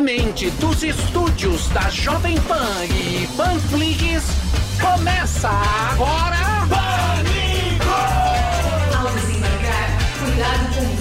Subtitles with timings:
[0.00, 4.24] Diretamente dos estúdios da Jovem Pan e Panflix,
[4.80, 6.38] começa agora...
[10.18, 10.96] Cuidado com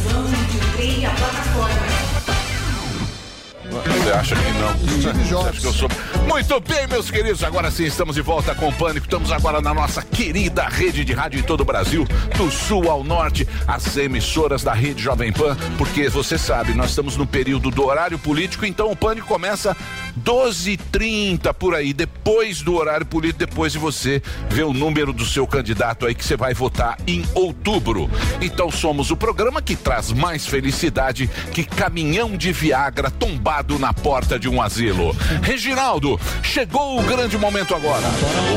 [3.85, 4.73] Você acha que não?
[4.77, 5.89] Você acha que eu sou...
[6.27, 7.43] Muito bem, meus queridos.
[7.43, 9.05] Agora sim, estamos de volta com o Pânico.
[9.05, 13.03] Estamos agora na nossa querida rede de rádio em todo o Brasil, do sul ao
[13.03, 17.85] norte, as emissoras da rede Jovem Pan, porque você sabe, nós estamos no período do
[17.85, 19.75] horário político, então o Pânico começa
[20.23, 25.47] 12h30 por aí, depois do horário político, depois de você ver o número do seu
[25.47, 28.09] candidato aí que você vai votar em outubro.
[28.41, 34.39] Então somos o programa que traz mais felicidade que caminhão de Viagra tombado na porta
[34.39, 35.15] de um asilo.
[35.43, 38.07] Reginaldo, chegou o grande momento agora.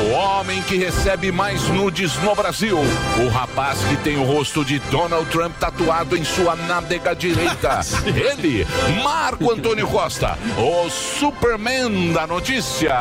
[0.06, 2.78] O homem que recebe mais nudes no Brasil.
[2.78, 7.80] O rapaz que tem o rosto de Donald Trump tatuado em sua nádega direita.
[8.06, 8.66] Ele,
[9.02, 12.94] Marco Antônio Costa, o Superman da notícia.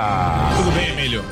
[0.57, 1.23] Tudo bem, Emílio?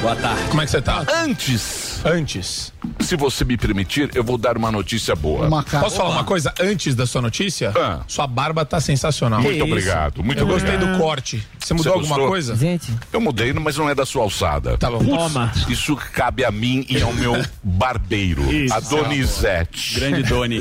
[0.00, 0.42] Boa tarde.
[0.48, 1.04] Como é que você tá?
[1.08, 2.71] Antes, Antes.
[3.00, 5.48] Se você me permitir, eu vou dar uma notícia boa.
[5.64, 7.72] Posso falar uma coisa antes da sua notícia?
[7.76, 8.00] Ah.
[8.06, 9.40] Sua barba tá sensacional.
[9.42, 10.96] Muito obrigado, muito Eu gostei obrigado.
[10.96, 11.46] do corte.
[11.58, 12.28] Você mudou Você alguma gostou?
[12.28, 12.56] coisa?
[12.56, 14.76] Gente, Eu mudei, mas não é da sua alçada.
[14.78, 14.98] Tá bom.
[14.98, 15.52] Putz, Toma.
[15.68, 20.00] Isso cabe a mim e ao meu barbeiro, a Donizete.
[20.00, 20.58] grande Doni.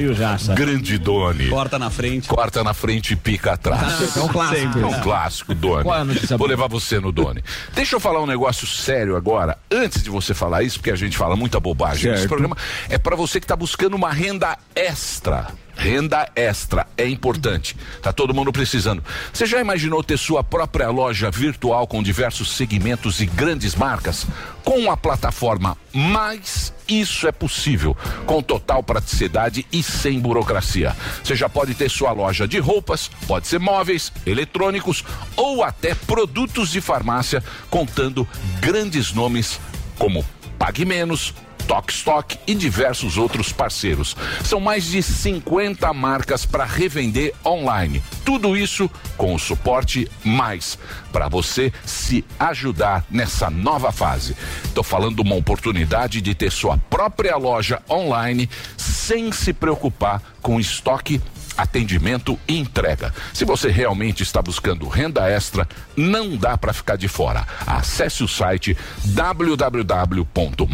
[0.56, 1.47] Grande Doni.
[1.50, 2.28] Corta na frente.
[2.28, 4.16] Corta na frente e pica atrás.
[4.16, 4.80] É um clássico.
[4.80, 5.83] É um clássico, Doni.
[5.83, 7.44] Qual é a notícia Vou levar você no Doni.
[7.73, 11.17] Deixa eu falar um negócio sério agora, antes de você falar isso, porque a gente
[11.17, 12.10] fala muita bobagem.
[12.16, 12.57] Esse programa
[12.89, 15.47] é para você que está buscando uma renda extra.
[15.75, 17.75] Renda extra é importante.
[18.01, 19.03] Tá todo mundo precisando.
[19.33, 24.27] Você já imaginou ter sua própria loja virtual com diversos segmentos e grandes marcas?
[24.63, 30.95] Com a plataforma Mais, isso é possível, com total praticidade e sem burocracia.
[31.23, 35.03] Você já pode ter sua loja de roupas, pode ser móveis, eletrônicos
[35.35, 38.28] ou até produtos de farmácia, contando
[38.59, 39.59] grandes nomes
[39.97, 40.23] como
[40.59, 41.33] Pague Menos,
[41.67, 44.16] Tok Stock e diversos outros parceiros.
[44.44, 48.03] São mais de 50 marcas para revender online.
[48.25, 50.77] Tudo isso com o suporte mais
[51.11, 54.35] para você se ajudar nessa nova fase.
[54.63, 61.22] Estou falando uma oportunidade de ter sua própria loja online sem se preocupar com estoque
[61.57, 63.13] atendimento e entrega.
[63.34, 67.45] Se você realmente está buscando renda extra, não dá para ficar de fora.
[67.66, 70.67] Acesse o site www.mais.com.br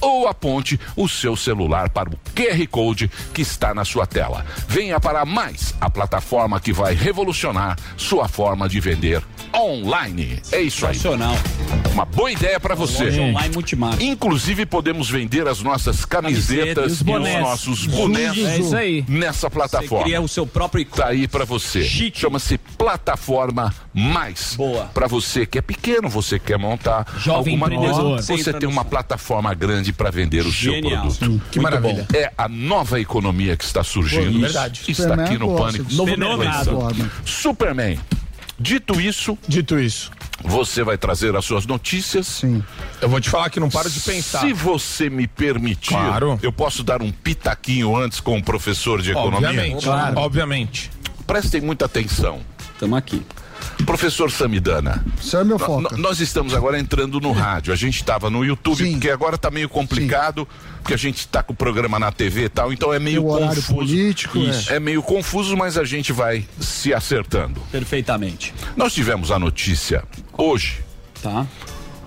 [0.00, 4.44] ou aponte o seu celular para o QR Code que está na sua tela.
[4.68, 9.22] Venha para Mais, a plataforma que vai revolucionar sua forma de vender
[9.54, 10.40] online.
[10.52, 10.94] É isso aí.
[10.94, 11.34] Nacional.
[11.92, 13.10] Uma boa ideia para você.
[13.20, 14.02] Online multimarca.
[14.02, 17.40] Inclusive podemos vender as nossas camisetas Camisetas, e os bonés.
[17.40, 19.04] nossos bonés É isso aí.
[19.08, 20.04] nessa Você plataforma.
[20.04, 21.82] cria o seu próprio Tá aí pra você.
[21.82, 22.20] Chique.
[22.20, 24.54] Chama-se Plataforma Mais.
[24.56, 24.84] Boa.
[24.94, 28.16] Pra você que é pequeno, você quer montar Jovem alguma coisa, empreendedor.
[28.22, 31.10] Você você entra tem no uma plataforma grande pra vender o Genial.
[31.10, 31.42] seu produto.
[31.50, 32.06] Que maravilha.
[32.14, 34.40] É a nova economia que está surgindo.
[34.40, 34.82] Verdade.
[34.88, 35.94] Está Superman aqui no gosta Pânico.
[35.94, 37.10] Novo mercado.
[37.24, 37.98] Superman.
[38.58, 40.10] Dito isso, Dito isso,
[40.42, 42.26] você vai trazer as suas notícias.
[42.26, 42.62] Sim.
[43.00, 44.40] eu vou te falar que não paro de pensar.
[44.40, 46.38] Se você me permitir, Claro.
[46.42, 49.48] eu posso dar um pitaquinho antes com o professor de economia?
[49.48, 49.84] Obviamente.
[49.84, 50.18] Claro.
[50.18, 50.90] Obviamente.
[51.26, 52.40] Prestem muita atenção.
[52.78, 53.22] Tamo aqui.
[53.84, 57.72] Professor Samidana, é nó- nós estamos agora entrando no rádio.
[57.72, 58.92] A gente estava no YouTube, Sim.
[58.92, 60.46] porque agora tá meio complicado,
[60.82, 63.74] porque a gente está com o programa na TV e tal, então é meio confuso.
[63.74, 64.38] político,
[64.68, 64.76] é.
[64.76, 67.60] É meio confuso, mas a gente vai se acertando.
[67.72, 68.54] Perfeitamente.
[68.76, 70.04] Nós tivemos a notícia
[70.36, 70.78] hoje
[71.22, 71.46] Tá?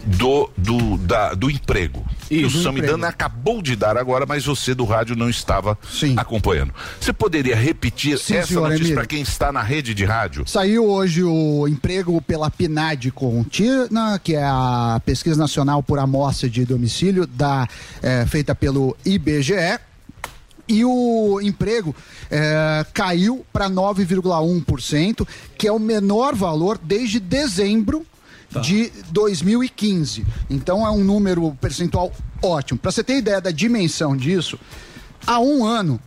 [0.05, 2.05] do, do, da- do emprego.
[2.27, 6.15] Que o Samidana acabou de dar agora, mas você do rádio não estava Sim.
[6.17, 6.73] acompanhando.
[6.99, 10.47] Você poderia repetir Sim, essa senhor notícia para quem está na rede de rádio?
[10.47, 16.65] Saiu hoje o emprego pela PNAD contínua, que é a Pesquisa Nacional por Amostra de
[16.65, 17.67] Domicílio, da,
[18.01, 19.79] eh, feita pelo IBGE.
[20.67, 21.93] E o emprego
[22.31, 25.27] eh, caiu para 9,1%,
[25.57, 28.05] que é o menor valor desde dezembro
[28.61, 30.25] de 2015.
[30.49, 32.11] Então é um número percentual
[32.41, 32.79] ótimo.
[32.79, 34.59] Para você ter ideia da dimensão disso,
[35.25, 35.99] há um ano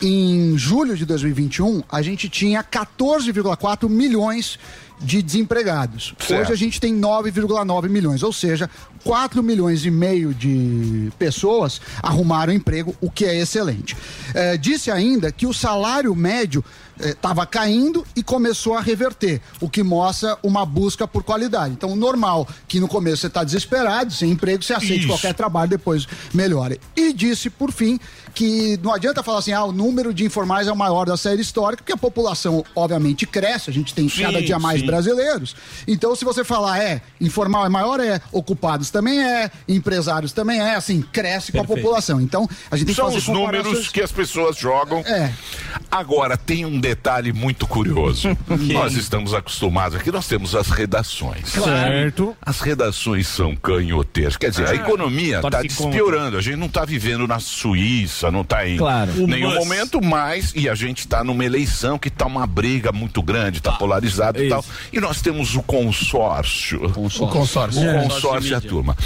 [0.00, 4.58] em julho de 2021, a gente tinha 14,4 milhões de
[5.00, 6.14] desempregados.
[6.18, 6.42] Certo.
[6.42, 8.68] Hoje a gente tem 9,9 milhões, ou seja,
[9.04, 13.96] 4 milhões e meio de pessoas arrumaram emprego, o que é excelente.
[14.34, 16.64] Eh, disse ainda que o salário médio
[16.98, 21.74] estava caindo e começou a reverter, o que mostra uma busca por qualidade.
[21.74, 25.08] Então, normal que no começo você está desesperado, sem emprego, você aceite Isso.
[25.08, 26.78] qualquer trabalho, depois melhora.
[26.96, 28.00] E disse, por fim,
[28.34, 31.42] que não adianta falar assim, ah, o número de informais é o maior da série
[31.42, 34.82] histórica, porque a população, obviamente, cresce, a gente tem Sim, cada dia mais.
[34.86, 35.56] Brasileiros.
[35.86, 40.74] Então, se você falar, é, informal é maior, é, ocupados também é, empresários também é,
[40.74, 41.82] assim, cresce com a Perfeito.
[41.82, 42.20] população.
[42.20, 45.00] Então, a gente tem que São fazer os números que as pessoas jogam.
[45.00, 45.32] É.
[45.90, 48.36] Agora, tem um detalhe muito curioso.
[48.72, 51.48] nós estamos acostumados aqui, nós temos as redações.
[51.48, 52.36] Certo.
[52.40, 54.36] As redações são canhoteiras.
[54.36, 56.36] Quer dizer, a economia está despiorando.
[56.36, 59.26] A gente não está vivendo na Suíça, não está em Claro.
[59.26, 59.58] Nenhum must.
[59.58, 60.52] momento mais.
[60.54, 64.48] E a gente está numa eleição que está uma briga muito grande, está polarizado e
[64.48, 64.64] tal.
[64.92, 66.84] E nós temos o consórcio.
[66.86, 67.82] O consórcio.
[67.82, 68.02] O É.
[68.02, 68.96] consórcio e a turma.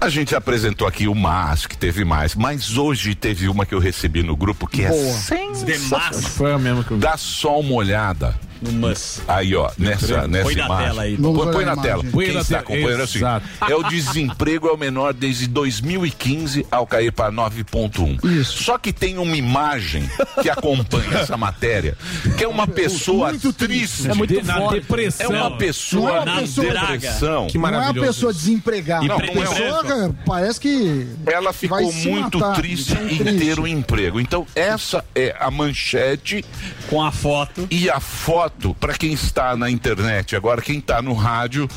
[0.00, 3.78] A gente apresentou aqui o MAS, que teve mais, mas hoje teve uma que eu
[3.78, 5.12] recebi no grupo que é Boa.
[5.12, 6.12] sensacional.
[6.14, 7.02] Foi a mesma que eu vi.
[7.02, 8.34] Dá só uma olhada.
[8.60, 9.20] No mus.
[9.26, 10.86] Aí, ó, nessa, nessa Põe na imagem.
[10.86, 11.16] tela aí.
[11.16, 11.94] Põe, põe na a tela.
[11.94, 12.10] imagem.
[12.10, 12.62] Põe Quem na está tela.
[12.76, 13.46] acompanhando é Exato.
[13.68, 18.18] é o desemprego é o menor desde 2015 ao cair para 9,1.
[18.40, 18.62] Isso.
[18.64, 20.08] Só que tem uma imagem
[20.42, 21.96] que acompanha essa matéria,
[22.36, 24.08] que é uma pessoa triste.
[24.10, 24.76] É muito na forte.
[24.76, 25.30] É depressão.
[25.30, 27.46] uma pessoa é uma na pessoa- depressão.
[27.46, 29.06] Que Não é uma pessoa desempregada.
[29.06, 31.06] Não, a não é pessoa, cara, parece que.
[31.26, 32.56] Ela vai ficou se muito matar.
[32.56, 33.38] triste em triste.
[33.38, 34.20] ter um emprego.
[34.20, 36.44] Então, essa é a manchete
[36.88, 37.66] Com a foto.
[37.70, 41.68] e a foto, para quem está na internet, agora quem está no rádio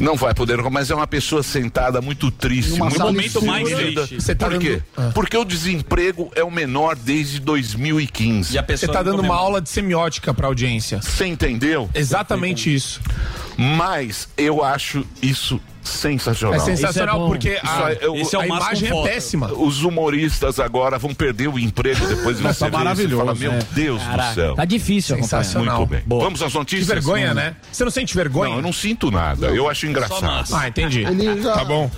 [0.00, 4.14] não vai poder, mas é uma pessoa sentada muito triste, muito momento mais triste.
[4.20, 4.82] Você tá Por quê?
[4.96, 8.54] dando- Porque o desemprego é o menor desde 2015.
[8.54, 11.00] E a Você pessoa tá não dando uma aula de semiótica pra audiência.
[11.00, 11.88] Você entendeu?
[11.94, 13.00] Exatamente isso.
[13.56, 16.56] Mas eu acho isso sensacional.
[16.56, 17.28] É sensacional bom.
[17.28, 19.52] porque a, Isso é- é o a imagem é péssima.
[19.52, 23.16] Os humoristas agora vão perder o emprego depois de você tá ver isso e maravilhoso,
[23.24, 23.58] fala, meu é.
[23.72, 24.28] Deus Caraca.
[24.30, 24.54] do céu.
[24.54, 25.16] Tá difícil.
[25.16, 25.78] Sensacional.
[25.78, 26.02] Muito bem.
[26.06, 26.24] Boa.
[26.24, 26.86] Vamos às Que notícias?
[26.88, 27.54] vergonha, né?
[27.70, 28.50] Você não sente vergonha?
[28.50, 29.46] Não, eu não sinto nada.
[29.48, 30.48] Eu acho engraçado.
[30.54, 31.02] Ah, entendi.
[31.42, 31.90] Já- Tá bom.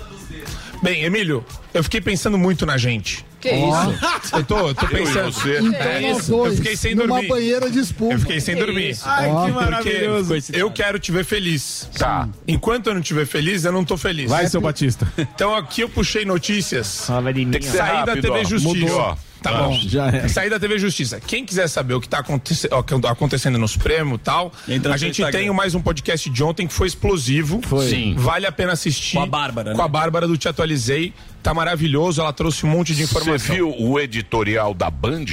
[0.83, 1.43] Bem, Emílio,
[1.73, 3.25] eu fiquei pensando muito na gente.
[3.39, 4.35] Que isso?
[4.35, 5.31] Eu tô, eu tô Eu pensando.
[5.31, 5.59] você.
[5.59, 7.27] Então, É nós isso, dois, eu fiquei sem numa dormir.
[7.27, 8.13] banheira de espuma.
[8.13, 8.97] Eu fiquei sem dormir.
[9.03, 10.33] Ai, Ó, que Porque maravilhoso.
[10.53, 11.87] eu quero te ver feliz.
[11.97, 12.27] Tá.
[12.47, 14.29] Enquanto eu não estiver feliz, eu não tô feliz.
[14.29, 15.07] Vai, seu Batista.
[15.17, 17.05] Então aqui eu puxei notícias.
[17.05, 18.43] Fala de Tem que Saí da TV ó.
[18.43, 18.73] Justiça.
[18.85, 19.15] Mudou, ó.
[19.41, 19.63] Tá Ah.
[19.63, 19.79] bom.
[19.87, 20.27] Já é.
[20.27, 21.19] Saí da TV Justiça.
[21.19, 22.67] Quem quiser saber o que tá aconte-
[23.07, 25.39] acontecendo no Supremo e tal, Entra a gente Instagram.
[25.39, 27.61] tem mais um podcast de ontem que foi explosivo.
[27.63, 27.87] Foi.
[27.89, 28.15] Sim.
[28.17, 29.15] Vale a pena assistir.
[29.17, 29.83] Com a Bárbara, Com né?
[29.83, 31.13] a Bárbara do Te Atualizei.
[31.43, 32.19] Tá maravilhoso.
[32.21, 33.55] Ela trouxe um monte de Você informação.
[33.55, 35.25] viu o editorial da Band?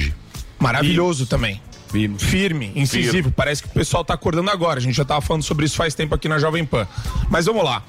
[0.59, 1.61] Maravilhoso também.
[1.91, 2.19] Firme.
[2.19, 3.11] Firme, incisivo.
[3.13, 3.31] Firme.
[3.31, 4.79] Parece que o pessoal tá acordando agora.
[4.79, 6.87] A gente já tava falando sobre isso faz tempo aqui na Jovem Pan.
[7.29, 7.83] Mas vamos lá.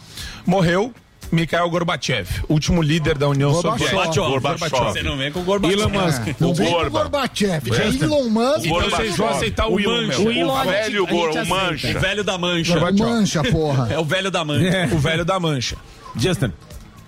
[0.46, 0.92] Morreu
[1.32, 3.90] Mikhail Gorbachev, último líder da União Gorbachev.
[3.90, 4.26] Soviética.
[4.26, 4.70] Gorbachev.
[4.84, 5.80] Você não vem com o Gorbachev.
[5.80, 6.22] Elon Musk.
[6.40, 7.00] Não O o Gorba.
[7.02, 8.64] Gorbachev, é Elon Musk.
[8.66, 10.18] Então vocês vão aceitar o, O Elon, Mancha.
[10.18, 10.28] meu.
[10.28, 11.46] O Elon, O velho a gente Gor- o.
[11.46, 11.96] Mancha.
[11.96, 12.72] O velho da mancha.
[12.72, 13.00] Gorbachev.
[13.10, 13.88] Mancha, porra.
[13.92, 14.88] É o velho da mancha.
[14.94, 15.76] O velho da mancha.
[16.16, 16.52] Justin.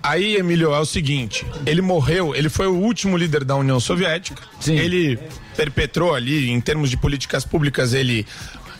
[0.01, 4.41] Aí, Emílio, é o seguinte: ele morreu, ele foi o último líder da União Soviética.
[4.59, 4.75] Sim.
[4.77, 5.19] Ele
[5.57, 8.25] perpetrou ali, em termos de políticas públicas, ele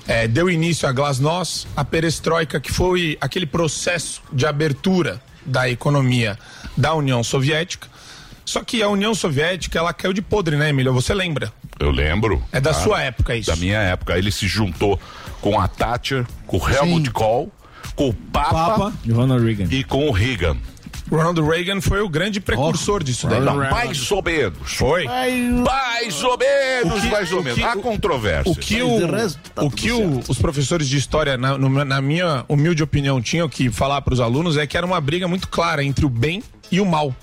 [0.08, 6.38] eh, deu início à Glasnost, a perestroika, que foi aquele processo de abertura da economia
[6.78, 7.88] da União Soviética.
[8.46, 10.94] Só que a União Soviética, ela caiu de podre, né, Emílio?
[10.94, 11.52] Você lembra?
[11.80, 12.44] Eu lembro.
[12.52, 13.50] É da Ah, sua época isso.
[13.50, 14.18] Da minha época.
[14.18, 15.00] Ele se juntou
[15.42, 17.12] com a Thatcher, com o Helmut Sim.
[17.12, 17.52] Kohl,
[17.96, 18.94] com o Papa, Papa.
[19.72, 20.58] E com o Reagan.
[21.12, 23.40] Ronald Reagan foi o grande precursor disso daí.
[23.46, 24.72] Não, mais ou menos.
[24.74, 25.06] Foi.
[25.64, 27.64] Mais ou menos, mais ou menos.
[27.64, 28.52] Há controvérsia.
[28.52, 29.00] O que, o,
[29.54, 33.50] tá o que o- os professores de história, na, no- na minha humilde opinião, tinham
[33.50, 36.44] que falar para os alunos é que era uma briga muito clara entre o bem
[36.72, 37.14] e o mal.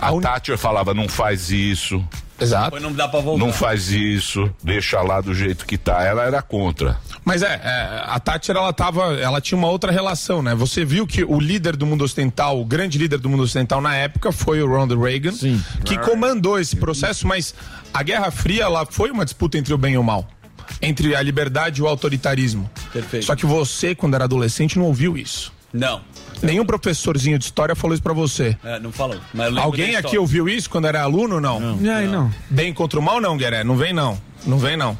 [0.00, 2.02] A uni- Thatcher falava, não faz isso,
[2.40, 2.64] Exato.
[2.64, 3.44] Depois não dá pra voltar.
[3.44, 6.02] não faz isso, deixa lá do jeito que tá.
[6.02, 6.98] Ela era contra.
[7.24, 10.54] Mas é, é, a Thatcher ela tava, ela tinha uma outra relação, né?
[10.54, 13.94] Você viu que o líder do mundo ocidental, o grande líder do mundo ocidental na
[13.94, 15.62] época foi o Ronald Reagan, Sim.
[15.84, 17.54] que comandou esse processo, mas
[17.92, 20.28] a Guerra Fria ela foi uma disputa entre o bem e o mal,
[20.82, 22.68] entre a liberdade e o autoritarismo.
[22.92, 23.26] Perfeito.
[23.26, 25.52] Só que você, quando era adolescente, não ouviu isso.
[25.74, 26.00] Não.
[26.40, 28.56] Nenhum professorzinho de história falou isso pra você.
[28.62, 29.16] É, não falou.
[29.60, 31.78] Alguém aqui ouviu isso quando era aluno ou não?
[31.92, 32.32] Ai, não.
[32.48, 33.64] Bem contra o mal, não, Gueré.
[33.64, 34.16] Não vem, não.
[34.46, 34.96] Não vem, não.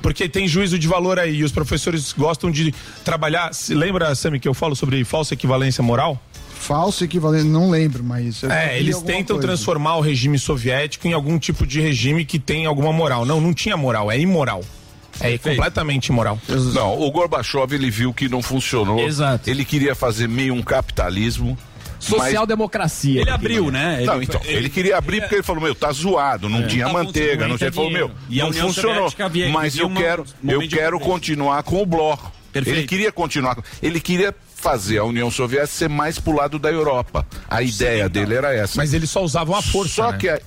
[0.00, 1.36] Porque tem juízo de valor aí.
[1.36, 3.52] E os professores gostam de trabalhar.
[3.52, 6.20] Se lembra, Sami, que eu falo sobre falsa equivalência moral?
[6.64, 8.42] falso equivalente, não lembro, mas.
[8.44, 9.48] É, eles tentam coisa.
[9.48, 13.26] transformar o regime soviético em algum tipo de regime que tem alguma moral.
[13.26, 14.62] Não, não tinha moral, é imoral.
[15.20, 16.38] É completamente imoral.
[16.48, 19.00] Não, o Gorbachev ele viu que não funcionou.
[19.00, 19.48] Exato.
[19.48, 21.56] Ele queria fazer meio um capitalismo.
[21.98, 23.22] Social-democracia.
[23.22, 24.02] Ele abriu, né?
[24.04, 27.48] Não, então, ele, queria abrir porque ele falou, meu, tá zoado, não tinha Tá manteiga,
[27.48, 27.68] não tinha.
[27.68, 28.10] Ele falou, meu.
[28.28, 29.12] E a não União funcionou.
[29.18, 32.30] Havia- Mas eu quero, eu quero continuar com o bloco.
[32.52, 32.78] Perfeito.
[32.78, 33.58] Ele queria continuar.
[33.82, 37.26] Ele queria fazer a União Soviética ser mais pro lado da Europa.
[37.50, 38.76] A ideia dele era essa.
[38.76, 39.94] Mas eles só usavam a força.
[39.94, 40.18] Só né?
[40.18, 40.40] que a,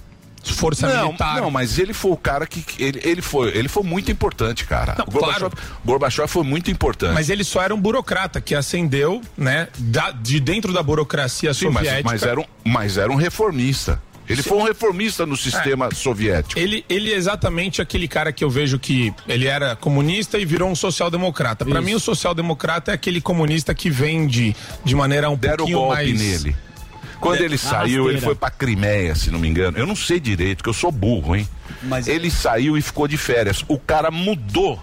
[0.43, 1.41] Força não, militar.
[1.41, 4.95] não, mas ele foi o cara que ele, ele foi, ele foi muito importante, cara.
[4.97, 5.51] Não, o Gorbachev,
[5.85, 7.13] Gorbachev foi muito importante.
[7.13, 11.65] Mas ele só era um burocrata que ascendeu, né, da- de dentro da burocracia Sim,
[11.69, 12.09] mas, soviética.
[12.09, 14.01] mas era um, mas era um reformista.
[14.29, 16.59] Ele foi um reformista no sistema soviético.
[16.59, 20.69] Ele, ele é exatamente aquele cara que eu vejo que ele era comunista e virou
[20.69, 21.63] um social-democrata.
[21.63, 24.53] Pra mim, o social-democrata é aquele comunista que vende
[24.83, 26.19] de maneira um Deram pouquinho golpe mais...
[26.21, 26.55] nele.
[27.19, 29.77] Quando ele saiu, ele foi pra Crimeia, se não me engano.
[29.77, 31.47] Eu não sei direito, que eu sou burro, hein?
[31.83, 33.63] Mas- Ele saiu e ficou de férias.
[33.67, 34.79] O cara mudou.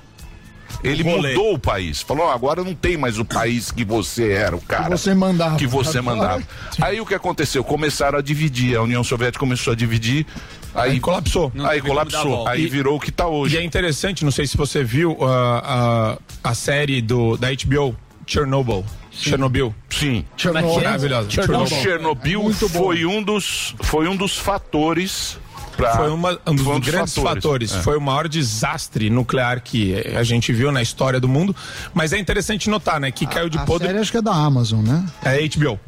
[0.83, 1.29] Ele rolê.
[1.35, 2.03] mudou o país.
[2.03, 4.85] Falou, "Ó, agora não tem mais o país que você era, o cara.
[4.85, 5.57] Que você mandava.
[5.57, 6.43] Que você mandava.
[6.83, 7.63] Aí o que aconteceu?
[7.65, 8.77] Começaram a dividir.
[8.77, 10.27] A União Soviética começou a dividir.
[10.75, 11.53] Aí, Aí colapsou.
[11.55, 12.49] Não aí a colapsou.
[12.49, 13.57] Aí E- virou o que tá E hoje.
[13.57, 18.85] é interessante, não sei se você viu ah, a, a série do, da HBO, Chernobyl.
[19.11, 19.75] Chernobyl.
[19.91, 20.25] Sim.
[20.37, 20.75] Chernobyl.
[20.75, 21.29] Maravilhosa.
[21.29, 21.67] O Chernobyl.
[21.83, 22.79] Chernobyl Muito bom.
[22.85, 25.39] foi um dos foi um dos fatores
[25.77, 27.75] pra, Foi uma- um dos foi grandes fatores.
[27.75, 27.83] É.
[27.83, 31.55] Foi o maior desastre nuclear que a gente viu na história do mundo.
[31.93, 33.11] Mas é interessante notar, né?
[33.11, 33.89] Que caiu de A podre.
[33.89, 35.05] série acho que é da Amazon, né?
[35.25, 35.79] É HBO.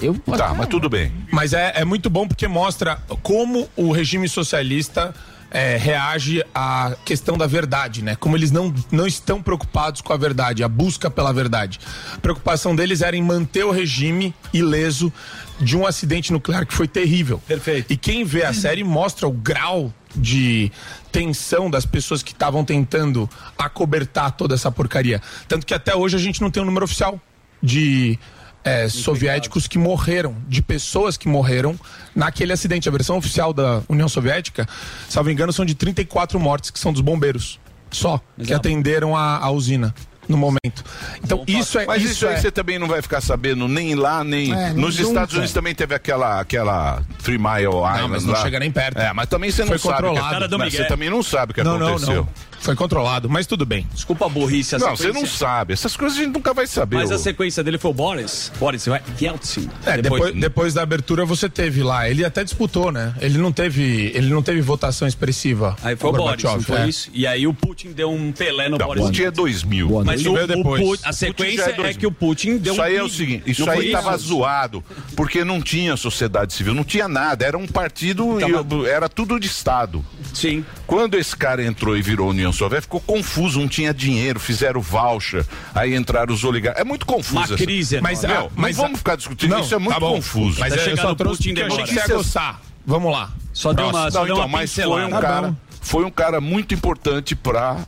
[0.00, 1.12] Eu, Tá, mas tudo bem.
[1.30, 5.14] Mas é, é muito bom porque mostra como o regime socialista
[5.52, 8.16] é, reage à questão da verdade, né?
[8.16, 11.78] Como eles não, não estão preocupados com a verdade, a busca pela verdade.
[12.14, 15.12] A preocupação deles era em manter o regime ileso
[15.60, 17.40] de um acidente nuclear que foi terrível.
[17.46, 17.92] Perfeito.
[17.92, 20.72] E quem vê a série mostra o grau de
[21.10, 25.20] tensão das pessoas que estavam tentando acobertar toda essa porcaria.
[25.46, 27.20] Tanto que até hoje a gente não tem um número oficial
[27.62, 28.18] de
[28.64, 31.74] é, soviéticos que morreram, de pessoas que morreram
[32.14, 32.88] naquele acidente.
[32.88, 34.68] A versão oficial da União Soviética,
[35.08, 37.58] salvo engano, são de 34 mortes, que são dos bombeiros.
[37.90, 38.56] Só, que Exato.
[38.56, 39.94] atenderam a, a usina
[40.28, 40.82] no momento.
[41.22, 41.84] Então, isso é.
[41.84, 44.50] Mas isso, aí é- você também não vai ficar sabendo nem lá, nem.
[44.54, 45.36] É, Nos não- Estados nunca.
[45.38, 48.08] Unidos também teve aquela, aquela Three Mile Island.
[48.08, 48.40] mas não lá.
[48.42, 48.98] chega nem perto.
[48.98, 49.94] É, mas também você não Foi sabe.
[49.96, 50.32] que- controlado.
[50.32, 50.82] Cara do mas Miguel.
[50.84, 52.14] você também não sabe o que Não, não, aconteceu.
[52.14, 52.28] não.
[52.62, 53.86] Foi controlado, mas tudo bem.
[53.92, 55.72] Desculpa a burrice, a Não, você não sabe.
[55.72, 56.96] Essas coisas a gente nunca vai saber.
[56.96, 58.52] Mas a sequência dele foi o Boris.
[58.58, 58.86] Boris
[59.20, 59.68] Yeltsin.
[59.84, 62.08] É, depois, depois da abertura você teve lá.
[62.08, 63.14] Ele até disputou, né?
[63.20, 65.76] Ele não teve, ele não teve votação expressiva.
[65.82, 66.88] Aí foi o Boris, não foi é.
[66.88, 67.10] isso?
[67.12, 69.04] E aí o Putin deu um Pelé no Não, Boris.
[69.04, 70.04] Putin é 2000.
[70.04, 70.82] Mas Isso o, depois.
[71.02, 71.98] A Putin sequência é é, 2000.
[71.98, 74.26] que o Putin deu Isso um aí é o seguinte, isso aí foi tava isso?
[74.26, 74.84] zoado,
[75.16, 79.38] porque não tinha sociedade civil, não tinha nada, era um partido, Tava- e era tudo
[79.40, 80.04] de Estado.
[80.32, 80.64] Sim.
[80.92, 85.42] Quando esse cara entrou e virou União Soviética, ficou confuso, não tinha dinheiro, fizeram voucher,
[85.74, 86.82] aí entraram os oligarcas.
[86.82, 87.36] É muito confuso.
[87.38, 90.00] Uma essa- crise Mas, Meu, mas não vamos ficar discutindo Não, isso, é muito tá
[90.00, 90.16] bom.
[90.16, 90.60] confuso.
[90.60, 91.88] Mas Tá é, eu chegando só trouxe Putin eu achei demora.
[92.04, 92.60] que ia gostar.
[92.84, 93.32] Vamos lá.
[93.54, 95.56] Só deu uma, só Não, deu então, uma mas foi um Tá cara, bom.
[95.80, 97.78] foi um cara muito importante pra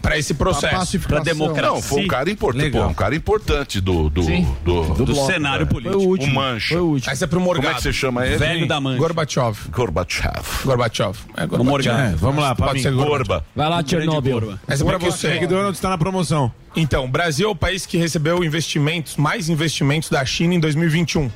[0.00, 0.98] Para esse processo.
[1.00, 1.70] pra democracia.
[1.70, 4.22] Não, foi um cara importante, pô, um cara importante do do
[4.64, 6.02] do, do cenário Foi o político.
[6.10, 6.32] último.
[6.32, 6.68] O Mancha.
[6.74, 7.12] Foi o último.
[7.12, 7.72] Essa é pro Como Morgado.
[7.72, 8.36] é que você chama ele?
[8.36, 8.98] Velho da mancha.
[8.98, 9.56] Gorbachev.
[9.70, 10.42] Gorbachev.
[10.64, 11.18] Gorbachev.
[11.36, 11.66] É Vamos Gorbachev.
[11.94, 12.00] Morgado.
[12.00, 12.80] É, vamos lá, Pode mim.
[12.82, 13.12] ser Gorbachev.
[13.28, 13.46] Gorba.
[13.54, 14.40] Vai lá, Grande Chernobyl.
[14.40, 14.60] Gorba.
[14.66, 15.28] Essa é pra O você.
[15.28, 16.52] McDonald's está na promoção.
[16.74, 21.30] Então, o Brasil é o país que recebeu investimentos, mais investimentos da China em 2021.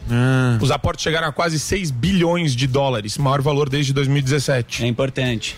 [0.62, 4.82] Os aportes chegaram a quase 6 bilhões de dólares, maior valor desde 2017.
[4.84, 5.54] É importante.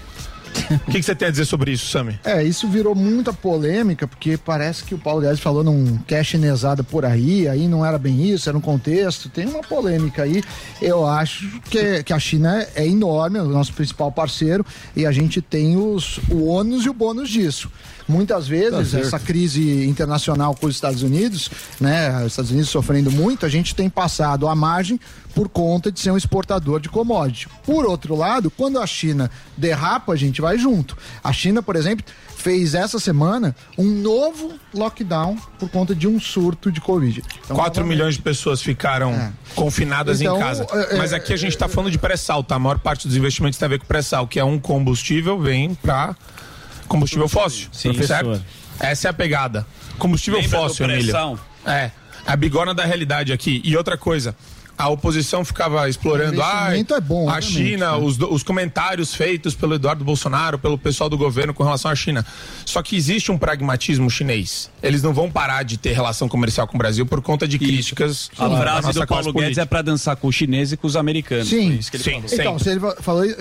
[0.87, 2.19] O que, que você tem a dizer sobre isso, Sami?
[2.25, 6.85] É, isso virou muita polêmica, porque parece que o Paulo Guedes falou num cash chinesada
[6.85, 9.29] por aí, aí não era bem isso, era um contexto.
[9.29, 10.43] Tem uma polêmica aí.
[10.81, 14.65] Eu acho que, que a China é enorme, é o nosso principal parceiro,
[14.95, 17.71] e a gente tem os, o ônus e o bônus disso.
[18.09, 23.45] Muitas vezes, essa crise internacional com os Estados Unidos, né, os Estados Unidos sofrendo muito,
[23.45, 24.99] a gente tem passado à margem
[25.35, 27.49] por conta de ser um exportador de commodity.
[27.65, 30.97] Por outro lado, quando a China derrapa, a gente vai junto.
[31.23, 32.05] A China, por exemplo,
[32.37, 37.23] fez essa semana um novo lockdown por conta de um surto de Covid.
[37.45, 39.33] Então, 4 novamente, milhões de pessoas ficaram É.
[39.55, 40.67] confinadas Então, em casa.
[40.73, 42.55] é, é, Mas aqui a gente está falando de pré-sal, tá?
[42.57, 45.75] A maior parte dos investimentos tem a ver com pré-sal, que é um combustível, vem
[45.75, 46.17] para
[46.89, 47.69] combustível fóssil.
[47.73, 47.93] Sim.
[48.03, 48.27] certo?
[48.27, 48.47] Professor.
[48.81, 49.67] Essa é a pegada.
[49.99, 51.39] Combustível Lembra fóssil, Emílio.
[51.67, 51.91] É.
[52.27, 53.61] A bigorna da realidade aqui.
[53.65, 54.35] E outra coisa.
[54.79, 58.05] A oposição ficava explorando ah, é bom, a obviamente, China, né?
[58.05, 62.25] os, os comentários feitos pelo Eduardo Bolsonaro, pelo pessoal do governo com relação à China.
[62.65, 64.71] Só que existe um pragmatismo chinês.
[64.83, 68.31] Eles não vão parar de ter relação comercial com o Brasil por conta de críticas
[68.39, 70.95] A frase nossa do Paulo Guedes é pra dançar com os chineses e com os
[70.97, 71.49] americanos.
[71.49, 72.23] Sim, isso que ele sim.
[72.33, 73.37] Então, se ele fa- falou, eh,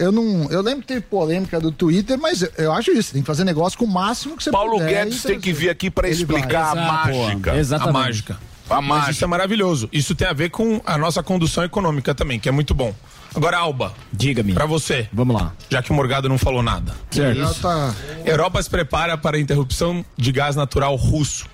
[0.00, 3.26] eu não, eu lembro que teve polêmica do Twitter, mas eu- acho isso, tem que
[3.26, 5.04] fazer negócio com o máximo que você Paulo puder.
[5.04, 6.36] Guedes e tem que vir aqui para Ele vai.
[6.36, 7.50] explicar a Exato, mágica.
[7.50, 7.56] pô.
[7.56, 7.92] A Exatamente.
[7.92, 8.38] mágica.
[8.70, 9.88] A Mas isso é maravilhoso.
[9.92, 12.94] Isso tem a ver com a nossa condução econômica também, que é muito bom.
[13.34, 14.52] Agora, Alba, Diga-me.
[14.54, 15.52] pra você, Vamos lá.
[15.68, 16.94] já que o Morgado não falou nada.
[17.10, 21.46] Já tá- Europa se prepara para a interrupção de gás natural russo.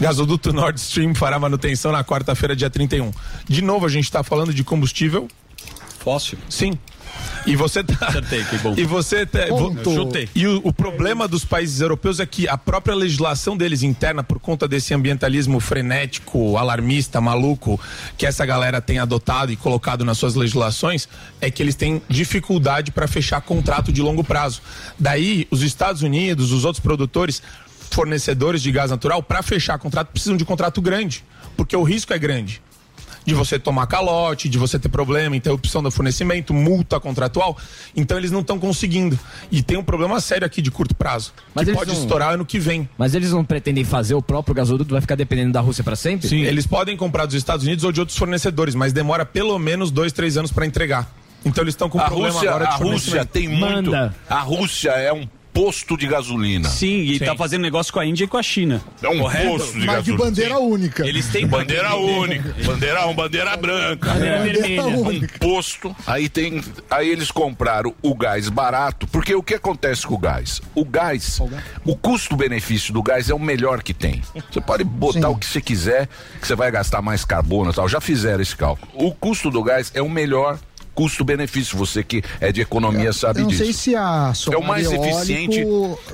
[0.00, 3.12] Gasoduto Nord Stream fará manutenção na quarta-feira, dia 31.
[3.48, 5.28] De novo, a gente está falando de combustível?
[6.00, 6.38] Fóssil.
[6.48, 6.78] Sim.
[7.46, 8.06] E você tá.
[8.08, 8.74] Acertei, que bom.
[8.78, 9.40] E você tá.
[9.84, 10.28] Chutei.
[10.34, 14.38] E o, o problema dos países europeus é que a própria legislação deles interna, por
[14.38, 17.80] conta desse ambientalismo frenético, alarmista, maluco,
[18.16, 21.08] que essa galera tem adotado e colocado nas suas legislações,
[21.40, 24.62] é que eles têm dificuldade para fechar contrato de longo prazo.
[24.98, 27.42] Daí, os Estados Unidos, os outros produtores,
[27.90, 31.24] fornecedores de gás natural, para fechar contrato, precisam de contrato grande,
[31.56, 32.60] porque o risco é grande
[33.24, 37.56] de você tomar calote, de você ter problema, interrupção do fornecimento, multa contratual.
[37.96, 39.18] Então eles não estão conseguindo.
[39.50, 42.44] E tem um problema sério aqui de curto prazo, Mas que pode não- estourar ano
[42.44, 42.88] que vem.
[42.98, 46.28] Mas eles não pretendem fazer o próprio gasoduto, vai ficar dependendo da Rússia pra sempre?
[46.28, 49.90] Sim, eles podem comprar dos Estados Unidos ou de outros fornecedores, mas demora pelo menos
[49.90, 51.10] dois, três anos para entregar.
[51.44, 53.90] Então eles estão com um problema Rússia, agora de a Rússia tem muito.
[53.90, 54.14] Manda.
[54.28, 56.68] A Rússia é um posto de gasolina.
[56.68, 57.24] Sim, e Sim.
[57.24, 58.82] tá fazendo negócio com a Índia e com a China.
[59.00, 59.46] É um Correto?
[59.50, 60.24] posto de Mas de gasolina.
[60.24, 61.06] bandeira única.
[61.06, 62.54] Eles têm Bandeira única.
[62.64, 64.12] Bandeira um, bandeira branca.
[64.12, 64.82] Bandeira Bandeira vermelha.
[64.82, 65.38] um única.
[65.38, 70.18] posto, aí tem, aí eles compraram o gás barato, porque o que acontece com o
[70.18, 70.60] gás?
[70.74, 71.38] O gás,
[71.84, 74.20] o custo-benefício do gás é o melhor que tem.
[74.50, 75.34] Você pode botar Sim.
[75.34, 76.08] o que você quiser,
[76.40, 77.88] que você vai gastar mais carbono e tal.
[77.88, 78.90] Já fizeram esse cálculo.
[78.94, 80.58] O custo do gás é o melhor
[80.94, 81.76] custo-benefício.
[81.76, 83.64] Você que é de economia sabe Eu não disso.
[83.64, 85.66] sei se a solar É o mais eólico, eficiente.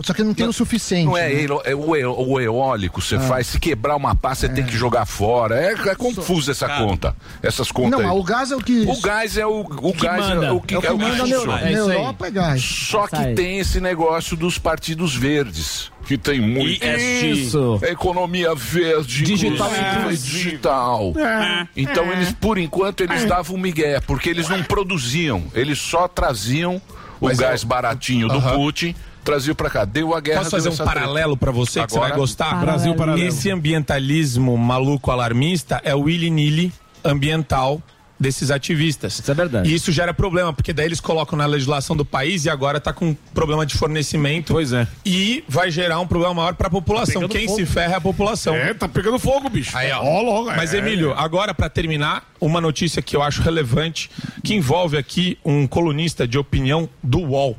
[0.03, 1.07] Só que não tem o suficiente.
[1.07, 1.47] Não é, né?
[1.65, 5.07] é o, e- o eólico, você faz, se quebrar uma pá, você tem que jogar
[5.07, 5.57] fora.
[5.61, 7.15] É, é confusa essa conta.
[7.43, 8.07] Essas contas Não, aí.
[8.07, 8.81] mas o gás é o que.
[8.89, 10.47] O gás é o, o gás manda.
[10.47, 11.43] é o que, é o que é o que manda na funciona.
[11.43, 11.61] Europa.
[11.65, 11.75] É aí.
[11.75, 12.63] Europa é gás.
[12.63, 16.85] Só que tem esse negócio dos partidos verdes, que tem muito.
[16.85, 17.30] ESG.
[17.30, 17.78] Isso.
[17.82, 20.39] É economia verde, Digital inclusive, inclusive.
[20.45, 21.13] digital.
[21.76, 26.82] Então eles, por enquanto, eles davam migué, porque eles não produziam, eles só traziam
[27.21, 28.41] o Mas gás eu- baratinho do.
[28.43, 29.85] Putin, traziam pra cá.
[29.85, 30.39] Deu a guerra.
[30.39, 32.61] Posso fazer um paralelo pra você que você Agora- vai gostar?
[32.61, 33.28] Brasil paralelo.
[33.28, 36.73] Esse ambientalismo maluco alarmista é o willy-nilly
[37.04, 37.80] ambiental
[38.21, 39.19] desses ativistas.
[39.19, 39.71] Isso é verdade.
[39.71, 42.93] E isso gera problema, porque daí eles colocam na legislação do país e agora tá
[42.93, 44.52] com problema de fornecimento.
[44.52, 44.87] Pois é.
[45.06, 47.15] E vai gerar um problema maior pra população.
[47.23, 47.59] pegando Quem fogo.
[47.59, 48.54] se ferra é a população.
[48.54, 49.76] É, tá pegando fogo, bicho.
[49.76, 50.02] Aí, ó.
[50.02, 50.78] Ó, logo, Mas, é.
[50.78, 54.11] Emílio, agora pra terminar, uma notícia que eu acho relevante,
[54.45, 57.56] que envolve aqui um colunista de opinião do UOL.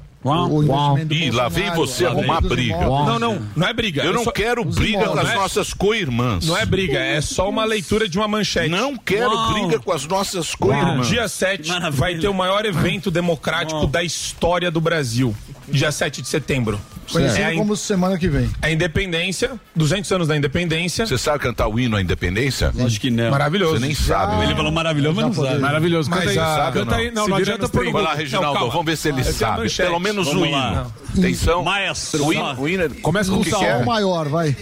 [1.10, 2.78] Ih, lá vem você arrumar briga.
[2.78, 4.04] Não, não, não é briga.
[4.04, 6.46] Eu não só- quero briga com as nossas co-irmãs.
[6.46, 8.70] Não é briga, é só uma leitura de uma manchete.
[8.70, 9.54] Não quero Uau.
[9.54, 11.08] briga com as nossas No co-irmãs.
[11.08, 11.92] dia 7 Maravilha.
[11.92, 15.36] vai ter o maior evento democrático da história do Brasil.
[15.72, 16.80] Dia 7 de setembro.
[17.12, 18.50] Conhecido É a, in- como semana que vem.
[18.62, 21.06] a independência, 200 anos da independência.
[21.06, 22.72] Você sabe cantar o hino à independência?
[22.86, 23.30] Acho que não.
[23.32, 23.74] Maravilhoso.
[23.74, 24.44] Você nem sabe.
[24.46, 25.46] Ele falou maravilhoso, mas não sabe.
[25.48, 25.62] podemos.
[25.62, 26.10] Maravilhoso.
[26.10, 26.38] Mas Canta aí.
[26.40, 27.12] a- Canta aí.
[27.12, 27.22] não.
[27.24, 27.92] Não, não adianta por.
[27.92, 28.72] Vai lá, Reginaldo, calma.
[28.72, 29.70] vamos ver se ele Eu tenho a sabe.
[29.70, 30.58] Pelo menos o Vamos hino.
[30.58, 30.88] lá.
[31.18, 31.64] Atenção.
[31.64, 32.26] Maestro.
[32.26, 33.60] O hino, o hino é- Começa com o que sal.
[33.60, 33.76] que é?
[33.78, 34.56] O maior, vai.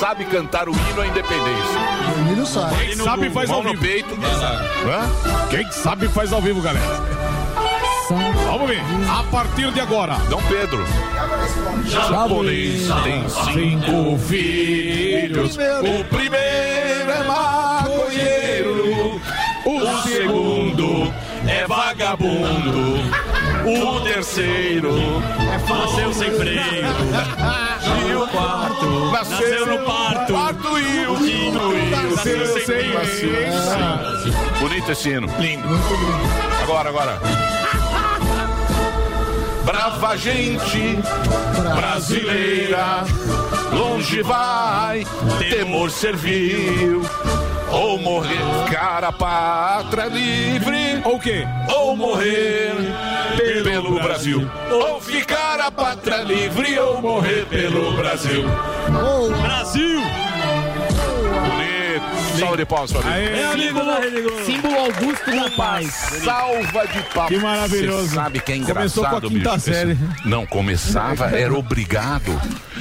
[0.00, 2.42] Sabe cantar o hino à independência.
[2.42, 2.86] O sabe.
[2.86, 3.78] Quem sabe faz ao vivo.
[3.82, 4.18] peito.
[5.50, 6.86] Quem sabe faz ao vivo, galera.
[8.08, 8.80] Vamos ver.
[9.10, 10.14] A partir de agora.
[10.30, 10.82] Dom Pedro.
[11.84, 15.56] Japonês tem cinco filhos.
[15.56, 19.20] O primeiro é maconheiro.
[19.66, 21.12] O segundo
[21.46, 23.00] é vagabundo.
[23.66, 24.94] O terceiro
[25.68, 26.60] Nasceu sem freio.
[27.86, 30.32] e o quarto Nasceu no parto.
[30.32, 32.90] quarto e o quinto Nasceu sem.
[34.60, 35.28] Bonito esse hino.
[35.38, 35.68] Lindo.
[36.62, 37.20] Agora, agora.
[39.64, 40.98] Brava gente
[41.74, 43.04] brasileira,
[43.72, 45.06] longe vai,
[45.50, 47.02] temor servil.
[47.72, 48.38] Ou morrer,
[48.70, 51.46] cara, pátria livre, Ou o quê?
[51.72, 52.74] ou morrer
[53.62, 54.50] pelo Brasil.
[54.70, 58.44] Ou ficar a pátria livre, ou morrer pelo Brasil.
[59.42, 60.00] Brasil!
[61.60, 62.00] Aê,
[62.40, 63.08] salve de palmas pra mim.
[63.10, 64.44] Aê, amigo da Rede Globo.
[64.44, 65.86] Símbolo Augusto da Paz.
[66.24, 67.28] Salva de palmas.
[67.32, 68.08] Que maravilhoso.
[68.08, 69.60] Você sabe que é engraçado, Começou com a quinta bicho.
[69.64, 69.98] série.
[70.24, 72.40] Não, começava, era obrigado.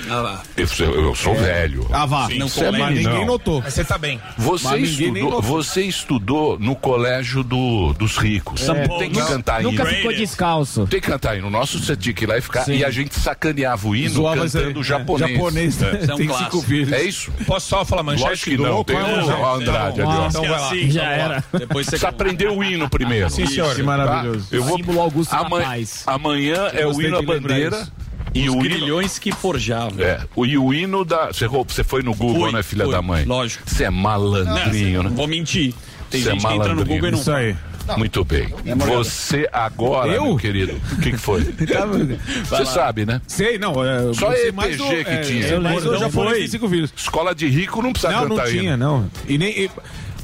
[0.10, 0.44] Ah lá.
[0.58, 1.88] Eu, sou- eu sou velho.
[1.92, 2.28] Ah, vá.
[2.28, 3.62] Sim, não Você é Mas ninguém notou.
[3.62, 4.20] Mas você tá bem.
[4.38, 5.42] Você estudou, notou.
[5.42, 8.62] você estudou no colégio do, dos ricos.
[8.98, 9.92] Tem que cantar Nunca hino.
[9.94, 10.88] ficou descalço.
[10.88, 11.50] Tem que cantar hino.
[11.50, 12.68] Nosso você tinha que ir lá e ficar.
[12.70, 15.32] E a gente sacaneava o hino Zoava cantando É, japonês.
[15.32, 16.52] Japonês, é um Tem clássico.
[16.52, 16.92] cinco filhos.
[16.92, 17.32] É isso?
[17.46, 18.66] Posso só falar manchete Lógico que não.
[18.66, 18.84] louco?
[18.86, 19.08] Tem Qual
[19.56, 20.28] Andrade ali, ó.
[20.28, 20.68] Então vai lá.
[20.68, 21.24] Assim, Já vamos lá.
[21.26, 21.44] era.
[21.54, 23.30] Depois você Precisa aprender o hino primeiro.
[23.30, 23.76] Sim, senhor.
[23.76, 24.48] Que maravilhoso.
[24.52, 24.78] Eu vou...
[24.78, 26.04] Símbolo Augusto da Amanhã, Paz.
[26.08, 27.88] amanhã é o hino à lembrar bandeira
[28.34, 28.64] e Os o hino...
[28.64, 30.00] grilhões que forjavam.
[30.04, 31.28] É, o, e o hino da...
[31.28, 33.26] Você, rou- você foi no Google, Fui, né, filha fui, da mãe?
[33.26, 33.64] lógico.
[33.66, 35.16] Você é malandrinho, Não né?
[35.16, 35.74] vou mentir.
[36.10, 36.96] Tem Você é gente que entra no malandrinho.
[37.02, 37.56] Google e não Isso aí.
[37.98, 38.48] Muito bem.
[38.88, 40.26] Você agora, Eu?
[40.26, 41.42] meu querido, o que, que foi?
[42.50, 43.22] Você sabe, né?
[43.28, 43.84] Sei, não.
[43.84, 45.48] É, Só EPG mais do- que é, tinha.
[45.48, 46.94] Eu Não já foi cinco filhos.
[46.96, 48.78] Escola de rico não precisa Não, não cantar tinha, hino.
[48.78, 49.12] não.
[49.28, 49.50] E nem.
[49.66, 49.72] e-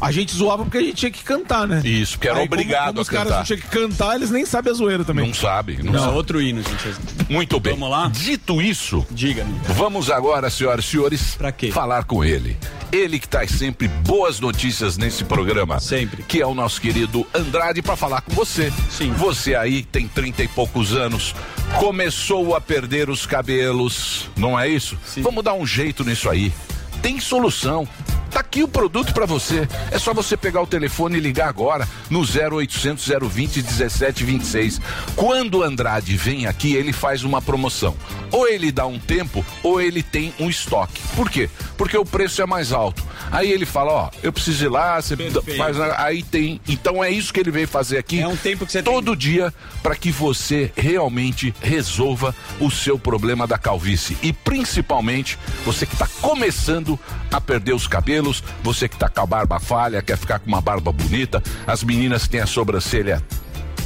[0.02, 1.82] a gente zoava porque a gente tinha que cantar, né?
[1.84, 3.38] Isso, porque era Aí, como- obrigado como a os caras cantar.
[3.40, 5.26] não tinham que cantar, eles nem sabem a zoeira também.
[5.28, 6.16] Não sabe, não, Não, sabe.
[6.16, 6.96] outro hino, gente.
[7.30, 7.74] Muito bem.
[7.74, 8.10] Vamos lá?
[8.14, 9.54] Dito isso, Diga-me.
[9.70, 11.72] vamos agora, senhoras e senhores, Pra quê?
[11.72, 12.58] falar com ele.
[12.92, 15.80] Ele que traz sempre boas notícias nesse programa.
[15.80, 16.24] Sempre.
[16.24, 18.72] Que é o nosso querido Andrade para falar com você.
[18.90, 19.12] Sim.
[19.14, 21.36] Você aí tem 30 e poucos anos,
[21.78, 24.98] começou a perder os cabelos, não é isso?
[25.06, 25.22] Sim.
[25.22, 26.54] Vamos dar um jeito nisso aí.
[27.02, 27.88] Tem solução.
[28.36, 29.66] Tá aqui o produto para você.
[29.92, 34.82] É só você pegar o telefone e ligar agora no 0800 020 1726.
[35.16, 37.96] Quando o Andrade vem aqui, ele faz uma promoção.
[38.34, 41.02] Ou ele dá um tempo, ou ele tem um estoque.
[41.16, 41.50] Por quê?
[41.78, 43.02] Porque o preço é mais alto.
[43.32, 45.58] Aí ele fala, ó, eu preciso ir lá, você Perfeito.
[45.58, 46.60] faz, aí tem.
[46.68, 48.20] Então é isso que ele veio fazer aqui.
[48.20, 48.94] É um tempo que você tem.
[48.94, 55.86] todo dia para que você realmente resolva o seu problema da calvície e principalmente você
[55.86, 57.00] que está começando
[57.32, 58.25] a perder os cabelos,
[58.64, 62.24] você que está com a barba falha, quer ficar com uma barba bonita, as meninas
[62.24, 63.22] que têm a sobrancelha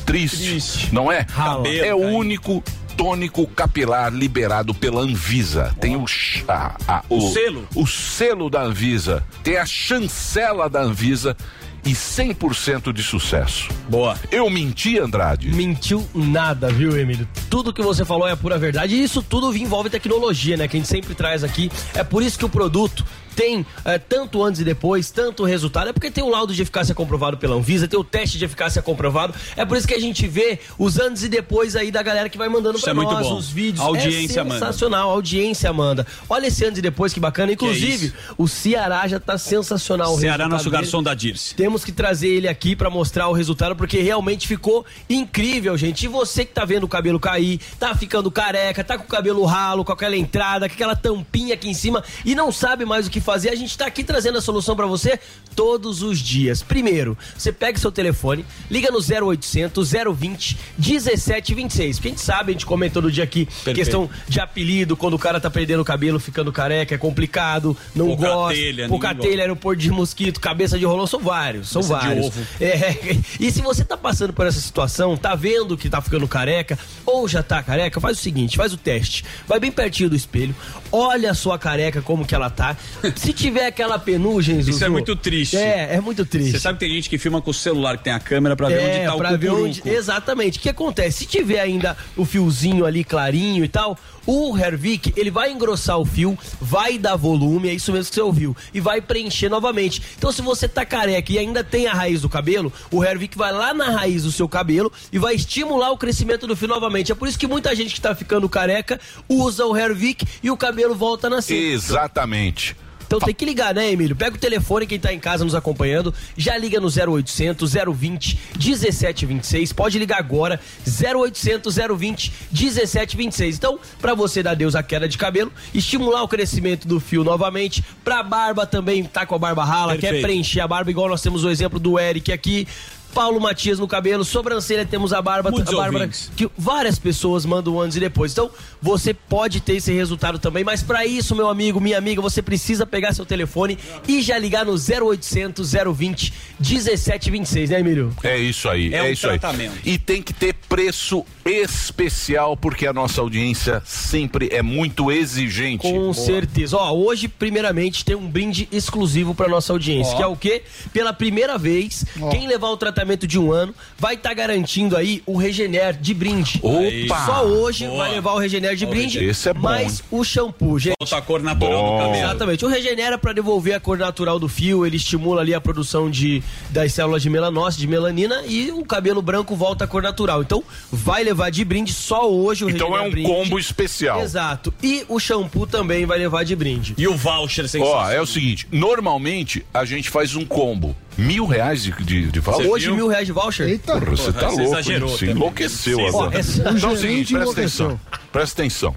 [0.06, 0.94] triste, Triste.
[0.94, 1.24] não é?
[1.24, 2.64] Cabelo é o único
[2.98, 5.74] tônico capilar liberado pela Anvisa.
[5.80, 6.04] Tem o,
[6.48, 7.68] a- a- O selo?
[7.76, 11.38] o selo da Anvisa, tem a chancela da Anvisa
[11.86, 13.70] e 100% de sucesso.
[13.88, 14.18] Boa.
[14.32, 15.50] Eu menti, Andrade?
[15.50, 17.26] Mentiu nada, viu, Emílio?
[17.50, 18.96] Tudo que você falou é a pura verdade.
[18.96, 20.68] E isso tudo envolve tecnologia, né?
[20.68, 21.72] Que a gente sempre traz aqui.
[21.94, 23.06] É por isso que o produto
[23.40, 25.90] tem é, tanto antes e depois, tanto resultado.
[25.90, 28.82] É porque tem o laudo de eficácia comprovado pela Anvisa, tem o teste de eficácia
[28.82, 29.34] comprovado.
[29.56, 32.38] É por isso que a gente vê os antes e depois aí da galera que
[32.38, 33.80] vai mandando pra é nós os vídeos.
[33.80, 34.56] A audiência é manda.
[34.56, 36.06] sensacional, a audiência manda.
[36.30, 37.54] Olha esse antes e depois, que bacana.
[37.54, 38.16] Inclusive, isso?
[38.38, 40.16] o Ceará já tá sensacional.
[40.16, 40.76] o Ceará, nosso dele.
[40.76, 41.56] garçom da Dirce.
[41.56, 46.04] Temos que trazer ele aqui pra mostrar o resultado, porque realmente ficou incrível, gente.
[46.04, 49.46] E você que tá vendo o cabelo cair, tá ficando careca, tá com o cabelo
[49.46, 53.10] ralo, com aquela entrada, com aquela tampinha aqui em cima e não sabe mais o
[53.10, 55.20] que fazer, a gente tá aqui trazendo a solução pra você
[55.56, 56.64] todos os dias.
[56.64, 61.98] Primeiro, você pega seu telefone, liga no 0800 020 1726.
[61.98, 65.20] Porque a gente sabe, a gente comenta todo dia aqui, questão de apelido, quando o
[65.20, 68.56] cara tá perdendo o cabelo, ficando careca, é complicado, não Pouca gosta.
[68.56, 72.62] telha, pouca telha, aeroporto de mosquito, cabeça de rolão, são vários, são Cabeça de vários.
[72.62, 76.78] É, e se você tá passando por essa situação, tá vendo que tá ficando careca,
[77.06, 79.24] ou já tá careca, faz o seguinte, faz o teste.
[79.48, 80.56] Vai bem pertinho do espelho,
[80.92, 82.76] olha a sua careca como que ela tá.
[83.20, 85.58] Se tiver aquela penugem, Isso Zuzu, é muito triste.
[85.58, 86.52] É, é muito triste.
[86.52, 88.70] Você sabe que tem gente que filma com o celular que tem a câmera pra
[88.70, 89.82] ver é, onde tá pra o ver onde.
[89.86, 90.58] Exatamente.
[90.58, 91.20] O que acontece?
[91.20, 96.06] Se tiver ainda o fiozinho ali clarinho e tal, o Hervik, ele vai engrossar o
[96.06, 100.02] fio, vai dar volume, é isso mesmo que você ouviu, e vai preencher novamente.
[100.18, 103.52] Então, se você tá careca e ainda tem a raiz do cabelo, o Hervik vai
[103.52, 107.12] lá na raiz do seu cabelo e vai estimular o crescimento do fio novamente.
[107.12, 110.56] É por isso que muita gente que tá ficando careca usa o Hervik e o
[110.56, 111.56] cabelo volta a nascer.
[111.56, 112.78] Exatamente.
[113.10, 114.16] Então tem que ligar, né, Emílio?
[114.16, 119.74] Pega o telefone, quem tá em casa nos acompanhando, já liga no 0800 020 1726.
[119.74, 123.56] Pode ligar agora, 0800 020 1726.
[123.58, 127.84] Então, pra você dar Deus a queda de cabelo, estimular o crescimento do fio novamente,
[128.04, 130.26] pra barba também, tá com a barba rala, quer Perfeito.
[130.26, 132.68] preencher a barba, igual nós temos o exemplo do Eric aqui.
[133.14, 137.80] Paulo Matias no cabelo, sobrancelha temos a barba, Muitos a Bárbara, que várias pessoas mandam
[137.82, 138.32] antes e depois.
[138.32, 138.50] Então,
[138.82, 142.86] você pode ter esse resultado também, mas para isso, meu amigo, minha amiga, você precisa
[142.86, 148.14] pegar seu telefone e já ligar no 0800 020 1726, né, Emílio?
[148.24, 149.40] É isso aí, É é, um isso aí.
[149.40, 149.74] tratamento.
[149.84, 155.82] E tem que ter preço especial, porque a nossa audiência sempre é muito exigente.
[155.82, 156.78] Com certeza.
[156.78, 160.62] Ó, hoje, primeiramente, tem um brinde exclusivo para nossa audiência, que é o quê?
[160.94, 165.24] Pela primeira vez, quem levar o tratamento tratamento de um ano, vai estar garantindo aí
[165.26, 166.60] o Regener de brinde.
[166.62, 167.26] Opa!
[167.26, 167.98] Só hoje Boa.
[168.00, 170.96] vai levar o Regener de Ó, brinde, esse é bom, mais o shampoo, gente.
[171.00, 171.98] Volta a cor natural Bom.
[171.98, 172.26] do cabelo.
[172.26, 172.66] Exatamente.
[172.66, 176.44] O Regenera para devolver a cor natural do fio, ele estimula ali a produção de,
[176.70, 180.42] das células de melanócito, de melanina e o cabelo branco volta à cor natural.
[180.42, 183.30] Então, vai levar de brinde só hoje o Então é um brinde.
[183.30, 184.22] combo especial.
[184.22, 184.74] Exato.
[184.84, 186.96] E o shampoo também vai levar de brinde.
[186.98, 188.08] E o voucher sensacional.
[188.08, 190.96] Ó, é o seguinte, normalmente a gente faz um combo.
[191.18, 192.68] Mil reais de, de, de voucher?
[192.70, 192.96] Hoje, viu?
[192.96, 193.68] mil reais de voucher?
[193.68, 193.94] Eita.
[193.94, 195.10] Porra, você tá você louco, exagerou?
[195.10, 196.08] Você enlouqueceu Sim.
[196.08, 196.30] agora.
[196.30, 196.42] Ó, é
[196.78, 198.00] então é o seguinte, presta atenção.
[198.32, 198.96] Presta atenção.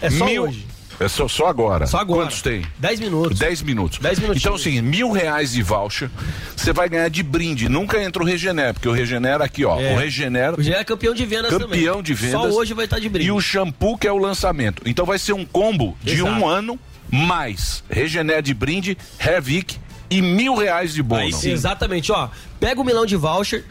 [0.00, 0.66] É só Mil- hoje.
[1.00, 1.86] É só, só agora.
[1.86, 2.26] Só agora.
[2.26, 2.62] Quantos tem?
[2.78, 3.38] 10 minutos.
[3.38, 3.98] 10 minutos.
[3.98, 4.44] Dez minutinhos.
[4.44, 6.08] Então, assim, mil reais de voucher,
[6.56, 7.68] você vai ganhar de brinde.
[7.68, 9.80] Nunca entra o Regener, porque o Regener aqui, ó.
[9.80, 9.94] É.
[9.94, 10.52] O Regener.
[10.52, 11.68] O Regenera é campeão de vendas também.
[11.68, 12.40] Campeão de vendas.
[12.52, 13.28] Só hoje vai estar de brinde.
[13.28, 14.82] E o shampoo, que é o lançamento.
[14.86, 16.30] Então vai ser um combo de Exato.
[16.30, 16.78] um ano,
[17.10, 19.78] mais Regener de brinde, Hervik
[20.16, 21.44] e mil reais de bônus.
[21.44, 22.28] Exatamente, ó.
[22.60, 23.64] Pega o milão de voucher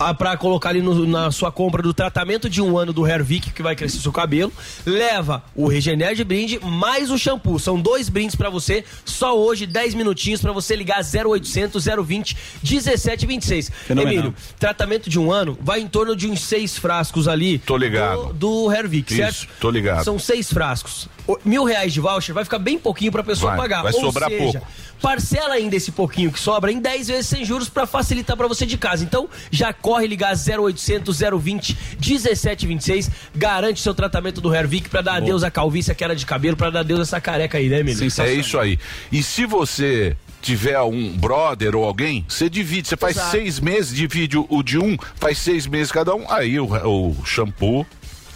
[0.00, 3.50] ah, pra colocar ali no- na sua compra do tratamento de um ano do Hervik,
[3.52, 4.50] que vai crescer seu cabelo.
[4.86, 7.58] Leva o Regener de brinde mais o shampoo.
[7.58, 8.84] São dois brindes pra você.
[9.04, 13.70] Só hoje, 10 minutinhos pra você ligar 0800 020 1726.
[13.86, 14.12] Fenomenal.
[14.14, 17.58] Emílio, tratamento de um ano vai em torno de uns seis frascos ali.
[17.58, 18.32] Tô ligado.
[18.32, 19.46] Do, do Hervik, certo?
[19.60, 20.04] tô ligado.
[20.04, 21.06] São seis frascos.
[21.44, 23.82] Mil reais de voucher vai ficar bem pouquinho pra pessoa Vai, pagar.
[23.82, 24.66] vai Ou sobrar seja, pouco.
[25.00, 28.64] Parcela ainda esse pouquinho que sobra em 10 vezes sem juros pra facilitar pra você
[28.64, 29.02] de casa.
[29.02, 35.42] Então, já corre ligar 0800 020 1726, garante seu tratamento do Hervik pra dar adeus
[35.42, 38.02] à calvície, à queda de cabelo, pra dar adeus a essa careca aí, né, Emílio?
[38.20, 38.78] É isso aí.
[39.10, 42.88] E se você tiver um brother ou alguém, você divide.
[42.88, 43.30] Você faz Exato.
[43.30, 46.28] seis meses, divide o, o de um, faz seis meses cada um.
[46.30, 47.86] Aí o, o shampoo,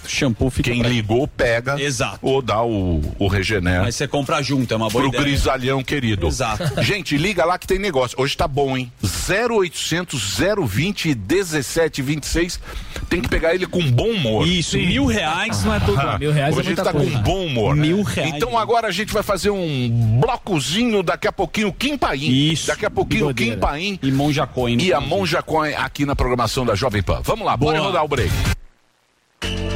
[0.08, 1.80] Shampoo fica quem pra- ligou, pega.
[1.80, 2.18] Exato.
[2.22, 3.82] Ou dá o, o Regener.
[3.82, 5.22] Mas você compra junto, é uma boa Pro ideia.
[5.24, 6.26] grisalhão querido.
[6.26, 6.64] Exato.
[6.82, 8.16] Gente, liga lá que tem negócio.
[8.20, 8.90] Hoje tá bom, hein?
[9.02, 10.38] 0800
[10.68, 12.60] 020 1726.
[13.08, 14.46] Tem que pegar ele com bom humor.
[14.46, 16.18] Isso, mil reais não é tudo.
[16.18, 17.10] Mil reais Hoje é muita tá coisa.
[17.10, 17.76] com bom humor.
[17.76, 18.34] Mil reais.
[18.34, 22.28] Então agora a gente vai fazer um blocozinho, daqui a pouquinho, Kim Paim.
[22.52, 22.66] Isso.
[22.68, 23.56] Daqui a pouquinho, Kim.
[23.58, 23.98] Paim.
[24.02, 24.78] E Monja Coin.
[24.80, 27.20] E a Monja Coin aqui na programação da Jovem Pan.
[27.22, 27.88] Vamos lá, bora Boa.
[27.88, 28.32] rodar o break.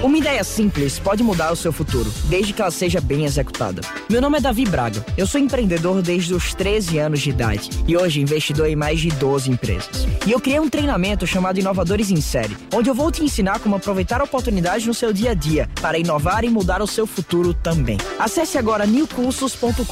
[0.03, 3.83] Uma ideia simples pode mudar o seu futuro, desde que ela seja bem executada.
[4.09, 5.05] Meu nome é Davi Braga.
[5.14, 9.11] Eu sou empreendedor desde os 13 anos de idade e hoje investidor em mais de
[9.11, 10.07] 12 empresas.
[10.27, 13.77] E eu criei um treinamento chamado Inovadores em Série, onde eu vou te ensinar como
[13.77, 17.99] aproveitar oportunidades no seu dia a dia para inovar e mudar o seu futuro também.
[18.18, 19.85] Acesse agora newcursos.com.br,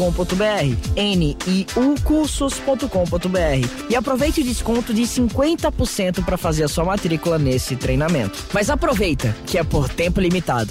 [0.96, 8.42] N-I-U cursos.com.br e aproveite o desconto de 50% para fazer a sua matrícula nesse treinamento.
[8.54, 10.70] Mas aproveita, que é por tempo limitado.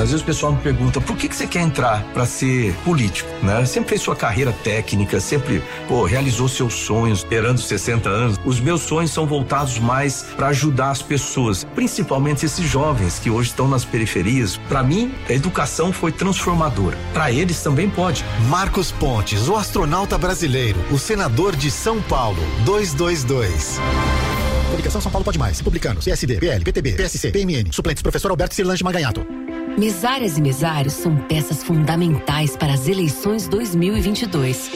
[0.00, 3.28] Às vezes o pessoal me pergunta por que, que você quer entrar para ser político,
[3.44, 3.66] né?
[3.66, 8.40] Sempre fez sua carreira técnica, sempre pô, realizou seus sonhos, esperando 60 anos.
[8.42, 13.50] Os meus sonhos são voltados mais para ajudar as pessoas, principalmente esses jovens que hoje
[13.50, 14.56] estão nas periferias.
[14.56, 16.96] Para mim, a educação foi transformadora.
[17.12, 18.24] Para eles também pode.
[18.48, 23.78] Marcos Pontes, o astronauta brasileiro, o senador de São Paulo, 222.
[24.70, 25.58] Coligação São Paulo Pode Mais.
[25.58, 27.72] Republicanos, PSD, PL, PTB, PSC, PMN.
[27.72, 29.26] Suplentes, professor Alberto Cirlange Maganhato.
[29.76, 34.70] Mesárias e mesários são peças fundamentais para as eleições 2022.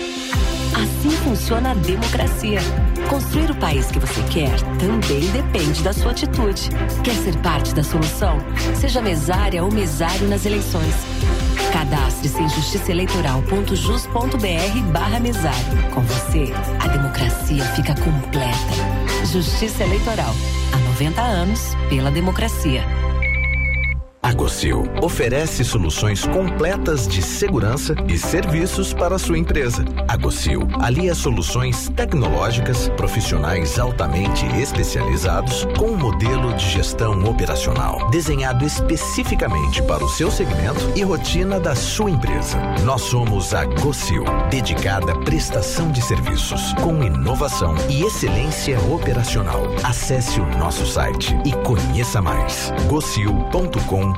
[0.75, 2.61] Assim funciona a democracia.
[3.09, 6.71] Construir o país que você quer também depende da sua atitude.
[7.03, 8.39] Quer ser parte da solução?
[8.81, 10.95] Seja mesária ou mesário nas eleições.
[11.73, 15.91] Cadastre-se em justiçaeleitoral.jus.br barra mesário.
[15.93, 18.94] Com você, a democracia fica completa.
[19.35, 20.33] Justiça Eleitoral.
[20.73, 23.04] Há 90 anos pela democracia.
[24.25, 29.85] A Gocil oferece soluções completas de segurança e serviços para sua empresa.
[30.09, 38.65] A Gocil alia soluções tecnológicas, profissionais altamente especializados com um modelo de gestão operacional desenhado
[38.65, 42.59] especificamente para o seu segmento e rotina da sua empresa.
[42.83, 49.65] Nós somos a Gocil, dedicada à prestação de serviços com inovação e excelência operacional.
[49.83, 52.73] Acesse o nosso site e conheça mais.
[52.89, 54.14] gocil.com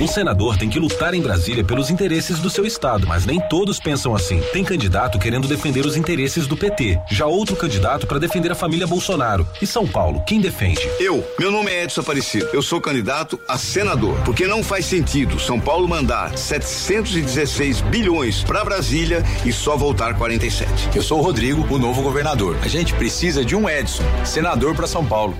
[0.00, 3.80] Um senador tem que lutar em Brasília pelos interesses do seu estado, mas nem todos
[3.80, 4.40] pensam assim.
[4.52, 8.86] Tem candidato querendo defender os interesses do PT, já outro candidato para defender a família
[8.86, 9.46] Bolsonaro.
[9.60, 10.80] E São Paulo, quem defende?
[10.98, 12.48] Eu, meu nome é Edson Aparecido.
[12.52, 18.64] Eu sou candidato a senador, porque não faz sentido São Paulo mandar 716 bilhões para
[18.64, 20.90] Brasília e só voltar 47.
[20.94, 22.56] Eu sou o Rodrigo, o novo governador.
[22.62, 25.36] A gente precisa de um Edson, senador para São Paulo.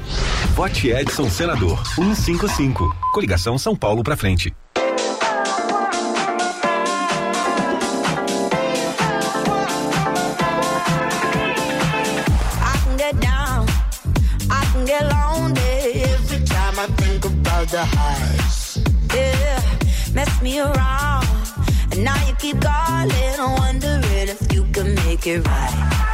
[0.55, 2.95] Vote Edson Senador 155.
[3.13, 4.55] Coligação São Paulo pra frente.
[12.63, 13.67] I can get down
[14.75, 18.79] can get lonely every time I think about the highs.
[19.15, 19.61] Yeah,
[20.13, 21.27] mess me around.
[21.93, 26.14] And now you keep calling, wondering if you can make it right.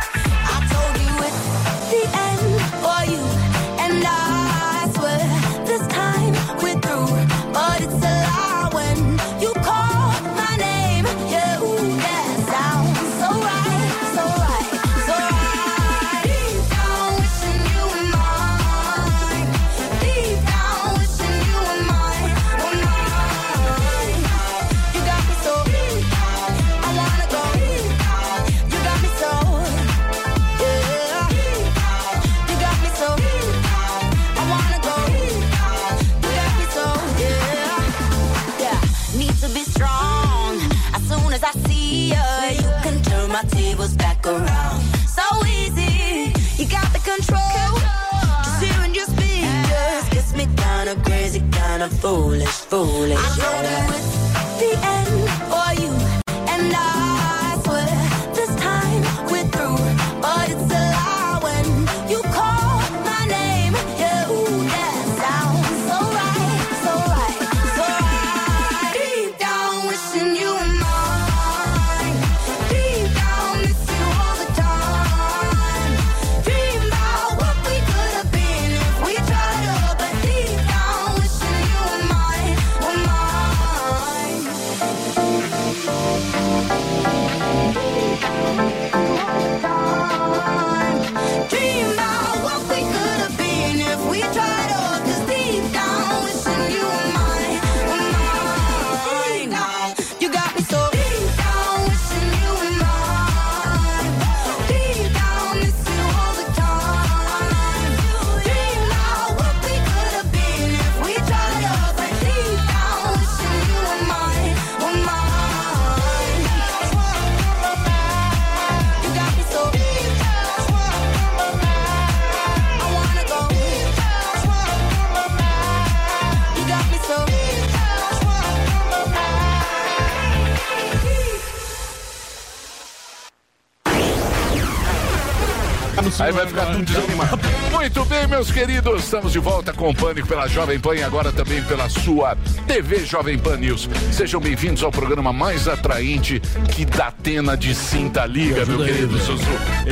[136.31, 137.40] Aí vai ficar tudo desanimado.
[137.73, 141.33] Muito bem, meus queridos, estamos de volta com o Pânico pela Jovem Pan e agora
[141.33, 142.37] também pela sua
[142.69, 143.88] TV Jovem Pan News.
[144.12, 146.38] Sejam bem-vindos ao programa mais atraente
[146.73, 149.45] que da Atena de Cinta Liga, meu querido Sussu.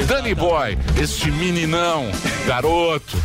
[0.06, 2.08] Danny Boy, este meninão,
[2.46, 3.17] garoto,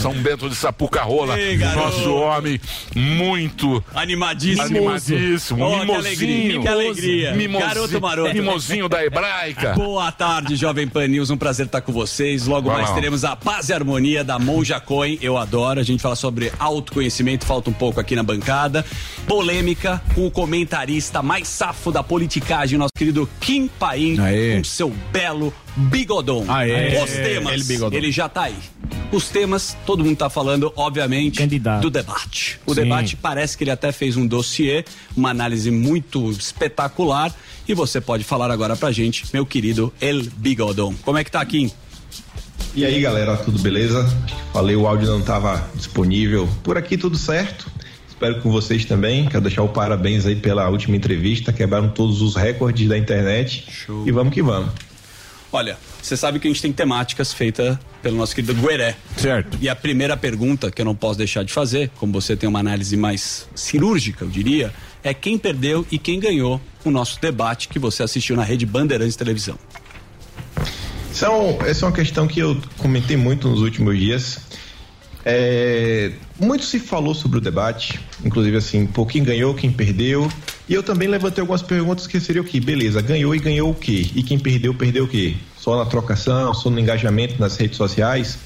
[0.00, 2.60] São Bento de Sapucarola, Ei, nosso homem
[2.94, 4.62] muito Animadíssimo.
[4.62, 7.58] animadíssimo, Oh, que mimosinho, alegria, que alegria.
[7.58, 8.34] Garoto maroto.
[8.34, 9.74] mimosinho da Hebraica.
[9.76, 11.30] Boa tarde, Jovem Pan News.
[11.30, 12.46] Um prazer estar com vocês.
[12.46, 12.94] Logo Vamos mais lá.
[12.94, 15.18] teremos a Paz e Harmonia da Monja Coin.
[15.20, 15.80] Eu adoro.
[15.80, 18.84] A gente fala sobre autoconhecimento, falta um pouco aqui na bancada.
[19.26, 24.16] Polêmica com o comentarista mais safo da politicagem, nosso querido Kim Paim,
[24.56, 26.44] com seu belo bigodão.
[26.48, 27.02] Aê.
[27.02, 27.52] Os temas.
[27.52, 27.98] Ele bigodão.
[27.98, 28.54] Ele já tá aí.
[29.12, 31.46] Os temas, todo mundo tá falando, obviamente,
[31.80, 32.60] do debate.
[32.66, 32.82] O Sim.
[32.82, 34.84] debate parece que ele até fez um dossiê,
[35.16, 37.34] uma análise muito espetacular.
[37.68, 40.94] E você pode falar agora pra gente, meu querido El Bigodão.
[41.04, 41.70] Como é que tá, Kim?
[42.74, 44.06] E aí galera, tudo beleza?
[44.52, 46.48] Falei, o áudio não estava disponível.
[46.62, 47.70] Por aqui tudo certo.
[48.08, 49.26] Espero que com vocês também.
[49.28, 51.52] Quero deixar o parabéns aí pela última entrevista.
[51.52, 53.66] Quebraram todos os recordes da internet.
[54.04, 54.70] E vamos que vamos.
[55.52, 58.96] Olha, você sabe que a gente tem temáticas feitas pelo nosso querido Gueré.
[59.16, 59.58] Certo.
[59.60, 62.58] E a primeira pergunta que eu não posso deixar de fazer, como você tem uma
[62.58, 67.78] análise mais cirúrgica, eu diria, é quem perdeu e quem ganhou o nosso debate que
[67.78, 69.58] você assistiu na rede Bandeirantes de Televisão.
[71.12, 74.38] São, essa é uma questão que eu comentei muito nos últimos dias.
[75.28, 80.30] É, muito se falou sobre o debate, inclusive assim, pô, quem ganhou, quem perdeu.
[80.68, 82.60] E eu também levantei algumas perguntas que seria o que?
[82.60, 84.08] Beleza, ganhou e ganhou o quê?
[84.14, 85.34] E quem perdeu, perdeu o quê?
[85.58, 88.38] Só na trocação, só no engajamento nas redes sociais?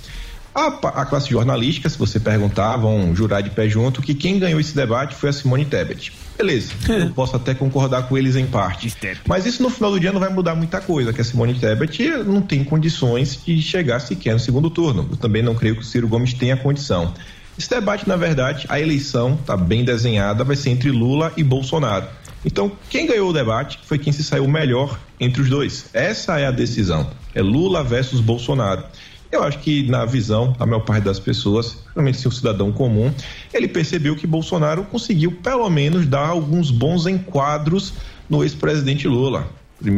[0.54, 4.58] A, a classe jornalística, se você perguntar, vão jurar de pé junto que quem ganhou
[4.58, 6.12] esse debate foi a Simone Tebet.
[6.40, 8.88] Beleza, eu posso até concordar com eles em parte.
[9.28, 12.02] Mas isso no final do dia não vai mudar muita coisa, que a Simone Tebet
[12.24, 15.06] não tem condições de chegar sequer no segundo turno.
[15.10, 17.12] Eu também não creio que o Ciro Gomes tenha condição.
[17.58, 22.06] Esse debate, na verdade, a eleição está bem desenhada, vai ser entre Lula e Bolsonaro.
[22.42, 25.90] Então, quem ganhou o debate foi quem se saiu melhor entre os dois.
[25.92, 27.10] Essa é a decisão.
[27.34, 28.82] É Lula versus Bolsonaro.
[29.30, 33.12] Eu acho que na visão da maior parte das pessoas, realmente se o cidadão comum,
[33.54, 37.92] ele percebeu que Bolsonaro conseguiu pelo menos dar alguns bons enquadros
[38.28, 39.48] no ex-presidente Lula.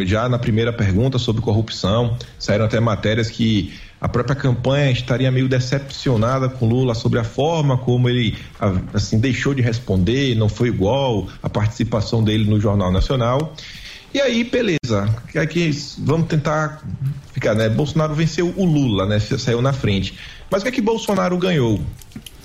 [0.05, 5.49] Já na primeira pergunta sobre corrupção, saíram até matérias que a própria campanha estaria meio
[5.49, 8.37] decepcionada com Lula sobre a forma como ele
[8.93, 13.55] assim deixou de responder, não foi igual a participação dele no Jornal Nacional.
[14.15, 15.09] E aí, beleza.
[15.35, 16.83] Aqui vamos tentar
[17.33, 17.69] ficar, né?
[17.69, 19.19] Bolsonaro venceu o Lula, né?
[19.19, 20.19] Saiu na frente.
[20.51, 21.81] Mas o que é que Bolsonaro ganhou?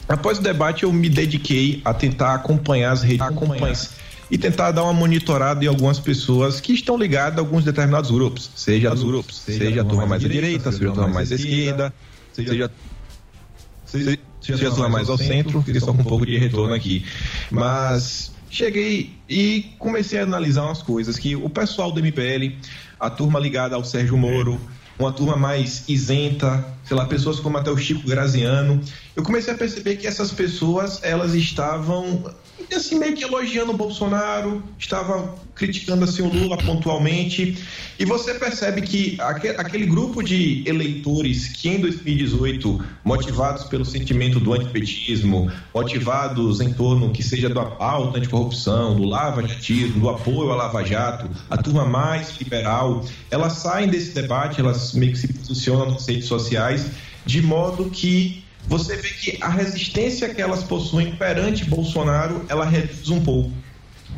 [0.08, 3.90] Após o debate, eu me dediquei a tentar acompanhar as redes sociais
[4.32, 8.50] e tentar dar uma monitorada em algumas pessoas que estão ligadas a alguns determinados grupos,
[8.56, 11.94] seja os grupos, seja, a turma mais à direita, seja a turma mais à esquerda,
[12.34, 12.72] seja
[13.86, 17.06] seja, seja a turma mais ao centro, fiquei só com um pouco de retorno aqui.
[17.50, 22.56] Mas cheguei e comecei a analisar umas coisas que o pessoal do MPL,
[23.00, 24.60] a turma ligada ao Sérgio Moro,
[24.98, 28.82] uma turma mais isenta, sei lá, pessoas como até o Chico Graziano.
[29.16, 32.34] Eu comecei a perceber que essas pessoas, elas estavam
[32.76, 37.58] assim meio que elogiando o Bolsonaro, estavam criticando assim o Lula pontualmente.
[38.00, 44.54] E você percebe que aquele grupo de eleitores que em 2018, motivados pelo sentimento do
[44.54, 50.84] antipetismo, motivados em torno que seja da pauta anticorrupção, do lava-jatismo, do apoio à Lava
[50.86, 56.08] Jato, a turma mais liberal, elas saem desse debate, elas meio que se posicionam nas
[56.08, 56.92] redes sociais,
[57.26, 63.10] de modo que você vê que a resistência que elas possuem perante Bolsonaro, ela reduz
[63.10, 63.52] um pouco.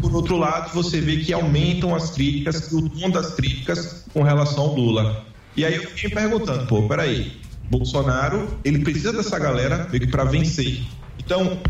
[0.02, 4.64] Por outro lado, você vê que aumentam as críticas, o tom das críticas com relação
[4.64, 5.26] ao Lula.
[5.56, 7.39] E aí eu fiquei me perguntando, pô, peraí,
[7.70, 10.82] Bolsonaro, ele precisa dessa galera meio que para vencer.
[11.20, 11.62] Então,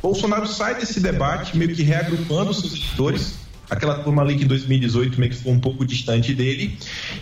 [0.00, 3.34] Bolsonaro sai desse debate meio que reagrupando seus eleitores,
[3.68, 6.78] aquela turma ali que em 2018 meio que ficou um pouco distante dele.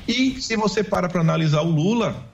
[0.06, 2.30] E se você para para analisar o Lula,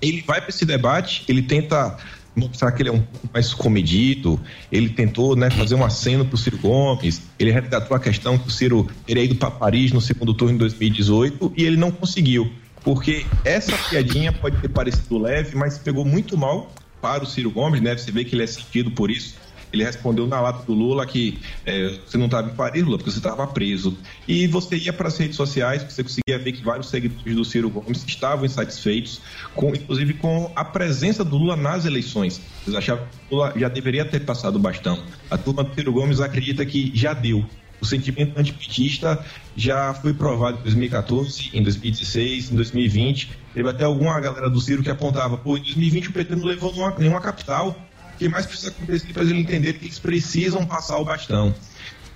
[0.00, 1.96] ele vai para esse debate, ele tenta
[2.34, 6.34] mostrar que ele é um pouco mais comedido, ele tentou né, fazer um aceno para
[6.34, 10.00] o Ciro Gomes, ele resgatou a questão que o Ciro teria ido para Paris no
[10.00, 12.50] segundo turno de 2018 e ele não conseguiu,
[12.82, 17.80] porque essa piadinha pode ter parecido leve, mas pegou muito mal para o Ciro Gomes,
[17.80, 17.96] né?
[17.96, 19.43] Você vê que ele é sentido por isso
[19.74, 23.10] ele respondeu na lata do Lula que é, você não estava em Paris, Lula, porque
[23.10, 23.96] você estava preso.
[24.26, 27.68] E você ia para as redes sociais, você conseguia ver que vários seguidores do Ciro
[27.68, 29.20] Gomes estavam insatisfeitos,
[29.54, 32.40] com, inclusive com a presença do Lula nas eleições.
[32.66, 34.98] Eles achavam que o Lula já deveria ter passado o bastão.
[35.30, 37.44] A turma do Ciro Gomes acredita que já deu.
[37.80, 39.22] O sentimento antipetista
[39.56, 43.30] já foi provado em 2014, em 2016, em 2020.
[43.52, 46.72] Teve até alguma galera do Ciro que apontava, pô, em 2020 o PT não levou
[46.72, 47.76] nenhuma, nenhuma capital,
[48.14, 51.54] o que mais precisa acontecer para eles entenderem que eles precisam passar o bastão.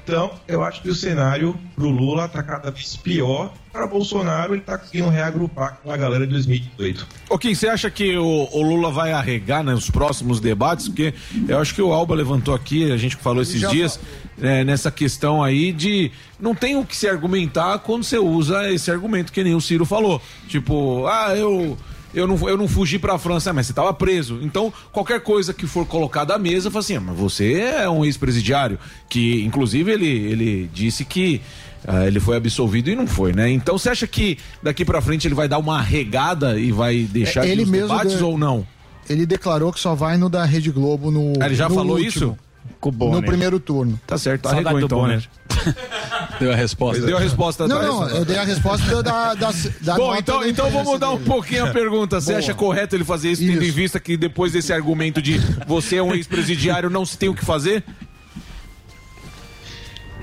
[0.09, 3.53] Então, eu acho que o cenário para o Lula está cada vez pior.
[3.71, 7.07] Para Bolsonaro, ele está conseguindo reagrupar com a galera de 2018.
[7.29, 10.89] O Kim, você acha que o, o, Lula vai arregar né, nos próximos debates?
[10.89, 11.13] Porque
[11.47, 14.01] eu acho que o Alba levantou aqui, a gente falou esses dias,
[14.41, 18.91] é, nessa questão aí de não tem o que se argumentar quando você usa esse
[18.91, 20.23] argumento que nem o Ciro falou.
[20.49, 21.77] Tipo, ah, eu
[22.15, 24.39] eu não, eu não fugi pra França, mas você estava preso.
[24.43, 28.05] Então, qualquer coisa que for colocada à mesa, fala assim, ah, mas você é um
[28.05, 28.79] ex-presidiário,
[29.09, 31.41] que inclusive ele, ele disse que
[31.87, 33.51] uh, ele foi absolvido e não foi, né?
[33.51, 37.47] Então, você acha que daqui para frente ele vai dar uma regada e vai deixar
[37.47, 38.25] é, ele os mesmo debates de...
[38.25, 38.67] ou não?
[39.09, 41.33] Ele declarou que só vai no da Rede Globo no.
[41.41, 42.39] Ah, ele já no falou último, isso?
[42.81, 43.17] Com o Bonner.
[43.17, 43.99] No primeiro turno.
[44.07, 45.19] Tá certo, Saudade arregou do então, Bonner.
[45.19, 45.25] né?
[46.39, 47.05] Deu a resposta.
[47.05, 47.95] Deu a resposta Não, atrás.
[47.95, 49.35] não, eu dei a resposta da.
[49.35, 49.51] da,
[49.81, 51.29] da Bom, nota então, da então vamos mudar um dele.
[51.29, 52.21] pouquinho a pergunta.
[52.21, 52.39] Você Boa.
[52.39, 56.03] acha correto ele fazer isso, tendo em vista que depois desse argumento de você é
[56.03, 57.83] um ex-presidiário, não se tem o que fazer?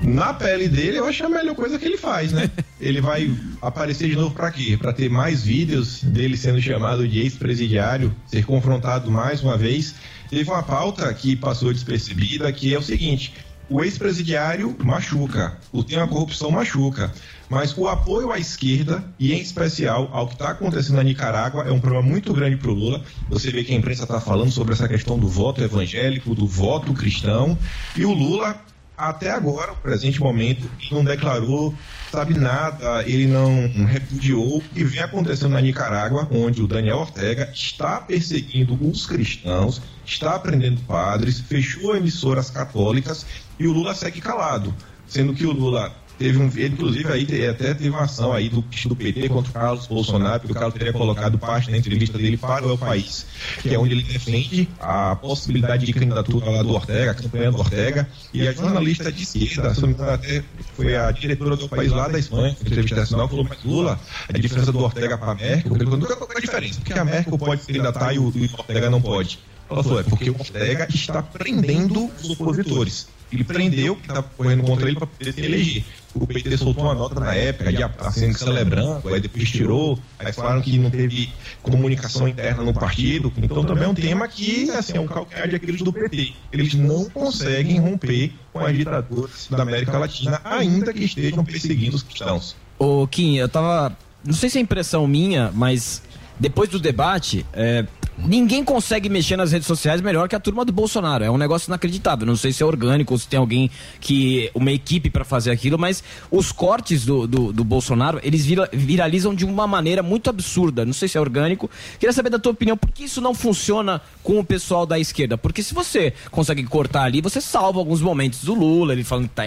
[0.02, 2.50] Na pele dele, eu acho a melhor coisa que ele faz, né?
[2.78, 4.76] Ele vai aparecer de novo para quê?
[4.76, 9.94] Para ter mais vídeos dele sendo chamado de ex-presidiário, ser confrontado mais uma vez.
[10.28, 13.32] Teve uma pauta que passou despercebida, que é o seguinte:
[13.68, 17.12] o ex-presidiário machuca, o tema da corrupção machuca,
[17.48, 21.72] mas o apoio à esquerda, e em especial ao que está acontecendo na Nicarágua, é
[21.72, 23.02] um problema muito grande para o Lula.
[23.28, 26.92] Você vê que a imprensa está falando sobre essa questão do voto evangélico, do voto
[26.92, 27.58] cristão,
[27.96, 28.60] e o Lula
[28.96, 31.74] até agora, no presente momento, ele não declarou,
[32.10, 34.58] sabe nada, ele não repudiou.
[34.58, 40.38] O que vem acontecendo na Nicarágua, onde o Daniel Ortega está perseguindo os cristãos, está
[40.38, 43.26] prendendo padres, fechou emissoras católicas
[43.58, 44.74] e o Lula segue calado,
[45.06, 48.62] sendo que o Lula teve um, ele, inclusive aí até teve uma ação aí do,
[48.62, 52.36] do PT contra o Carlos Bolsonaro, porque o Carlos teria colocado parte da entrevista dele
[52.36, 53.26] para o El País,
[53.60, 57.58] que é onde ele defende a possibilidade de candidatura lá do Ortega, a campanha do
[57.58, 59.74] Ortega, e a jornalista de esquerda,
[60.12, 60.42] até
[60.74, 64.72] foi a diretora do país lá da Espanha, entrevista nacional, falou, mas Lula, a diferença
[64.72, 66.80] do Ortega para a Merkel, perguntou, qual é a diferença?
[66.80, 69.38] Porque a Merkel pode se candidatar e o, e o Ortega não pode.
[69.68, 73.08] Ela falou, é porque o Ortega está prendendo os opositores.
[73.32, 75.84] Ele prendeu que estava correndo contra ele para poder se eleger.
[76.14, 80.62] O PT soltou uma nota na época, de assim, celebrando, aí depois tirou, aí falaram
[80.62, 81.30] que não teve
[81.62, 83.32] comunicação interna no partido.
[83.36, 86.32] Então também é um tema que assim, é um calcanhar de Aquiles do PT.
[86.52, 92.02] Eles não conseguem romper com as ditaduras da América Latina, ainda que estejam perseguindo os
[92.02, 92.56] cristãos.
[92.78, 93.96] Ô, Kim, eu tava.
[94.24, 96.02] Não sei se é impressão minha, mas
[96.38, 97.86] depois do debate, é,
[98.18, 101.24] ninguém consegue mexer nas redes sociais melhor que a turma do Bolsonaro.
[101.24, 102.26] É um negócio inacreditável.
[102.26, 103.70] Não sei se é orgânico ou se tem alguém
[104.00, 104.50] que.
[104.54, 109.34] uma equipe para fazer aquilo, mas os cortes do, do, do Bolsonaro, eles vira- viralizam
[109.34, 110.84] de uma maneira muito absurda.
[110.84, 111.70] Não sei se é orgânico.
[111.98, 115.36] Queria saber da tua opinião, por que isso não funciona com o pessoal da esquerda?
[115.36, 119.34] Porque se você consegue cortar ali, você salva alguns momentos do Lula, ele falando que
[119.34, 119.44] tá,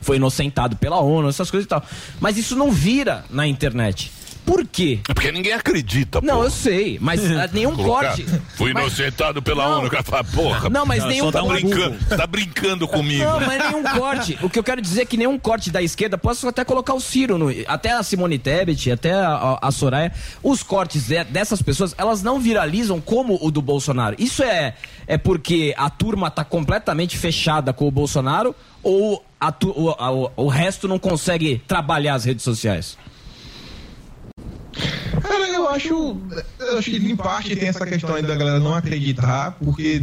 [0.00, 1.82] foi inocentado pela ONU, essas coisas e tal.
[2.18, 4.10] Mas isso não vira na internet.
[4.50, 4.98] Por quê?
[5.08, 8.26] É porque ninguém acredita, Não, eu sei, mas ah, nenhum Colocar, corte.
[8.56, 9.78] Fui Mas- inocentado pela Não.
[9.78, 9.86] ONU.
[9.86, 10.68] O cara fala, porra.
[10.68, 13.22] Não, mas nenhum tá tá brincando, tá brincando comigo.
[13.22, 14.36] Não, mas nenhum corte.
[14.42, 17.00] O que eu quero dizer é que nenhum corte da esquerda, posso até colocar o
[17.00, 21.94] Ciro, no- até a Simone Tebet, até a, a- Soraya, os cortes de- dessas pessoas,
[21.96, 24.16] elas não viralizam como o do Bolsonaro.
[24.18, 24.74] Isso é,
[25.06, 30.32] é porque a turma tá completamente fechada com o Bolsonaro ou a tu- o, a-
[30.36, 32.98] o resto não consegue trabalhar as redes sociais?
[35.20, 36.16] Cara, eu acho,
[36.58, 40.00] eu acho que em parte tem essa questão aí da galera não acreditar, porque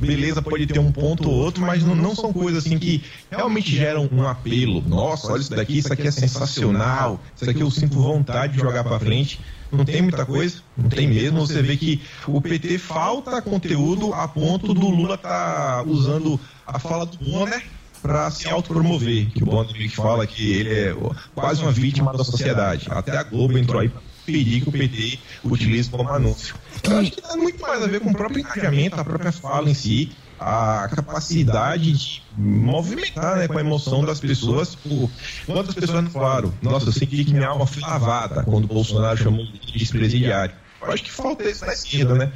[0.00, 3.70] beleza, pode ter um ponto ou outro, mas não, não são coisas assim que realmente
[3.74, 4.82] geram um apelo.
[4.86, 8.84] Nossa, olha isso daqui, isso aqui é sensacional, isso aqui eu sinto vontade de jogar
[8.84, 9.40] pra frente.
[9.70, 11.40] Não tem muita coisa, não tem mesmo.
[11.40, 17.04] Você vê que o PT falta conteúdo a ponto do Lula tá usando a fala
[17.06, 17.62] do Bonner
[18.00, 19.30] para se autopromover.
[19.30, 20.96] Que o Bonner fala que ele é
[21.34, 22.86] quase uma vítima da sociedade.
[22.90, 23.90] Até a Globo entrou aí
[24.24, 26.54] pedir que o PT utilize como anúncio.
[26.82, 29.70] Eu acho que tem muito mais a ver com o próprio engajamento, a própria fala
[29.70, 34.74] em si, a capacidade de movimentar né, com a emoção das pessoas.
[34.74, 35.08] Pô,
[35.46, 36.52] quantas pessoas falaram?
[36.60, 40.54] Nossa, eu senti que minha alma foi lavada quando o Bolsonaro chamou de ex-presidiário.
[40.82, 42.32] Eu acho que falta isso na esquerda, né?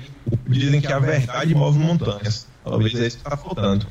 [0.47, 2.47] Dizem que a verdade move montanhas.
[2.65, 3.87] Talvez é isso que está faltando.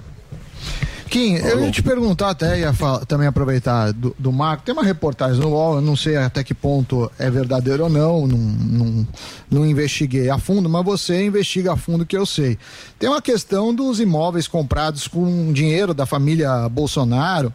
[1.08, 4.64] Kim, eu ia te perguntar até, ia fa- também aproveitar do, do Marco.
[4.64, 8.28] Tem uma reportagem no UOL, eu não sei até que ponto é verdadeiro ou não,
[8.28, 9.08] não, não,
[9.50, 12.58] não investiguei a fundo, mas você investiga a fundo que eu sei.
[13.00, 17.54] Tem uma questão dos imóveis comprados com dinheiro da família Bolsonaro.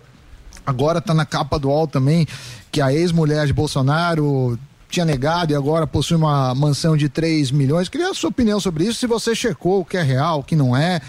[0.65, 2.27] Agora está na capa do UOL também
[2.71, 7.89] que a ex-mulher de Bolsonaro tinha negado e agora possui uma mansão de 3 milhões.
[7.89, 10.55] Queria a sua opinião sobre isso, se você checou o que é real, o que
[10.55, 11.01] não é.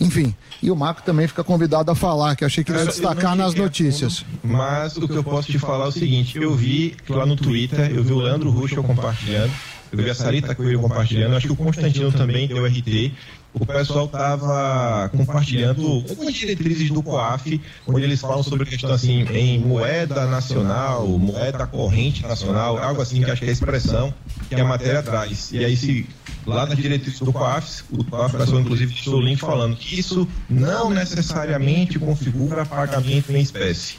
[0.00, 3.34] Enfim, e o Marco também fica convidado a falar, que eu achei que ia destacar
[3.34, 4.24] nas notícias.
[4.44, 7.90] Mas o que eu posso te falar é o seguinte: eu vi lá no Twitter,
[7.90, 9.52] eu vi o Leandro Ruschel compartilhando,
[9.92, 13.12] eu vi a Sarita Coelho compartilhando, acho que o Constantino também deu RT.
[13.54, 19.22] O pessoal estava compartilhando algumas diretrizes do COAF, onde eles falam sobre a questão assim,
[19.32, 24.12] em moeda nacional, moeda corrente nacional, algo assim que acho que é a expressão
[24.48, 25.52] que a matéria traz.
[25.52, 26.06] E aí, se
[26.44, 30.28] lá nas diretrizes do COAF, o COAF passou inclusive deixou o link falando que isso
[30.50, 33.96] não necessariamente configura pagamento em espécie.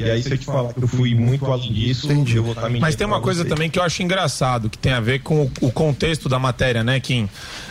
[0.00, 2.68] E aí, se eu te falar que eu fui muito além disso, eu vou estar
[2.68, 2.80] mentindo.
[2.80, 3.48] Mas tem uma coisa você.
[3.48, 6.82] também que eu acho engraçado, que tem a ver com o, o contexto da matéria,
[6.82, 7.28] né, Kim?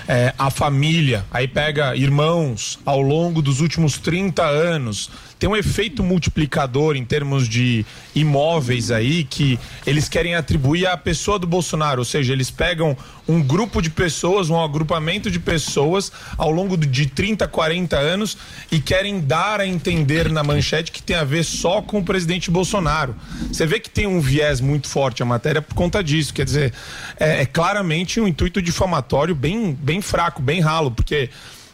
[0.07, 5.09] É, a família, aí pega irmãos ao longo dos últimos 30 anos.
[5.39, 11.39] Tem um efeito multiplicador em termos de imóveis aí que eles querem atribuir à pessoa
[11.39, 16.51] do Bolsonaro, ou seja, eles pegam um grupo de pessoas, um agrupamento de pessoas ao
[16.51, 18.37] longo de 30, 40 anos
[18.69, 22.51] e querem dar a entender na manchete que tem a ver só com o presidente
[22.51, 23.15] Bolsonaro.
[23.51, 26.33] Você vê que tem um viés muito forte a matéria por conta disso.
[26.33, 26.73] Quer dizer,
[27.17, 31.29] é, é claramente um intuito difamatório bem, bem fraco, bem ralo, porque.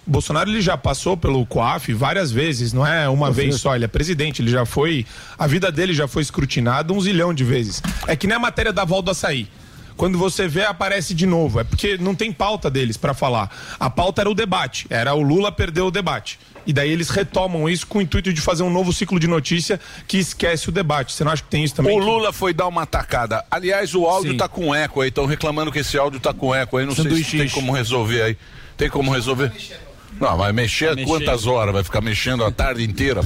[0.08, 3.88] Bolsonaro ele já passou pelo COAF várias vezes, não é uma vez só, ele é
[3.88, 5.06] presidente, ele já foi,
[5.38, 7.82] a vida dele já foi escrutinada um zilhão de vezes.
[8.08, 9.48] É que nem a matéria da Val do Açaí.
[9.98, 11.60] Quando você vê, aparece de novo.
[11.60, 13.50] É porque não tem pauta deles pra falar.
[13.80, 14.86] A pauta era o debate.
[14.90, 16.38] Era o Lula perdeu o debate.
[16.68, 19.80] E daí eles retomam isso com o intuito de fazer um novo ciclo de notícia
[20.08, 21.14] que esquece o debate.
[21.14, 21.98] Você não acha que tem isso também?
[21.98, 23.46] O Lula foi dar uma tacada.
[23.50, 24.38] Aliás, o áudio Sim.
[24.38, 25.10] tá com eco aí.
[25.10, 26.86] Estão reclamando que esse áudio tá com eco aí.
[26.86, 27.38] Não sei se Sanduíche.
[27.38, 28.38] tem como resolver aí.
[28.76, 29.52] Tem como resolver?
[30.20, 31.08] Não, vai mexer Vai mexer.
[31.08, 31.74] quantas horas?
[31.74, 33.22] Vai ficar mexendo a tarde inteira?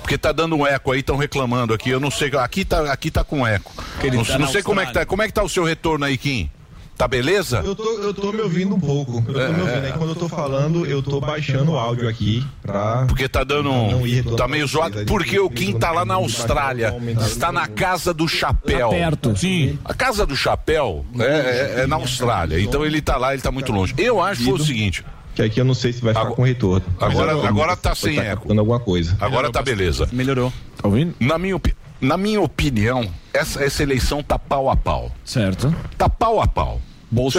[0.00, 1.90] Porque tá dando um eco aí, estão reclamando aqui.
[1.90, 2.30] Eu não sei.
[2.36, 3.72] Aqui tá, aqui tá com eco.
[4.02, 5.06] ele Não, tá não sei como é que tá.
[5.06, 6.50] Como é que tá o seu retorno aí, Kim?
[6.96, 7.60] Tá beleza?
[7.64, 9.24] Eu tô, eu tô me ouvindo um pouco.
[9.26, 9.84] Eu tô É, me ouvindo.
[9.84, 9.86] é.
[9.86, 13.04] Aí quando eu tô falando, eu tô baixando o áudio aqui pra.
[13.08, 14.36] Porque tá dando um.
[14.36, 15.00] Tá meio zoado.
[15.00, 16.94] aí, Porque o Kim tá lá na Austrália.
[17.26, 18.90] Está na Casa do Chapéu.
[18.90, 19.36] Tá perto.
[19.36, 19.76] Sim.
[19.84, 22.60] A Casa do Chapéu é, é- é na Austrália.
[22.60, 23.92] Então ele tá lá, ele tá muito longe.
[23.98, 25.04] Eu acho que foi o seguinte.
[25.34, 26.84] Que aqui eu não sei se vai ficar com retorno.
[27.00, 28.52] Agora, eu- agora tá sem estar eco.
[28.58, 29.16] alguma coisa.
[29.20, 30.08] Agora tá beleza.
[30.12, 30.52] Melhorou.
[30.80, 31.14] Tá ouvindo?
[31.20, 35.10] Na minha, opi- na minha opinião, essa, essa eleição tá pau a pau.
[35.24, 35.74] Certo.
[35.98, 36.80] Tá pau a pau.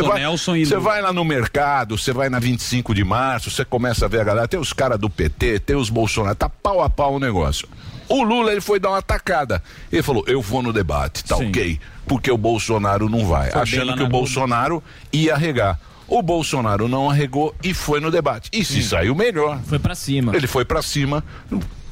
[0.02, 0.22] Vai,
[0.58, 0.90] e Você Lula.
[0.90, 4.24] vai lá no mercado, você vai na 25 de março, você começa a ver a
[4.24, 7.68] galera, tem os caras do PT, tem os Bolsonaro, tá pau a pau o negócio.
[8.08, 9.62] O Lula, ele foi dar uma atacada.
[9.92, 11.80] Ele falou, eu vou no debate, tá ok?
[12.08, 13.52] Porque o Bolsonaro não vai.
[13.52, 14.08] Foi achando que o.
[14.08, 14.82] Bolsonaro
[15.12, 15.78] ia arregar.
[16.08, 18.50] O Bolsonaro não arregou e foi no debate.
[18.54, 19.60] E se saiu melhor.
[19.66, 20.36] Foi pra cima.
[20.36, 21.24] Ele foi pra cima.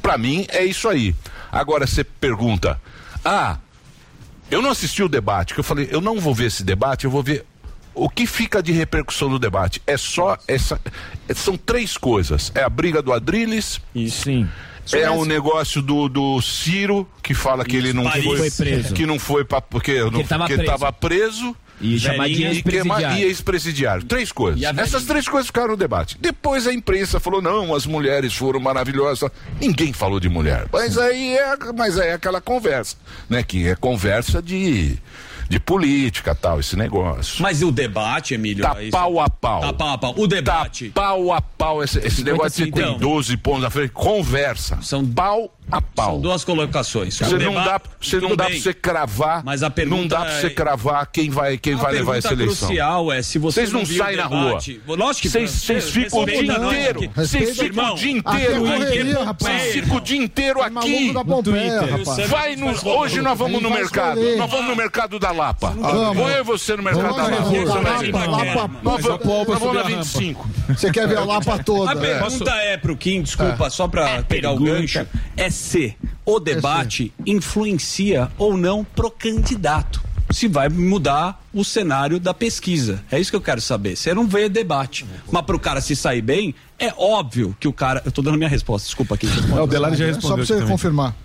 [0.01, 1.15] Pra mim é isso aí.
[1.51, 2.79] Agora você pergunta:
[3.25, 3.57] "Ah,
[4.51, 7.11] eu não assisti o debate", que eu falei: "Eu não vou ver esse debate, eu
[7.11, 7.45] vou ver
[7.95, 9.81] o que fica de repercussão do debate".
[9.87, 10.79] É só essa
[11.33, 12.51] são três coisas.
[12.53, 14.47] É a briga do Adriles, Sim.
[14.93, 18.93] é o negócio do, do Ciro, que fala que ele não foi, Foi preso.
[18.93, 21.55] que não foi para porque, não, ele tava porque ele preso.
[21.81, 23.17] E chamar de que ma- ex-presidiário.
[23.17, 24.03] e ex-presidiário.
[24.05, 24.61] Três coisas.
[24.77, 26.17] Essas três coisas ficaram no debate.
[26.19, 29.29] Depois a imprensa falou: não, as mulheres foram maravilhosas.
[29.59, 30.67] Ninguém falou de mulher.
[30.71, 32.95] Mas aí é, mas aí é aquela conversa,
[33.29, 33.43] né?
[33.43, 34.97] Que é conversa de,
[35.49, 37.41] de política tal, esse negócio.
[37.41, 38.63] Mas e o debate, Emílio?
[38.63, 39.61] Tá É pau a pau.
[39.61, 40.13] Tá pau a pau.
[40.17, 40.89] O debate.
[40.89, 41.83] Pau a pau.
[41.83, 42.97] Esse, esse negócio de Então.
[42.97, 43.91] 12 pontos na frente.
[43.91, 44.79] Conversa.
[44.81, 46.11] São pau a pau.
[46.13, 47.17] São duas colocações.
[47.17, 49.43] Você não dá, você não dá pra você cravar.
[49.43, 52.17] Mas a pergunta não dá pra você é- cravar quem vai, quem A vai levar
[52.17, 52.67] essa eleição.
[52.67, 54.59] crucial é se você Vocês não, viu o saem na rua.
[54.87, 57.11] Lógico que Vocês ficam o dia inteiro.
[57.15, 57.95] Vocês ficam o irmão.
[57.95, 58.63] dia é inteiro.
[59.39, 61.13] Vocês ficam o dia inteiro É aqui.
[62.27, 64.19] Vai no, Você hoje nós vamos Ele no mercado.
[64.37, 65.69] Nós vamos no mercado da Lapa.
[66.13, 68.69] Vou eu e você no mercado da Lapa.
[68.83, 70.49] Nós vamos na subir a 25.
[70.69, 71.91] Você quer ver a Lapa toda?
[71.91, 75.05] A pergunta é pro Kim, desculpa, só pra pegar o gancho,
[75.37, 75.95] é se
[76.25, 80.03] o debate influencia ou não pro candidato.
[80.31, 83.03] Se vai mudar o cenário da pesquisa.
[83.11, 83.95] É isso que eu quero saber.
[83.95, 85.05] Você não vê debate.
[85.31, 88.01] Mas pro cara se sair bem, é óbvio que o cara.
[88.03, 89.27] Eu tô dando minha resposta, desculpa aqui.
[89.27, 91.15] o Delari já É Só pra você confirmar.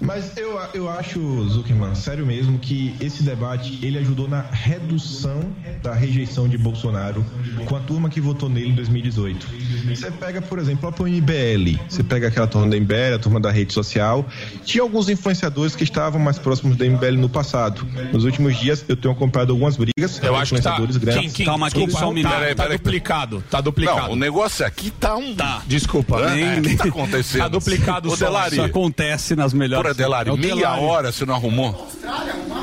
[0.00, 5.40] Mas eu, eu acho, Zuckerman, sério mesmo, que esse debate ele ajudou na redução
[5.82, 7.24] da rejeição de Bolsonaro
[7.66, 9.46] com a turma que votou nele em 2018.
[9.88, 13.40] Você pega, por exemplo, a própria MBL, você pega aquela turma da MBL, a turma
[13.40, 14.26] da rede social.
[14.64, 17.86] Tinha alguns influenciadores que estavam mais próximos da MBL no passado.
[18.12, 20.70] Nos últimos dias eu tenho acompanhado algumas brigas Eu com acho que tá.
[20.70, 21.32] influenciadores grandes.
[21.32, 22.32] Kim, Kim, Calma, desculpa, só um minuto.
[22.32, 22.78] tá, Peraí, tá peraí.
[22.78, 23.44] duplicado.
[23.50, 24.00] Tá duplicado.
[24.02, 25.34] Não, o negócio aqui tá um.
[25.34, 25.62] Tá.
[25.66, 26.20] Desculpa.
[26.20, 27.40] É, o que tá acontecendo?
[27.42, 28.48] Tá duplicado só.
[28.48, 29.83] Isso acontece nas melhores.
[29.84, 30.82] Porra, Delari, É meia Delari.
[30.82, 31.88] hora você não arrumou?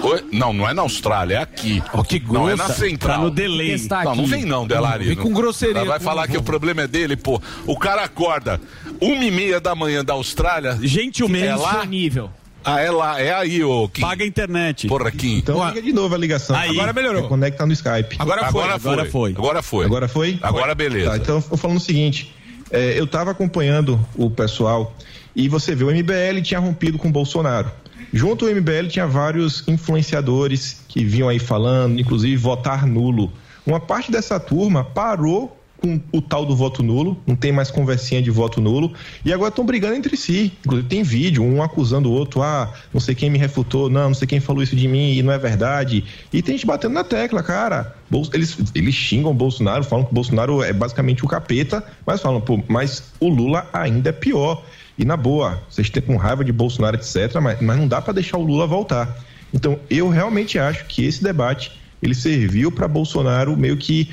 [0.03, 0.25] Oi?
[0.31, 1.81] Não, não é na Austrália, é aqui.
[2.07, 3.17] que não, é na central.
[3.17, 3.73] Tá no delay.
[3.73, 5.05] Está Não, não vem não, Delari.
[5.05, 7.39] Vem com grosseria, Ela Vai falar que o problema é dele, pô.
[7.67, 8.59] O cara acorda
[8.99, 10.79] uma e meia da manhã da Austrália.
[10.81, 11.45] Gentilmente.
[11.45, 11.71] É lá?
[11.73, 12.29] Disponível.
[12.63, 14.01] Ah, é lá, é aí, ô Kim.
[14.01, 14.87] Paga a internet.
[14.87, 15.37] Porra, Kim.
[15.37, 16.55] Então liga de novo a ligação.
[16.55, 16.69] Aí.
[16.69, 17.27] Agora melhorou.
[17.27, 18.15] Conecta no Skype.
[18.19, 18.63] Agora foi.
[18.63, 18.91] Agora foi.
[18.91, 19.31] agora foi.
[19.33, 19.85] Agora foi.
[19.85, 20.39] Agora foi?
[20.41, 21.09] Agora beleza.
[21.11, 22.31] Tá, então eu falando o seguinte:
[22.71, 24.95] é, eu estava acompanhando o pessoal
[25.35, 27.71] e você vê, o MBL tinha rompido com o Bolsonaro.
[28.13, 33.31] Junto ao MBL tinha vários influenciadores que vinham aí falando, inclusive votar nulo.
[33.65, 38.21] Uma parte dessa turma parou com o tal do voto nulo, não tem mais conversinha
[38.21, 38.93] de voto nulo,
[39.25, 40.53] e agora estão brigando entre si.
[40.63, 44.13] Inclusive tem vídeo, um acusando o outro, ah, não sei quem me refutou, não, não
[44.13, 46.05] sei quem falou isso de mim e não é verdade.
[46.31, 47.95] E tem gente batendo na tecla, cara.
[48.33, 52.39] Eles, eles xingam o Bolsonaro, falam que o Bolsonaro é basicamente o capeta, mas falam,
[52.39, 54.63] pô, mas o Lula ainda é pior.
[54.97, 58.13] E na boa, vocês têm com raiva de Bolsonaro, etc., mas, mas não dá para
[58.13, 59.17] deixar o Lula voltar.
[59.53, 61.71] Então, eu realmente acho que esse debate
[62.01, 64.09] ele serviu para Bolsonaro meio que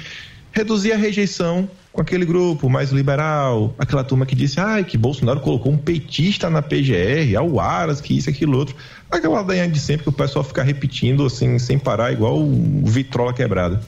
[0.58, 5.40] reduzir a rejeição com aquele grupo mais liberal, aquela turma que disse ai, que Bolsonaro
[5.40, 8.74] colocou um petista na PGR, ao Aras, que isso, aquilo, outro.
[9.10, 12.44] Aquela ladainha de sempre que o pessoal fica repetindo assim, sem parar, igual
[12.84, 13.80] vitrola quebrada.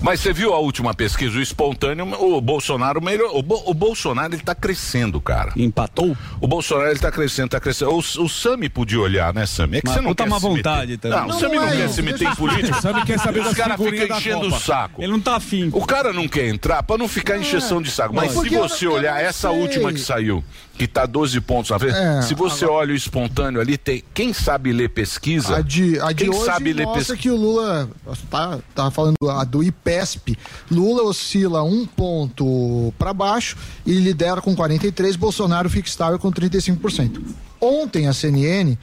[0.00, 3.30] Mas você viu a última pesquisa, o espontâneo, o Bolsonaro melhor.
[3.34, 5.52] O, Bo- o Bolsonaro ele tá crescendo, cara.
[5.56, 6.16] Empatou?
[6.40, 7.90] O Bolsonaro ele tá crescendo, tá crescendo.
[7.92, 9.78] O, o Sami podia olhar, né, Sami?
[9.78, 10.38] É que Mas você não se meter.
[10.40, 11.18] vontade também.
[11.18, 12.78] Não, Não, o Sami não, não é quer se meter em política.
[12.78, 15.02] O Sami quer saber Os caras ficam enchendo o saco.
[15.02, 15.70] Ele não tá afim.
[15.72, 18.14] O cara não quer entrar pra não ficar encheção de saco.
[18.14, 20.44] Mas se Porque eu- você olhar essa última que saiu,
[20.76, 24.32] que tá 12 pontos na frente, É, se você olha o espontâneo ali, tem quem
[24.32, 25.56] sabe ler pesquisa.
[25.56, 27.18] A de, a de quem hoje sabe ler mostra pesquisa.
[27.18, 27.88] que o Lula,
[28.30, 30.38] tá, tá falando a do IPESP,
[30.70, 37.20] Lula oscila um ponto para baixo e lidera com 43, Bolsonaro fica estável com 35%.
[37.60, 38.76] Ontem a CNN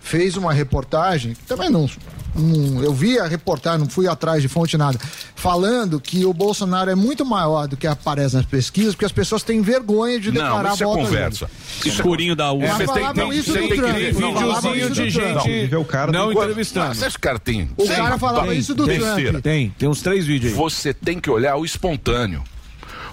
[0.00, 1.88] fez uma reportagem, que também não,
[2.34, 4.98] não- eu vi a reportagem, não fui atrás de fonte nada,
[5.34, 9.42] falando que o Bolsonaro é muito maior do que aparece nas pesquisas, porque as pessoas
[9.42, 11.50] têm vergonha de declarar Não, isso é voto a conversa.
[11.84, 12.60] é Escurinho da U.
[12.60, 16.94] Mas Você tem- que ver- videozinho de gente- é Não do- entrevistando.
[16.94, 17.70] Você acha que o cara tem?
[17.76, 19.42] O cara falava isso do Trump.
[19.42, 20.58] Tem, tem uns três vídeos aí.
[20.58, 22.42] Você tem que olhar o espontâneo.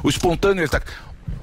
[0.03, 0.81] O espontâneo ele tá.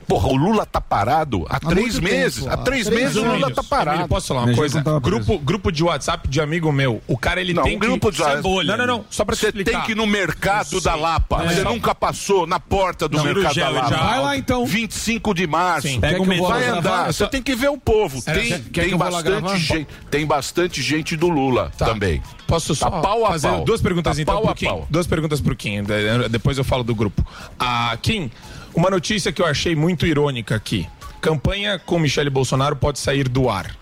[0.06, 2.42] Porra, o Lula tá parado há, três muito meses.
[2.44, 3.90] tempo, há três três meses o Lula tá parado.
[3.96, 4.82] Emílio, posso falar uma coisa?
[5.00, 7.02] Grupo, grupo de WhatsApp de amigo meu.
[7.08, 8.16] O cara ele Não, tem um grupo que.
[8.16, 8.42] de WhatsApp.
[8.66, 9.04] Não, não, não.
[9.08, 9.70] Só pra te Você explicar.
[9.72, 10.94] tem que ir no mercado da.
[10.94, 11.42] Lapa.
[11.44, 11.48] É.
[11.48, 13.96] Você Só- nunca passou na porta do Não, mercado da Cirurgião, Lapa.
[13.96, 14.02] já.
[14.04, 14.66] Vai lá, então.
[14.66, 15.88] 25 de março.
[15.88, 16.00] Sim.
[16.00, 16.48] Pega o metrô.
[16.48, 16.78] Vai Gravar.
[16.78, 17.12] andar.
[17.12, 18.22] Você tem que ver o povo.
[18.26, 19.88] Era- Tem, quer- quer tem bastante gente.
[20.10, 22.22] Tem bastante gente do Lula também.
[22.46, 23.64] Posso só Tá pau a fazer pau.
[23.64, 24.66] duas perguntas Tá então pau pro Kim?
[24.66, 24.86] pau.
[24.90, 27.26] Duas perguntas pro Kim, de- depois eu falo do grupo.
[27.58, 28.30] Ah, Kim,
[28.74, 30.86] uma notícia que eu achei muito irônica aqui.
[31.20, 33.74] Campanha com Michele Bolsonaro pode sair do ar.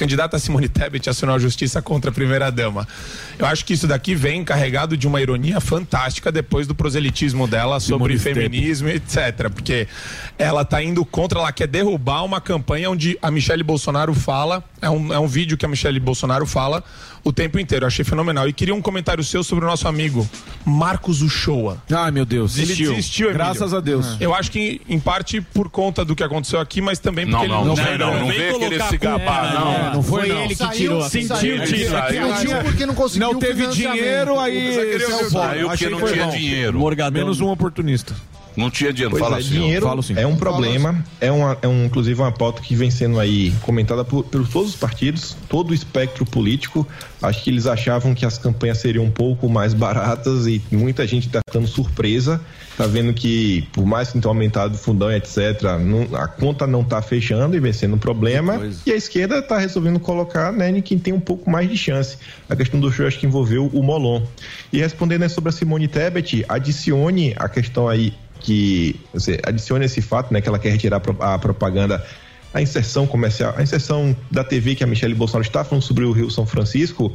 [0.00, 2.88] Candidata Simone Tebet acionou a justiça contra a primeira-dama.
[3.38, 7.78] Eu acho que isso daqui vem carregado de uma ironia fantástica depois do proselitismo dela
[7.80, 9.50] sobre Simone feminismo, etc.
[9.52, 9.86] Porque
[10.38, 14.88] ela tá indo contra, ela quer derrubar uma campanha onde a Michele Bolsonaro fala, é
[14.88, 16.82] um, é um vídeo que a Michele Bolsonaro fala
[17.24, 17.84] o tempo inteiro.
[17.84, 18.48] Eu achei fenomenal.
[18.48, 20.28] E queria um comentário seu sobre o nosso amigo
[20.64, 21.82] Marcos Uchoa.
[21.92, 22.56] Ai, meu Deus.
[22.56, 22.90] Ele Desistiu.
[22.90, 23.44] desistiu, Emílio.
[23.44, 24.16] Graças a Deus.
[24.20, 27.48] Eu acho que, em parte, por conta do que aconteceu aqui, mas também Não, porque
[27.52, 28.20] não, ele não vem, não.
[28.20, 29.72] Não vem vem querer se gabar, não.
[29.72, 30.38] É, Não foi, Foi não.
[30.40, 31.02] ele que Saiu, tirou.
[31.08, 34.74] Sentiu, Não não tinha- porque não conseguiu Não teve dinheiro, aí
[35.30, 36.80] saiu porque não tinha dinheiro.
[37.12, 38.14] Menos um oportunista.
[38.56, 39.10] Não tinha dinheiro.
[39.10, 39.50] Pois Fala é, assim.
[39.50, 40.14] dinheiro Falo sim.
[40.16, 44.04] é um problema, é, uma, é um, inclusive uma pauta que vem sendo aí comentada
[44.04, 46.86] por, por todos os partidos, todo o espectro político.
[47.22, 51.26] Acho que eles achavam que as campanhas seriam um pouco mais baratas e muita gente
[51.26, 52.40] está dando surpresa.
[52.76, 55.36] Tá vendo que, por mais que tenha aumentado o fundão, etc.,
[55.78, 58.58] não- a conta não tá fechando e vem sendo um problema.
[58.86, 62.16] E a esquerda tá resolvendo colocar né, em quem tem um pouco mais de chance.
[62.48, 64.22] A questão do show acho que envolveu o Molon.
[64.72, 70.00] E respondendo aí sobre a Simone Tebet, adicione a questão aí que você adicione esse
[70.02, 72.04] fato, né, que ela quer retirar a pro- a propaganda,
[72.52, 76.12] a inserção comercial, a inserção da TV que a Michelle Bolsonaro está falando sobre o
[76.12, 77.12] Rio São Francisco.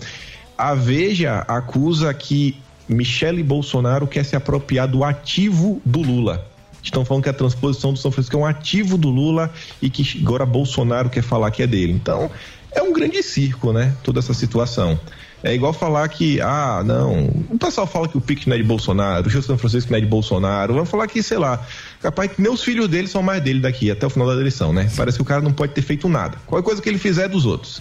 [0.57, 2.57] A Veja acusa que
[2.87, 6.47] Michele Bolsonaro quer se apropriar do ativo do Lula.
[6.81, 9.51] Estão falando que a transposição do São Francisco é um ativo do Lula
[9.81, 11.91] e que agora Bolsonaro quer falar que é dele.
[11.91, 12.29] Então,
[12.71, 13.93] é um grande circo, né?
[14.03, 14.99] Toda essa situação.
[15.45, 17.27] É igual falar que, ah, não.
[17.51, 19.99] O pessoal fala que o Pix não é de Bolsonaro, o Rio São Francisco não
[19.99, 20.73] é de Bolsonaro.
[20.73, 21.63] Vamos falar que, sei lá,
[22.01, 24.89] capaz que meus filhos dele são mais dele daqui até o final da eleição, né?
[24.97, 26.39] Parece que o cara não pode ter feito nada.
[26.47, 27.79] Qualquer coisa que ele fizer é dos outros.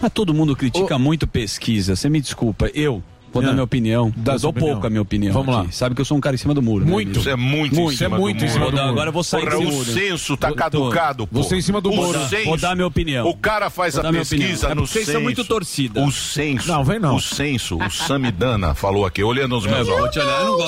[0.00, 1.94] Mas todo mundo critica muito pesquisa.
[1.94, 3.02] Você me desculpa, eu
[3.32, 3.52] vou dar É.
[3.52, 4.12] minha opinião.
[4.16, 4.72] Dá eu dou opinião.
[4.72, 5.32] pouco a minha opinião.
[5.32, 5.66] Vamos aqui.
[5.66, 5.72] lá.
[5.72, 6.84] Sabe que eu sou um cara em cima do muro.
[6.84, 7.18] né, Muito.
[7.20, 7.92] Isso é muito, Muito.
[7.94, 8.88] em cima é muito do em cima do muro.
[8.88, 9.92] Agora eu vou sair Porra, desse o muro.
[9.92, 11.42] censo tá caducado, pô.
[11.42, 12.18] Você em cima do O muro.
[12.28, 13.26] censo- Vou dar minha opinião.
[13.28, 14.66] O cara faz Vou a pesquisa.
[14.68, 15.12] É no porque vocês censo.
[15.12, 16.02] são muito torcida.
[16.02, 16.68] O censo.
[16.68, 17.16] Não, vem não.
[17.16, 20.14] O censo, o Samidana falou aqui, olhando nos meus É, vou olhos.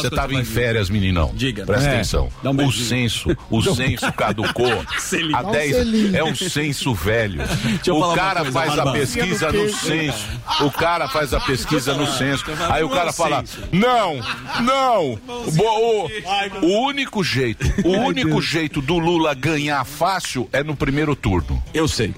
[0.03, 1.33] Você tava você em férias, meninão.
[1.35, 1.65] Diga.
[1.65, 2.29] Presta atenção.
[2.43, 4.67] Dá um o censo, o censo caducou
[5.35, 6.17] há Dá um 10 selinho.
[6.17, 7.41] É um censo velho.
[7.87, 10.27] eu O cara faz a pesquisa no censo.
[10.63, 12.45] O cara faz a pesquisa no censo.
[12.71, 13.45] Aí o é cara o fala.
[13.73, 14.21] Não,
[14.63, 15.19] não.
[15.23, 21.63] O, o único jeito, o único jeito do Lula ganhar fácil é no primeiro turno.
[21.73, 22.15] Eu sei.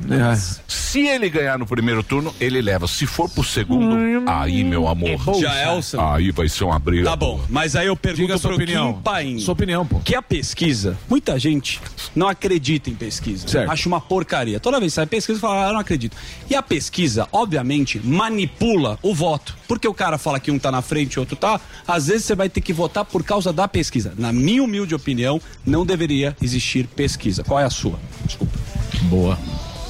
[0.66, 2.86] Se ele ganhar no primeiro turno, ele leva.
[2.88, 5.18] Se for pro segundo, aí, meu amor.
[5.41, 7.05] Já é Aí vai ser uma briga.
[7.05, 8.95] Tá bom, mas aí eu pergunto a sua pro opinião.
[8.95, 9.38] Kim Paim.
[9.38, 10.01] Sua opinião, pô.
[10.01, 11.80] Que a pesquisa, muita gente
[12.14, 13.47] não acredita em pesquisa.
[13.47, 13.70] Certo.
[13.70, 14.59] Acha uma porcaria.
[14.59, 16.16] Toda vez que sai pesquisa, fala, ah, eu não acredito.
[16.49, 19.57] E a pesquisa, obviamente, manipula o voto.
[19.68, 22.34] Porque o cara fala que um tá na frente e outro tá, às vezes você
[22.34, 24.12] vai ter que votar por causa da pesquisa.
[24.16, 27.42] Na minha humilde opinião, não deveria existir pesquisa.
[27.42, 27.98] Qual é a sua?
[28.24, 28.58] Desculpa.
[29.04, 29.38] Boa.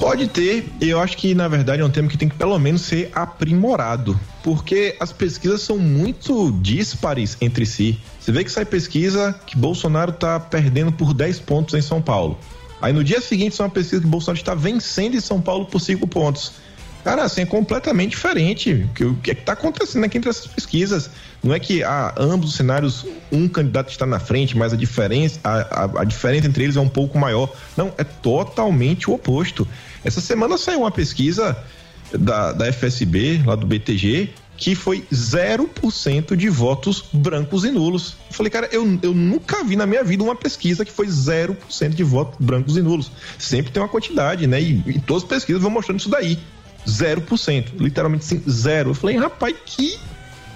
[0.01, 2.57] Pode ter, e eu acho que na verdade é um tema que tem que pelo
[2.57, 7.99] menos ser aprimorado, porque as pesquisas são muito díspares entre si.
[8.19, 12.39] Você vê que sai pesquisa que Bolsonaro está perdendo por 10 pontos em São Paulo.
[12.81, 15.79] Aí no dia seguinte sai uma pesquisa que Bolsonaro está vencendo em São Paulo por
[15.79, 16.53] 5 pontos.
[17.03, 18.87] Cara, assim, é completamente diferente.
[18.99, 21.09] O que- é que está acontecendo aqui entre essas pesquisas?
[21.43, 25.39] Não é que ah, ambos os cenários, um candidato está na frente, mas a diferença,
[25.43, 27.51] a, a- a diferença entre eles é um pouco maior.
[27.75, 29.67] Não, é totalmente o oposto.
[30.05, 31.57] Essa semana saiu uma pesquisa
[32.11, 38.15] da, da FSB, lá do BTG, que foi 0% de votos brancos e nulos.
[38.29, 41.89] Eu falei, cara, eu, eu nunca vi na minha vida uma pesquisa que foi 0%
[41.95, 43.11] de votos brancos e nulos.
[43.39, 44.61] Sempre tem uma quantidade, né?
[44.61, 46.37] E, e todas as pesquisas vão mostrando isso daí.
[46.85, 48.91] 0%, literalmente sim, zero.
[48.91, 49.99] Eu falei, rapaz, que,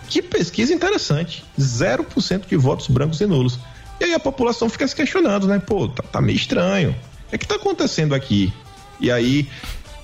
[0.08, 1.44] que pesquisa interessante.
[1.60, 3.60] 0% de votos brancos e nulos.
[4.00, 5.60] E aí a população fica se questionando, né?
[5.60, 6.92] Pô, tá, tá meio estranho.
[6.92, 8.54] O é que tá acontecendo aqui?
[9.00, 9.48] E aí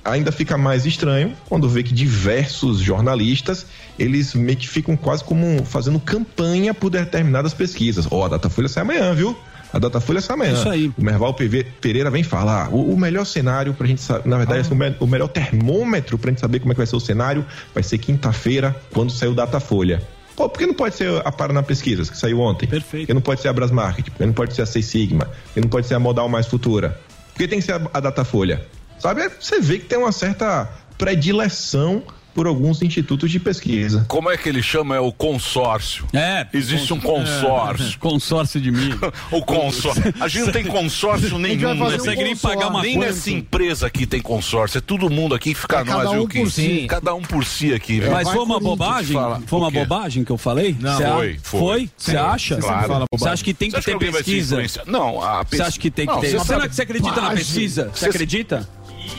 [0.04, 3.66] ainda fica mais estranho quando vê que diversos jornalistas
[4.00, 8.08] eles meio que ficam quase como fazendo campanha por determinadas pesquisas.
[8.10, 9.38] Ó, a Datafolha sai amanhã, viu?
[9.74, 10.54] A Datafolha sai amanhã.
[10.54, 10.92] Isso aí.
[10.98, 11.34] O Merval
[11.80, 12.70] Pereira vem falar.
[12.74, 16.18] O, o melhor cenário pra gente saber, na verdade, assim, o, me- o melhor termômetro
[16.18, 19.30] pra gente saber como é que vai ser o cenário vai ser quinta-feira, quando sair
[19.30, 20.02] o Datafolha.
[20.36, 22.68] Pô, por que não pode ser a Paraná Pesquisas, que saiu ontem?
[22.68, 23.04] Perfeito.
[23.04, 24.10] Por que não pode ser a Brasmarket?
[24.10, 25.26] Por que não pode ser a Seis Sigma?
[25.26, 26.98] Por que não pode ser a Modal Mais Futura?
[27.34, 28.66] Por que tem que ser a, a Datafolha?
[29.00, 29.30] Sabe?
[29.40, 32.04] Você vê que tem uma certa predileção
[32.34, 34.06] por alguns institutos de pesquisa.
[34.08, 34.96] Como é que ele chama?
[34.96, 36.06] É o consórcio.
[36.14, 36.48] É.
[36.54, 37.88] Existe um consórcio.
[37.96, 38.92] É, consórcio de mim.
[39.32, 40.04] o consórcio.
[40.20, 41.78] A gente não tem consórcio nenhum.
[41.78, 41.96] fazer né?
[41.96, 44.78] um Consegue nem pagar uma Nem nessa empresa aqui tem consórcio.
[44.78, 46.44] É todo mundo aqui que fica É nós, cada viu, um Kim?
[46.44, 46.86] por si.
[46.88, 48.00] Cada um por si aqui.
[48.00, 48.12] viu?
[48.12, 49.18] Mas foi uma bobagem?
[49.46, 50.76] Foi uma bobagem que eu falei?
[50.80, 51.60] Não, Cê foi, foi.
[51.60, 51.90] Foi?
[51.98, 52.58] Você acha?
[52.58, 53.06] claro.
[53.12, 54.62] Você acha que tem Você que ter que pesquisa?
[54.86, 56.32] Não, a Você pes- acha que tem que Não, ter?
[56.32, 57.90] você Será que você acredita na pesquisa?
[57.94, 58.68] Você Você- acredita?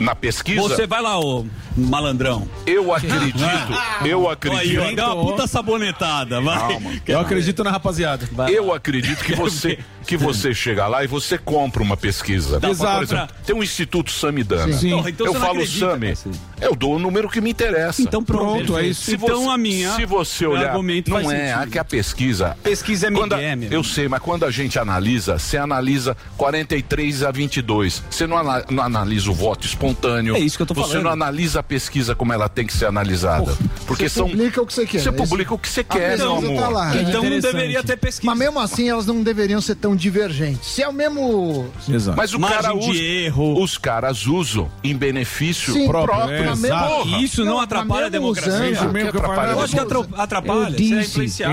[0.01, 0.61] Na pesquisa?
[0.63, 2.49] Você vai lá, ô malandrão.
[2.67, 3.39] Eu acredito,
[4.05, 4.81] eu acredito.
[4.83, 6.59] Aí, ó, dá uma puta sabonetada, vai.
[6.59, 6.91] Calma.
[7.07, 8.29] Eu acredito na rapaziada.
[8.51, 12.61] Eu acredito que você que você chega lá e você compra uma pesquisa.
[12.61, 14.73] Pra Por exemplo, tem um Instituto Samidana.
[14.73, 14.89] Sim.
[14.89, 16.33] Então, então eu você não falo acredita, Sami, Cassio.
[16.63, 18.01] Eu dou o número que me interessa.
[18.03, 19.03] Então pronto, é isso.
[19.03, 21.63] Se Então você, a minha- se você olhar, argumento não é, sentido.
[21.69, 22.57] aqui a pesquisa.
[22.63, 23.73] Pesquisa é quando a- Miguel, meu.
[23.73, 28.03] Eu sei, mas quando a gente analisa, você analisa 43 a 22.
[28.11, 30.37] Você não, ana- não analisa o voto espontâneo.
[30.37, 31.05] É isso que eu tô Você falando.
[31.05, 33.57] não analisa a pesquisa como ela tem que ser analisada.
[33.87, 35.01] porque você são publica o que você quer.
[35.01, 36.63] Você é publica o que você quer, meu pesquisa amor.
[36.63, 36.97] tá lá.
[36.97, 38.31] Então não deveria ter pesquisa.
[38.31, 40.69] Mas mesmo assim, elas não deveriam ser tão divergentes.
[40.69, 41.71] Se é o mesmo.
[42.17, 43.63] Mas o Margem cara de usa, erro.
[43.63, 46.17] os caras usam em benefício Sim, próprio.
[46.17, 47.19] próprio, mesmo- Porra.
[47.23, 48.73] Isso não Não, atrapalha a mesmo democracia.
[48.73, 49.53] usando- Que atrapalha.
[49.53, 50.77] Eu acho que atra- atrapalha.
[50.79, 51.53] Você é influenciado.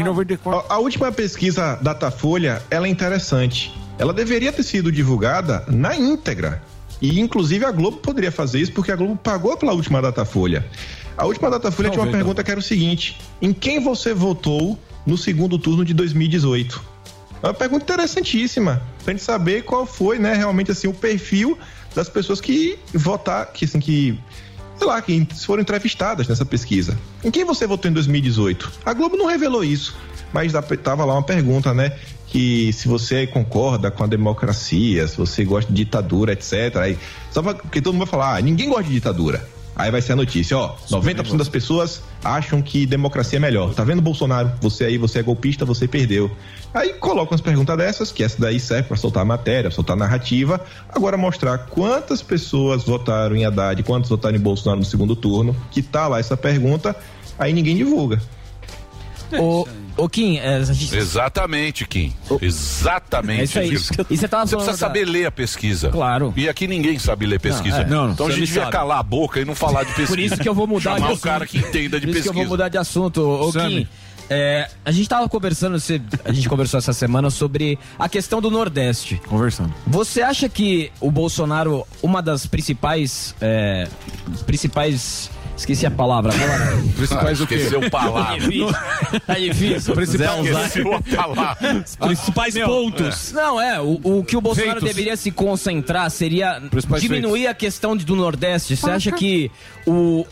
[0.70, 3.72] A, a última pesquisa Datafolha, ela é interessante.
[3.98, 6.62] Ela deveria ter sido divulgada na íntegra.
[7.02, 10.66] E inclusive a Globo poderia fazer isso porque a Globo pagou pela última Datafolha.
[11.18, 15.18] A última Datafolha tinha uma pergunta que era o seguinte: em quem você votou no
[15.18, 16.82] segundo turno de 2018?
[17.42, 21.58] É uma pergunta interessantíssima, pra gente saber qual foi, né, realmente assim, o perfil
[21.96, 24.20] das pessoas que votar, que assim, que
[24.80, 26.98] sei lá, que foram entrevistadas nessa pesquisa.
[27.24, 28.72] Em quem você votou em 2018?
[28.86, 29.96] A Globo não revelou isso,
[30.34, 31.92] mas tava lá uma pergunta, né?
[32.28, 36.78] Que se você concorda com a democracia, se você gosta de ditadura, etc.
[36.78, 36.98] Aí,
[37.32, 39.46] só porque todo mundo vai falar, ah, ninguém gosta de ditadura.
[39.80, 43.74] Aí vai ser a notícia, ó, 90% das pessoas acham que democracia é melhor.
[43.74, 44.52] Tá vendo, Bolsonaro?
[44.60, 46.30] Você aí, você é golpista, você perdeu.
[46.74, 50.60] Aí colocam as perguntas dessas, que essa daí serve para soltar matéria, soltar narrativa.
[50.90, 55.82] Agora mostrar quantas pessoas votaram em Haddad, quantas votaram em Bolsonaro no segundo turno, que
[55.82, 56.94] tá lá essa pergunta,
[57.40, 58.22] aí ninguém divulga.
[59.38, 59.68] Ô,
[59.98, 60.96] ô Kim, é, a gente...
[60.96, 62.14] Exatamente, Kim.
[62.42, 63.42] Exatamente.
[63.42, 63.70] É isso aí.
[63.76, 64.06] Vitor.
[64.10, 65.90] E você tava Você precisa da- saber ler a pesquisa.
[65.90, 66.34] Claro.
[66.36, 67.80] E aqui ninguém sabe ler pesquisa.
[67.80, 67.88] Não, é.
[67.90, 68.14] Não, não.
[68.14, 68.72] Então a gente devia sabe.
[68.72, 70.08] calar a boca e não falar de pesquisa.
[70.16, 72.24] Por isso que eu vou mudar Chamar de o cara que entenda de Por isso
[72.24, 72.24] pesquisa.
[72.24, 73.22] que eu vou mudar de assunto.
[73.22, 73.86] Ô, Sammy.
[73.86, 73.88] Kim,
[74.32, 75.76] é, a gente tava conversando,
[76.24, 79.20] a gente conversou essa semana sobre a questão do Nordeste.
[79.28, 79.74] Conversando.
[79.88, 83.34] Você acha que o Bolsonaro, uma das principais.
[83.42, 83.88] é,
[84.46, 85.30] principais.
[85.60, 86.82] Esqueci a palavra agora.
[86.96, 87.56] Principais o quê?
[87.56, 88.38] Esqueceu palavra.
[89.28, 89.94] Tá difícil.
[89.94, 90.66] Alzheimer.
[90.66, 91.84] Esqueceu a palavra.
[92.00, 93.32] Principais pontos.
[93.34, 94.90] Não, é, o, o que o Bolsonaro Feitos.
[94.96, 98.76] deveria se concentrar seria Principais diminuir a questão de- do Nordeste.
[98.78, 99.52] Você acha que
[99.86, 100.26] o.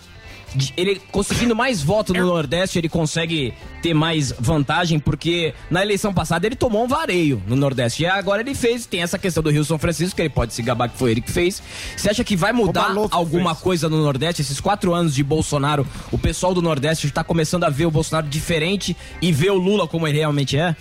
[0.75, 6.45] Ele conseguindo mais votos no Nordeste, ele consegue ter mais vantagem, porque na eleição passada
[6.45, 8.03] ele tomou um vareio no Nordeste.
[8.03, 10.61] E agora ele fez, tem essa questão do Rio São Francisco, que ele pode se
[10.61, 11.61] gabar que foi ele que fez.
[11.95, 13.63] Você acha que vai mudar alguma fez.
[13.63, 14.41] coisa no Nordeste?
[14.41, 18.27] Esses quatro anos de Bolsonaro, o pessoal do Nordeste está começando a ver o Bolsonaro
[18.27, 20.75] diferente e ver o Lula como ele realmente é?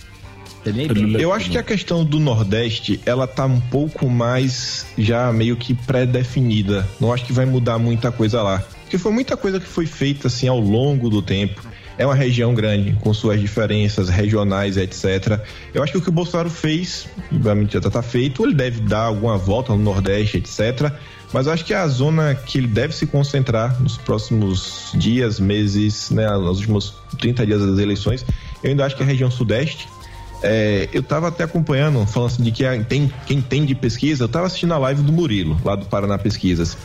[0.65, 1.19] Entendeu?
[1.19, 5.73] Eu acho que a questão do Nordeste, ela tá um pouco mais já meio que
[5.73, 6.87] pré-definida.
[6.99, 8.63] Não acho que vai mudar muita coisa lá.
[8.87, 11.61] Porque foi muita coisa que foi feita assim ao longo do tempo.
[11.97, 15.41] É uma região grande, com suas diferenças regionais, etc.
[15.73, 19.01] Eu acho que o que o Bolsonaro fez, obviamente já tá feito, ele deve dar
[19.01, 20.93] alguma volta no Nordeste, etc.
[21.33, 26.09] Mas eu acho que a zona que ele deve se concentrar nos próximos dias, meses,
[26.09, 28.25] né, nos últimos 30 dias das eleições,
[28.63, 29.89] eu ainda acho que é a região Sudeste.
[30.41, 34.29] É, eu tava até acompanhando, falando assim de que tem, quem tem de pesquisa, eu
[34.29, 36.77] tava assistindo a live do Murilo, lá do Paraná Pesquisas.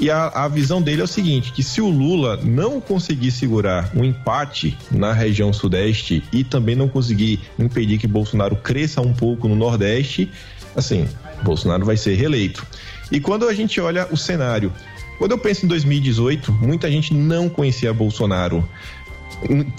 [0.00, 3.90] E a, a visão dele é o seguinte: que se o Lula não conseguir segurar
[3.94, 9.48] um empate na região sudeste e também não conseguir impedir que Bolsonaro cresça um pouco
[9.48, 10.30] no Nordeste,
[10.76, 11.08] assim,
[11.42, 12.64] Bolsonaro vai ser reeleito.
[13.10, 14.72] E quando a gente olha o cenário,
[15.18, 18.66] quando eu penso em 2018, muita gente não conhecia Bolsonaro.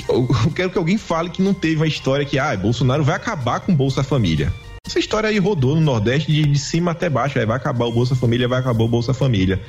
[0.09, 3.59] Eu quero que alguém fale que não teve uma história que, ah, Bolsonaro vai acabar
[3.59, 4.51] com Bolsa Família.
[4.85, 7.37] Essa história aí rodou no Nordeste de, de cima até baixo.
[7.37, 9.61] Aí vai acabar o Bolsa Família, vai acabar o Bolsa Família.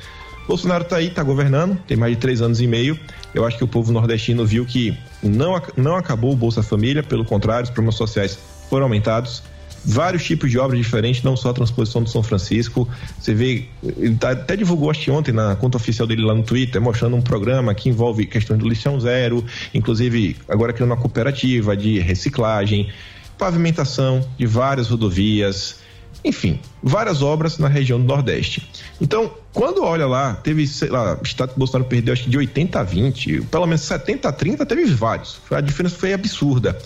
[0.47, 2.99] Bolsonaro tá aí, tá governando, tem mais de três anos e meio.
[3.33, 7.23] Eu acho que o povo nordestino viu que não, não acabou o Bolsa Família, pelo
[7.23, 8.37] contrário, os problemas sociais
[8.69, 9.41] foram aumentados.
[9.83, 12.87] vários tipos de obras diferentes, não só a transposição do São Francisco.
[13.19, 13.65] Você vê,
[13.97, 17.21] ele tá, até divulgou acho ontem na conta oficial dele lá no Twitter, mostrando um
[17.21, 22.89] programa que envolve questões do lixão zero, inclusive agora criando uma cooperativa de reciclagem,
[23.37, 25.80] pavimentação de várias rodovias,
[26.23, 28.67] enfim, várias obras na região do Nordeste.
[28.99, 32.79] Então, quando olha lá, teve, sei lá, o estado Bolsonaro perdeu acho que de 80
[32.79, 35.39] a 20, pelo menos 70 a 30, teve vários.
[35.49, 36.77] A diferença foi absurda.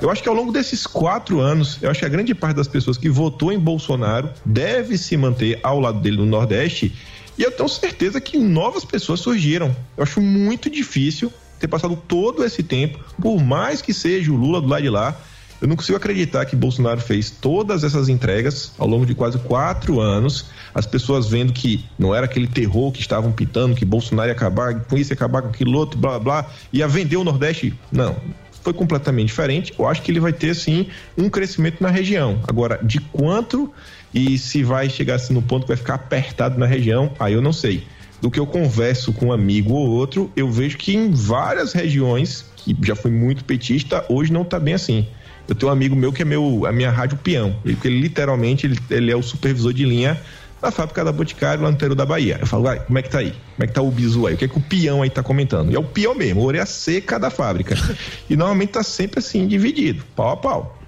[0.00, 2.68] Eu acho que ao longo desses quatro anos, eu acho que a grande parte das
[2.68, 6.94] pessoas que votou em Bolsonaro deve se manter ao lado dele no Nordeste.
[7.36, 9.74] E eu tenho certeza que novas pessoas surgiram.
[9.96, 14.60] Eu acho muito difícil ter passado todo esse tempo, por mais que seja o Lula
[14.60, 15.16] do lado de lá,
[15.64, 19.98] eu não consigo acreditar que Bolsonaro fez todas essas entregas ao longo de quase quatro
[19.98, 20.44] anos.
[20.74, 24.78] As pessoas vendo que não era aquele terror que estavam pitando, que Bolsonaro ia acabar
[24.80, 27.72] com isso, ia acabar com aquilo outro, blá blá, ia vender o Nordeste.
[27.90, 28.14] Não,
[28.60, 29.72] foi completamente diferente.
[29.78, 32.40] Eu acho que ele vai ter sim um crescimento na região.
[32.46, 33.72] Agora, de quanto
[34.12, 37.40] e se vai chegar assim no ponto que vai ficar apertado na região, aí eu
[37.40, 37.86] não sei.
[38.20, 42.44] Do que eu converso com um amigo ou outro, eu vejo que em várias regiões,
[42.54, 45.06] que já foi muito petista, hoje não está bem assim.
[45.48, 47.56] Eu tenho um amigo meu que é meu, a minha rádio peão.
[47.64, 50.20] Ele, ele literalmente ele, ele é o supervisor de linha
[50.60, 52.38] da fábrica da Boticário lá no interior da Bahia.
[52.40, 53.30] Eu falo, vai, como é que tá aí?
[53.30, 54.34] Como é que tá o bisu aí?
[54.34, 55.70] O que é que o peão aí tá comentando?
[55.70, 57.76] E é o peão mesmo, a orelha seca da fábrica.
[58.28, 60.78] e normalmente tá sempre assim, dividido, pau a pau.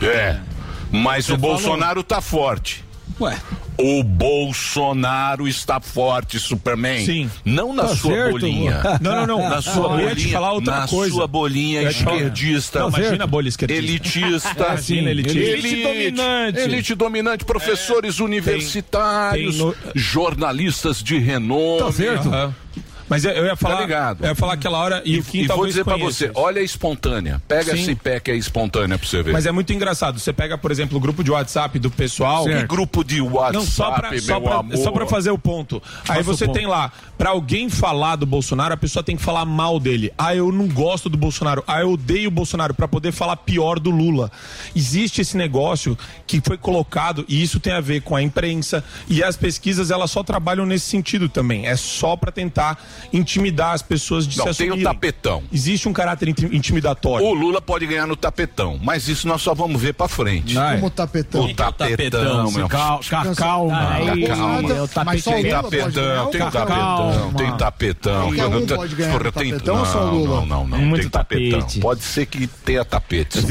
[0.00, 0.38] É.
[0.90, 1.56] Mas Você o falou.
[1.56, 2.84] Bolsonaro tá forte.
[3.20, 3.36] Ué.
[3.78, 7.04] O Bolsonaro está forte, Superman.
[7.04, 7.30] Sim.
[7.44, 8.30] Não na Tá sua certo.
[8.32, 8.80] bolinha.
[9.00, 9.48] Não, não, não.
[9.50, 10.08] Na sua Eu bolinha.
[10.10, 11.14] ia te falar outra na coisa.
[11.14, 12.78] sua bolinha Eu te falar- esquerdista.
[12.80, 13.82] Não, imagina a bolha esquerdista.
[13.84, 14.62] Elitista.
[14.72, 15.38] É, sim, elitista.
[15.38, 16.58] Elite dominante.
[16.60, 17.44] Elite dominante.
[17.44, 19.56] Professores universitários.
[19.56, 21.78] tem no- Jornalistas de renome.
[21.80, 22.28] Tá certo.
[22.28, 22.54] Aham.
[23.12, 24.24] Mas eu ia falar, Tá ligado.
[24.24, 26.26] eu ia falar aquela hora e, o Kim E vou dizer pra conheça.
[26.26, 27.42] você, olha a espontânea.
[27.46, 27.82] Pega Sim.
[27.82, 29.32] esse pé que é espontânea pra você ver.
[29.32, 30.18] Mas é muito engraçado.
[30.18, 32.44] Você pega, por exemplo, o grupo de WhatsApp do pessoal.
[32.44, 34.76] Que grupo de WhatsApp, Não, só pra, só meu pra, amor.
[34.78, 35.82] só pra fazer o ponto.
[36.08, 36.56] Aí Faça você ponto.
[36.56, 40.12] tem lá, pra alguém falar do Bolsonaro, a pessoa tem que falar mal dele.
[40.16, 41.62] Ah, eu não gosto do Bolsonaro.
[41.66, 44.30] Ah, eu odeio o Bolsonaro, pra poder falar pior do Lula.
[44.74, 45.96] Existe esse negócio
[46.26, 50.10] que foi colocado, e isso tem a ver com a imprensa, e as pesquisas, elas
[50.10, 51.66] só trabalham nesse sentido também.
[51.66, 52.78] É só pra tentar
[53.12, 54.92] intimidar as pessoas de Não, se tem o assumirem.
[54.92, 55.42] tapetão.
[55.52, 57.24] Existe um caráter inti- intimidatório.
[57.26, 60.54] O Lula pode ganhar no tapetão, mas isso nós só vamos ver pra frente.
[60.54, 61.44] Como tapetão.
[61.44, 62.68] O tapetão, meu.
[62.68, 63.90] Cal- ca- calma.
[63.94, 64.72] Aí, calma.
[64.72, 67.32] É o Mas só o Tem Lula pode tapetão, tem tapetão, Calma.
[67.38, 68.28] tem tapetão.
[68.28, 70.40] Um pode ganhar no tapetão ou só o Não, Lula?
[70.40, 70.78] Não, não, não.
[70.78, 71.66] Muito tem tapetão.
[71.80, 73.44] Pode ser que tenha tapetes.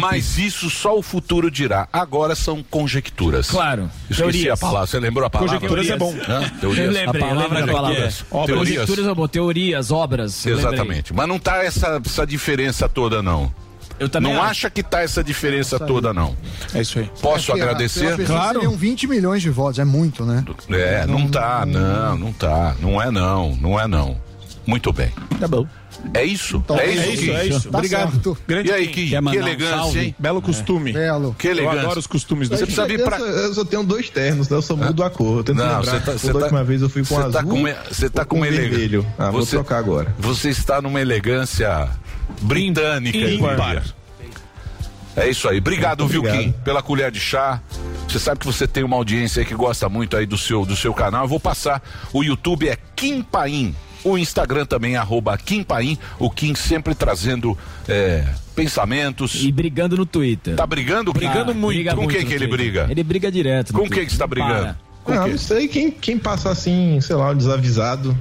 [0.00, 1.88] Mas isso só o futuro dirá.
[1.92, 3.48] Agora são conjecturas.
[3.50, 3.90] Claro.
[4.10, 4.86] Esqueci a palavra.
[4.86, 5.54] Você lembrou a palavra?
[5.56, 6.14] Conjecturas é bom.
[6.60, 6.94] Teorias.
[6.94, 8.12] Lembrei, A eu lembrei da palavra.
[8.46, 8.85] Teorias.
[8.86, 9.06] Teorias.
[9.06, 10.46] Conjecturas, eu botei teorias, obras.
[10.46, 11.12] Exatamente.
[11.12, 13.52] Mas não tá essa, essa diferença toda, não.
[13.98, 14.50] Eu também não acho.
[14.50, 16.36] acha que tá essa diferença toda, não.
[16.74, 17.10] É isso aí.
[17.20, 18.00] Posso É agradecer?
[18.00, 20.44] pela pesquisa Seriam 20 milhões de votos, é muito, né?
[20.70, 22.76] É, não tá, não, não tá.
[22.80, 24.20] Não é não, não é não.
[24.66, 25.12] Muito bem.
[25.38, 25.66] Tá bom.
[26.12, 26.56] É isso?
[26.58, 27.30] Então, é é isso, isso, Gui?
[27.30, 27.70] é isso.
[27.70, 28.10] Tá Obrigado.
[28.12, 28.38] certo.
[28.46, 29.08] Grande E aí, Kim.
[29.08, 29.98] que, que elegância, salve?
[30.00, 30.14] hein?
[30.18, 30.92] Belo costume.
[30.92, 31.34] Belo.
[31.38, 31.80] Que Eu elegância.
[31.80, 33.18] adoro os costumes do Você precisa vir pra...
[33.18, 34.56] Eu, eu só tenho dois ternos, né?
[34.56, 35.38] Eu só mudo a cor.
[35.38, 35.82] Eu tento Não, lembrar.
[35.82, 37.32] você tá, Toda tá, última vez eu fui com você azul.
[37.32, 37.62] tá com,
[37.94, 38.70] você tá com uma elegância.
[38.70, 39.06] vermelho.
[39.18, 40.14] Ah, vou você, trocar agora.
[40.18, 41.88] Você está numa elegância
[42.42, 43.82] britânica, Ímpar.
[45.16, 45.58] É isso aí.
[45.58, 46.42] Obrigado, Muito viu, obrigado.
[46.44, 47.60] Kim, pela colher de chá.
[48.06, 50.76] Você sabe que você tem uma audiência aí que gosta muito aí do seu, do
[50.76, 51.24] seu canal.
[51.24, 51.82] Eu vou passar.
[52.12, 53.74] O YouTube é Kim Paim.
[54.06, 55.98] O Instagram também arroba Kim Paim.
[56.18, 59.34] O Kim sempre trazendo é, pensamentos.
[59.42, 60.54] E brigando no Twitter.
[60.54, 61.12] Tá brigando?
[61.12, 61.18] Kim?
[61.18, 61.90] Brigando muito.
[61.90, 62.66] Com muito quem que ele Twitter.
[62.72, 62.86] briga?
[62.88, 63.72] Ele briga direto.
[63.72, 64.62] Com quem que você tá brigando?
[64.62, 64.86] Para.
[65.02, 68.16] Com ah, não sei, quem, quem passa assim, sei lá, desavisado.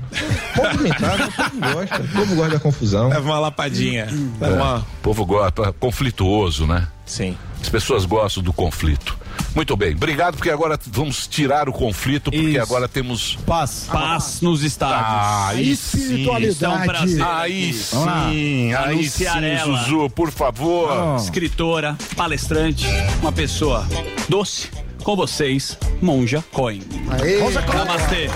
[0.56, 2.02] Movimentado, o povo gosta.
[2.02, 3.10] O povo gosta da confusão.
[3.10, 4.08] Leva uma lapadinha.
[4.40, 4.78] Leva É, uma...
[4.78, 6.88] O povo gosta, conflituoso, né?
[7.04, 7.36] Sim.
[7.60, 9.18] As pessoas gostam do conflito.
[9.56, 12.62] Muito bem, obrigado, porque agora vamos tirar o conflito, porque Isso.
[12.62, 13.38] agora temos.
[13.48, 13.88] Paz.
[13.90, 15.58] Paz nos estádios.
[15.58, 16.54] Aí Espiritualidade.
[16.54, 17.24] Isso é um prazer.
[17.24, 19.78] Aí sim, aí Anunciar sim, ela.
[19.78, 21.16] Zuzu, por favor.
[21.16, 22.86] Escritora, palestrante,
[23.22, 23.88] uma pessoa
[24.28, 24.70] doce.
[25.04, 26.82] Com vocês, Monja Coin.
[27.12, 27.40] Aê.
[27.74, 28.28] Namastê.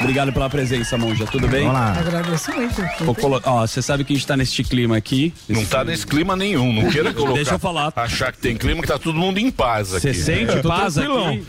[0.00, 1.24] Obrigado pela presença, Monja.
[1.26, 1.62] Tudo bem?
[1.66, 1.92] Vamos lá.
[1.98, 2.82] Agradeço muito.
[3.04, 5.32] Vou colo- Ó, você sabe que a gente tá nesse clima aqui.
[5.48, 7.34] Não tá nesse clima nenhum, não queira colocar.
[7.34, 7.92] Deixa eu falar.
[7.96, 10.00] Achar que tem clima que tá todo mundo em paz aqui.
[10.00, 10.62] Você sente É.
[10.62, 11.08] paz aqui?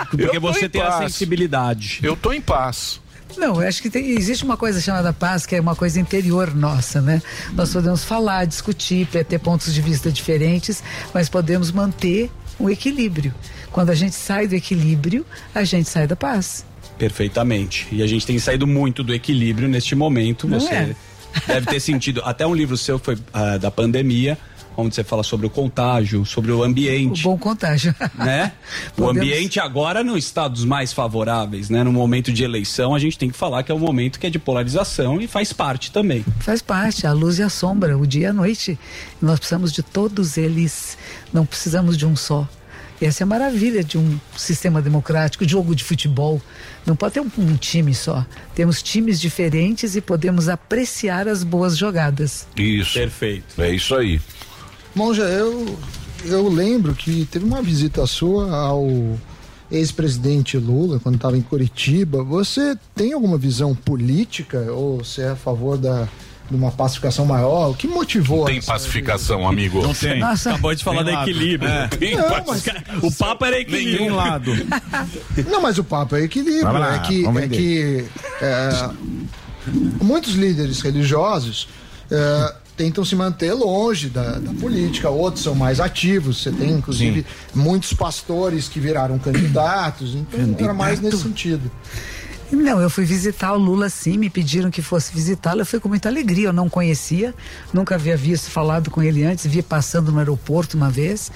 [0.09, 1.03] Porque você em tem a paz.
[1.11, 1.99] sensibilidade.
[2.01, 3.01] Eu tô em paz.
[3.37, 6.55] Não, eu acho que tem- existe uma coisa chamada paz, que é uma coisa interior
[6.55, 7.21] nossa, né?
[7.53, 10.81] Nós podemos falar, discutir, ter pontos de vista diferentes,
[11.13, 13.35] mas podemos manter um equilíbrio.
[13.71, 16.65] Quando a gente sai do equilíbrio, a gente sai da paz.
[16.97, 17.87] Perfeitamente.
[17.91, 20.47] E a gente tem saído muito do equilíbrio neste momento.
[20.47, 20.95] Não Você é?
[21.47, 22.21] deve ter sentido.
[22.25, 24.37] Até um livro seu foi ah, da pandemia.
[24.79, 27.21] onde você fala sobre o contágio, sobre o ambiente.
[27.21, 27.95] O bom contágio.
[28.13, 28.51] né?
[28.95, 31.83] O ambiente agora não está dos mais favoráveis, né?
[31.83, 34.29] No momento de eleição, a gente tem que falar que é um momento que é
[34.29, 36.23] de polarização e faz parte também.
[36.39, 38.77] Faz parte, a luz e a sombra, o dia e a noite.
[39.21, 40.95] Nós precisamos de todos eles,
[41.33, 42.47] não precisamos de um só.
[42.99, 46.41] Essa é a maravilha de um sistema democrático, de jogo de futebol.
[46.85, 48.25] Não pode ter um, um time só.
[48.55, 52.47] Temos times diferentes e podemos apreciar as boas jogadas.
[52.55, 52.93] Isso.
[52.93, 53.61] Perfeito.
[53.61, 54.19] É isso aí.
[54.95, 55.77] Monja, eu,
[56.25, 58.87] eu lembro que teve uma visita sua ao
[59.69, 62.23] ex-presidente Lula, quando estava em Curitiba.
[62.23, 66.07] Você tem alguma visão política ou você é a favor da,
[66.49, 67.71] de uma pacificação maior?
[67.71, 69.81] O que motivou Tem essa- pacificação, amigo.
[69.81, 70.19] Não tem.
[70.19, 70.49] Nossa.
[70.51, 71.69] Acabou de falar Tem da equilíbrio.
[71.69, 71.87] É.
[71.87, 72.99] Tem Não, pacificação.
[73.01, 73.99] O papo era equilíbrio.
[74.01, 74.51] Nenhum lado.
[75.49, 76.71] Não, mas o papo é equilíbrio.
[76.71, 78.05] Lá, é que, é que
[78.41, 78.89] é,
[80.01, 81.67] muitos líderes religiosos
[82.09, 86.41] é, tentam se manter longe da, da política, outros são mais ativos.
[86.43, 91.69] Você tem, inclusive, muitos pastores que viraram candidatos, então era mais nesse sentido.
[92.49, 95.89] Não, eu fui visitar o Lula sim, me pediram que fosse visitá-lo, eu fui com
[95.89, 97.35] muita alegria, eu não conhecia,
[97.73, 101.29] nunca havia visto, falado com ele antes, vi passando no aeroporto uma vez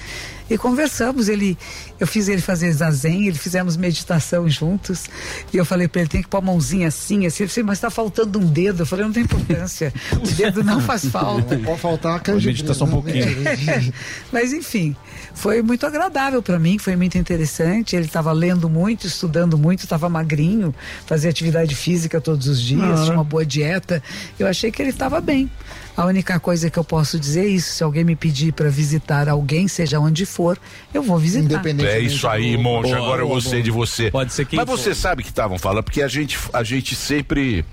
[0.54, 1.56] e conversamos, ele,
[1.98, 5.04] eu fiz ele fazer zazen, ele fizemos meditação juntos
[5.52, 7.78] e eu falei para ele, tem que pôr a mãozinha assim, assim, ele disse, mas
[7.78, 11.58] está faltando um dedo, eu falei, não tem importância, o dedo não faz falta.
[11.58, 13.26] Pode faltar a meditação um pouquinho.
[14.32, 14.96] Mas enfim,
[15.34, 17.96] foi muito agradável para mim, foi muito interessante.
[17.96, 20.74] Ele estava lendo muito, estudando muito, estava magrinho,
[21.06, 24.02] fazia atividade física todos os dias, Ah, tinha uma boa dieta.
[24.38, 25.50] Eu achei que ele estava bem.
[25.96, 29.28] A única coisa que eu posso dizer é isso: se alguém me pedir para visitar
[29.28, 30.58] alguém, seja onde for,
[30.92, 31.62] eu vou visitar.
[31.84, 32.88] É isso aí, monge.
[32.92, 33.62] Boa, Agora eu boa, gostei boa.
[33.64, 34.10] de você.
[34.10, 35.00] Pode ser quem Mas você for.
[35.00, 37.64] sabe que estavam falando, porque a gente, a gente sempre.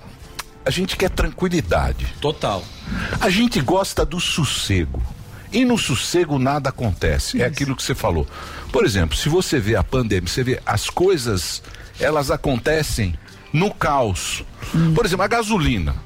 [0.64, 2.06] A gente quer tranquilidade.
[2.20, 2.62] Total.
[3.20, 5.02] A gente gosta do sossego.
[5.52, 7.40] E no sossego nada acontece.
[7.40, 8.26] É aquilo que você falou.
[8.70, 11.62] Por exemplo, se você vê a pandemia, você vê as coisas,
[11.98, 13.14] elas acontecem
[13.52, 14.44] no caos.
[14.94, 15.96] Por exemplo, a gasolina.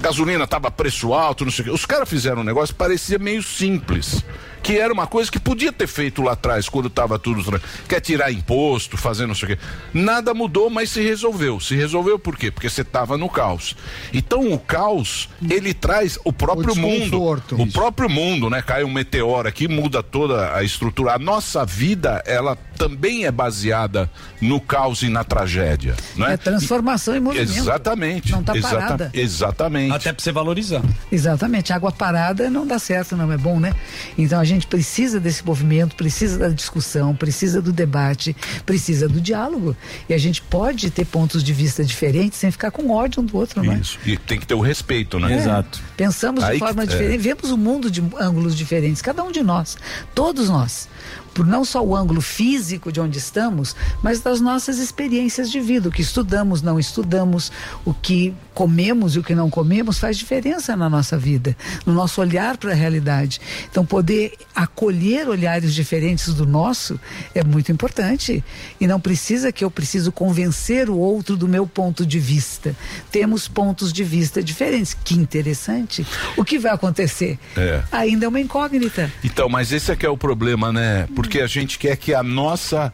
[0.00, 1.70] Gasolina estava preço alto, não sei o quê.
[1.74, 4.24] Os caras fizeram um negócio que parecia meio simples.
[4.62, 7.60] Que era uma coisa que podia ter feito lá atrás, quando estava tudo.
[7.88, 9.62] Quer tirar imposto, fazer não sei o quê.
[9.94, 11.60] Nada mudou, mas se resolveu.
[11.60, 12.50] Se resolveu por quê?
[12.50, 13.76] Porque você estava no caos.
[14.12, 17.22] Então o caos, ele traz o próprio O mundo.
[17.52, 18.60] O próprio mundo, né?
[18.60, 21.14] Cai um meteoro aqui, muda toda a estrutura.
[21.14, 25.94] A nossa vida, ela também é baseada no caos e na tragédia.
[26.16, 26.36] Não é?
[26.36, 27.52] Transformação em movimento.
[27.56, 28.32] Exatamente.
[28.32, 29.10] Não tá Exata- parada.
[29.86, 30.02] Exatamente.
[30.08, 30.82] Até pra você valorizar.
[31.10, 33.72] Exatamente, água parada não dá certo, não é bom, né?
[34.18, 39.76] Então a gente precisa desse movimento, precisa da discussão, precisa do debate, precisa do diálogo.
[40.08, 43.36] E a gente pode ter pontos de vista diferentes sem ficar com ódio um do
[43.36, 43.76] outro, não é?
[43.78, 43.98] Isso.
[44.04, 45.32] E tem que ter o respeito, né?
[45.36, 45.64] É.
[45.96, 46.86] Pensamos Aí de que- forma é.
[46.86, 49.76] diferente, vemos o mundo de ângulos diferentes, cada um de nós,
[50.14, 50.88] todos nós.
[51.36, 55.90] Por não só o ângulo físico de onde estamos, mas das nossas experiências de vida.
[55.90, 57.52] O que estudamos, não estudamos,
[57.84, 62.22] o que comemos e o que não comemos faz diferença na nossa vida, no nosso
[62.22, 63.38] olhar para a realidade.
[63.70, 66.98] Então, poder acolher olhares diferentes do nosso
[67.34, 68.42] é muito importante.
[68.80, 72.74] E não precisa que eu preciso convencer o outro do meu ponto de vista.
[73.12, 74.96] Temos pontos de vista diferentes.
[75.04, 76.06] Que interessante.
[76.34, 77.38] O que vai acontecer?
[77.54, 77.82] É.
[77.92, 79.12] Ainda é uma incógnita.
[79.22, 81.06] Então, mas esse é que é o problema, né?
[81.26, 82.92] Porque a gente quer que a nossa.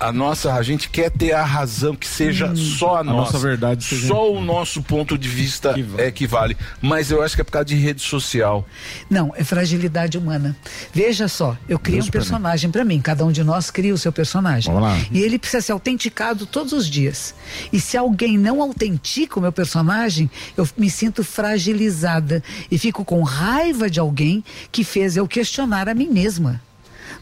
[0.00, 3.82] A nossa, a gente quer ter a razão que seja só a, nossa, nossa verdade
[3.82, 6.56] seja- Só o nosso ponto de vista é que vale.
[6.80, 8.64] Mas eu acho que é por causa de rede social.
[9.10, 10.56] Não, é fragilidade humana.
[10.94, 12.12] Veja só, eu criei Deus um mim.
[12.12, 14.72] personagem para mim, cada um de nós cria o seu personagem.
[14.72, 14.96] Vamos lá.
[15.10, 17.34] E ele precisa ser autenticado todos os dias.
[17.72, 23.20] E se alguém não autentica o meu personagem, eu me sinto fragilizada e fico com
[23.24, 26.62] raiva de alguém que fez eu questionar a mim mesma.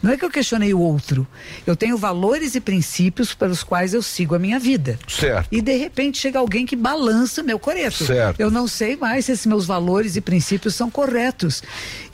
[0.01, 1.27] Não é que eu questionei o outro.
[1.65, 4.99] Eu tenho valores e princípios pelos quais eu sigo a minha vida.
[5.07, 5.47] Certo.
[5.51, 8.05] E de repente chega alguém que balança o meu coreto.
[8.05, 8.39] Certo.
[8.39, 11.63] Eu não sei mais se esses meus valores e princípios são corretos.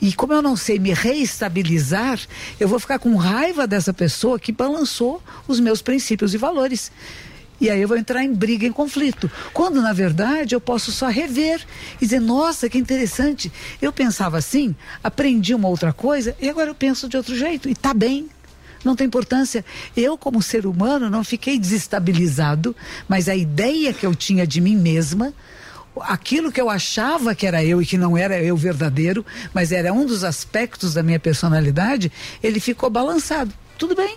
[0.00, 2.20] E como eu não sei me reestabilizar,
[2.58, 6.90] eu vou ficar com raiva dessa pessoa que balançou os meus princípios e valores.
[7.60, 9.30] E aí eu vou entrar em briga, em conflito.
[9.52, 11.64] Quando, na verdade, eu posso só rever
[12.00, 13.50] e dizer, nossa, que interessante.
[13.80, 17.68] Eu pensava assim, aprendi uma outra coisa e agora eu penso de outro jeito.
[17.68, 18.28] E tá bem.
[18.84, 19.64] Não tem importância.
[19.96, 22.76] Eu, como ser humano, não fiquei desestabilizado,
[23.08, 25.32] mas a ideia que eu tinha de mim mesma,
[26.00, 29.24] aquilo que eu achava que era eu e que não era eu verdadeiro,
[29.54, 32.12] mas era um dos aspectos da minha personalidade,
[32.42, 33.52] ele ficou balançado.
[33.78, 34.16] Tudo bem.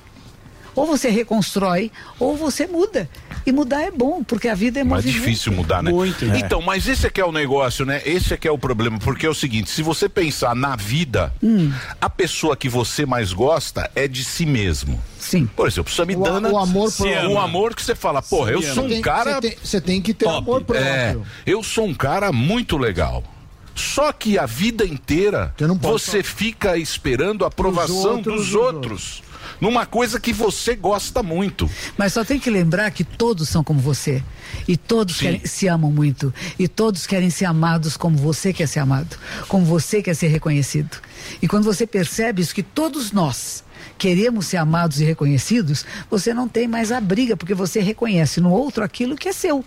[0.78, 3.10] Ou você reconstrói, ou você muda.
[3.46, 5.26] E mudar é bom, porque a vida é Mais movimento.
[5.26, 5.90] difícil mudar, né?
[5.92, 6.24] Muito.
[6.26, 8.02] Então, mas esse é que é o negócio, né?
[8.06, 11.34] Esse é que é o problema, porque é o seguinte, se você pensar na vida,
[11.42, 11.72] Hum.
[12.00, 15.02] a pessoa que você mais gosta é de si mesmo.
[15.18, 15.48] Sim.
[15.56, 17.30] Por exemplo, Samidana, O- o amor se próprio.
[17.32, 20.28] um amor que você fala, porra, eu sou um cara Você tem, tem que ter
[20.28, 20.86] amor próprio.
[20.86, 23.24] é, eu sou um cara muito legal.
[23.74, 29.24] Só que a vida inteira você fica esperando a aprovação outros, dos dos outros.
[29.60, 31.70] Numa coisa que você gosta muito.
[31.98, 34.24] Mas só tem que lembrar que todos são como você.
[34.68, 36.34] E todos querem- se amam muito.
[36.60, 39.18] E todos querem ser amados como você quer ser amado.
[39.48, 40.98] Como você quer ser reconhecido.
[41.42, 43.64] E quando você percebe isso, que todos nós
[43.98, 48.52] queremos ser amados e reconhecidos, você não tem mais a briga, porque você reconhece no
[48.52, 49.66] outro aquilo que é seu.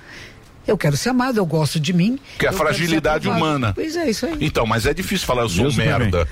[0.71, 2.17] Eu quero ser amado, eu gosto de mim.
[2.39, 3.73] Que é a fragilidade humana.
[3.75, 4.37] Pois é, isso aí.
[4.41, 6.29] Então, mas é difícil falar, eu sou Deus merda.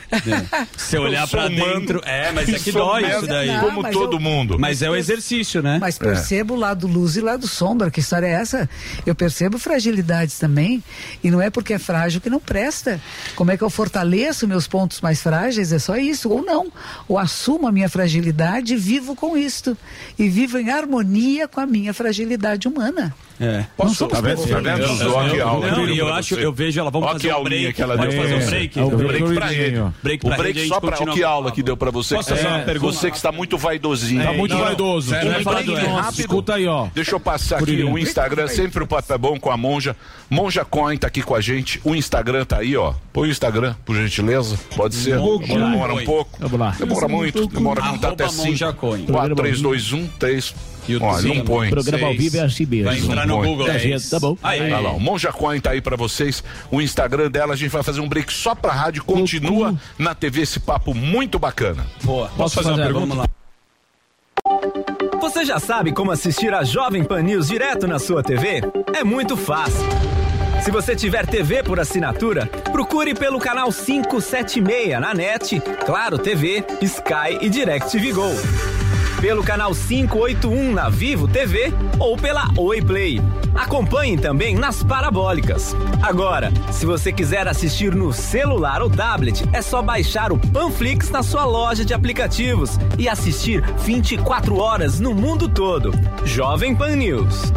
[0.77, 2.01] Se eu olhar humano dentro.
[2.05, 3.59] É, mas é que dói merda isso daí.
[3.59, 4.57] Como mas todo eu- mundo.
[4.57, 5.79] Mas é o exercício, né?
[5.81, 7.91] Mas percebo o lado luz e lado sombra.
[7.91, 8.71] Que história é essa?
[9.05, 10.85] Eu percebo fragilidades também.
[11.25, 13.01] E não é porque é frágil que não presta.
[13.35, 15.73] Como é que eu fortaleço meus pontos mais frágeis?
[15.73, 16.29] É só isso.
[16.31, 16.71] Ou não.
[17.09, 19.77] Ou assumo a minha fragilidade e vivo com isto.
[20.17, 23.13] E vivo em harmonia com a minha fragilidade humana.
[23.41, 23.65] É.
[23.77, 24.47] Posso- Tá vendo?
[24.47, 24.83] Tá vendo?
[25.03, 27.73] Eu- aula não, acho, eu vejo ela, vamos fazer um break.
[27.73, 28.51] que ela Pode deu fazer pra um você.
[28.51, 28.79] break.
[28.79, 29.85] É, o break break pra ele.
[30.03, 30.91] Break O pra break gente, a só pra.
[30.91, 32.15] Continua que o aula que deu pra você.
[32.17, 32.93] Posso fazer uma É, pergunta?
[32.93, 34.23] Você que está muito vaidosinho.
[34.25, 35.11] Tá muito vaidoso.
[35.11, 36.21] sério, Um break rápido.
[36.21, 36.89] Escuta aí, ó.
[36.95, 39.95] Deixa eu passar aqui o Instagram, sempre o papo é bom com a Monja.
[40.29, 41.81] Monja Coin tá aqui com a gente.
[41.85, 42.95] O Instagram tá aí, ó.
[43.13, 44.59] Põe o Instagram, por gentileza.
[44.77, 45.17] Pode ser.
[45.19, 46.39] Demora um pouco.
[46.79, 47.47] Demora muito.
[47.47, 48.47] Demora muito até 5.
[48.47, 49.05] Monja Coin.
[49.07, 50.55] 4, 3, 2, 1, 3.
[50.97, 51.71] Olha, não põe.
[51.71, 52.87] Programa ao vivo é assim mesmo.
[52.87, 53.43] Vai entrar no.
[53.43, 53.67] Google.
[53.67, 53.97] Tá é.
[54.11, 54.37] Tá bom.
[54.43, 56.43] Aí, Olha lá, o Monja Coin tá aí pra vocês.
[56.71, 59.05] O Instagram dela, a gente vai fazer um break só pra rádio.
[59.05, 61.87] Continua na TV esse papo muito bacana.
[62.03, 62.29] Boa.
[62.37, 63.07] Posso fazer uma pergunta?
[63.07, 63.29] Vamos lá.
[65.21, 68.63] Você já sabe como assistir a Jovem Pan News direto na sua TV?
[68.97, 69.87] É muito fácil.
[70.63, 77.39] Se você tiver TV por assinatura, procure pelo canal 576 na NET, Claro TV, Sky
[77.41, 78.88] e DirecTV Go.
[79.21, 83.21] Pelo canal 581 na Vivo TV ou pela Oi Play.
[83.53, 85.75] Acompanhe também nas parabólicas.
[86.01, 91.25] Agora, se você quiser assistir no celular ou tablet, é só baixar o Panflix na
[91.25, 95.91] sua loja de aplicativos e assistir 24 horas no mundo todo.
[96.25, 97.53] Jovem Pan News.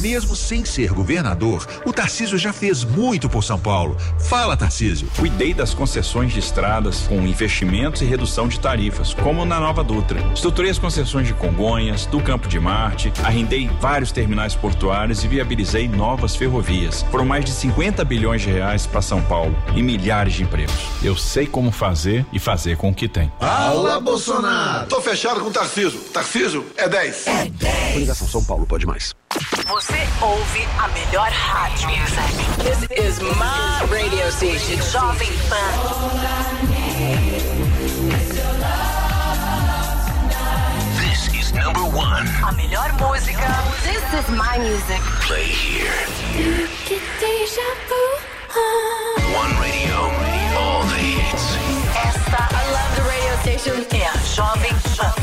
[0.00, 3.96] Mesmo sem ser governador, o Tarcísio já fez muito por São Paulo.
[4.28, 5.08] Fala, Tarcísio.
[5.16, 10.20] Cuidei das concessões de estradas com investimentos e redução de tarifas, como na Nova Dutra.
[10.32, 15.88] Estruturei as concessões de Congonhas, do Campo de Marte, arrendei vários terminais portuários e viabilizei
[15.88, 17.04] novas ferrovias.
[17.10, 20.74] Foram mais de 50 bilhões de reais para São Paulo e milhares de empregos.
[21.02, 23.32] Eu sei como fazer e fazer com o que tem.
[23.40, 24.86] Fala, Bolsonaro!
[24.88, 25.98] Tô fechado com o Tarciso.
[26.12, 27.26] Tarciso é 10.
[27.26, 27.92] É 10.
[27.94, 29.14] Coligação São Paulo pode mais.
[29.66, 31.88] Você ouve a melhor rádio.
[32.58, 35.78] This is my radio station, Jovem Pan.
[40.98, 42.26] This is number one.
[42.42, 43.46] A melhor música.
[43.84, 45.00] This is my music.
[45.26, 45.92] Play here.
[49.34, 50.10] One radio.
[50.58, 51.56] All the hits.
[51.94, 55.14] Esta, I love the radio station, é a Jovem Pan.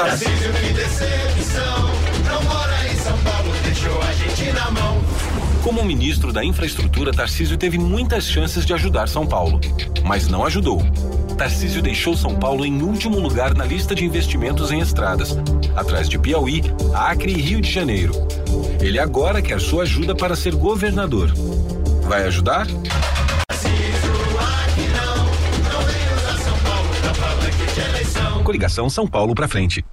[0.00, 1.90] Tarcísio, que decepção.
[2.26, 4.98] Não mora em São Paulo, deixou a gente na mão.
[5.62, 9.60] Como ministro da Infraestrutura, Tarcísio teve muitas chances de ajudar São Paulo,
[10.02, 10.82] mas não ajudou.
[11.36, 15.36] Tarcísio deixou São Paulo em último lugar na lista de investimentos em estradas,
[15.76, 16.62] atrás de Piauí,
[16.94, 18.14] Acre e Rio de Janeiro.
[18.80, 21.30] Ele agora quer sua ajuda para ser governador.
[22.08, 22.66] Vai ajudar?
[28.50, 29.84] Coligação São Paulo pra frente.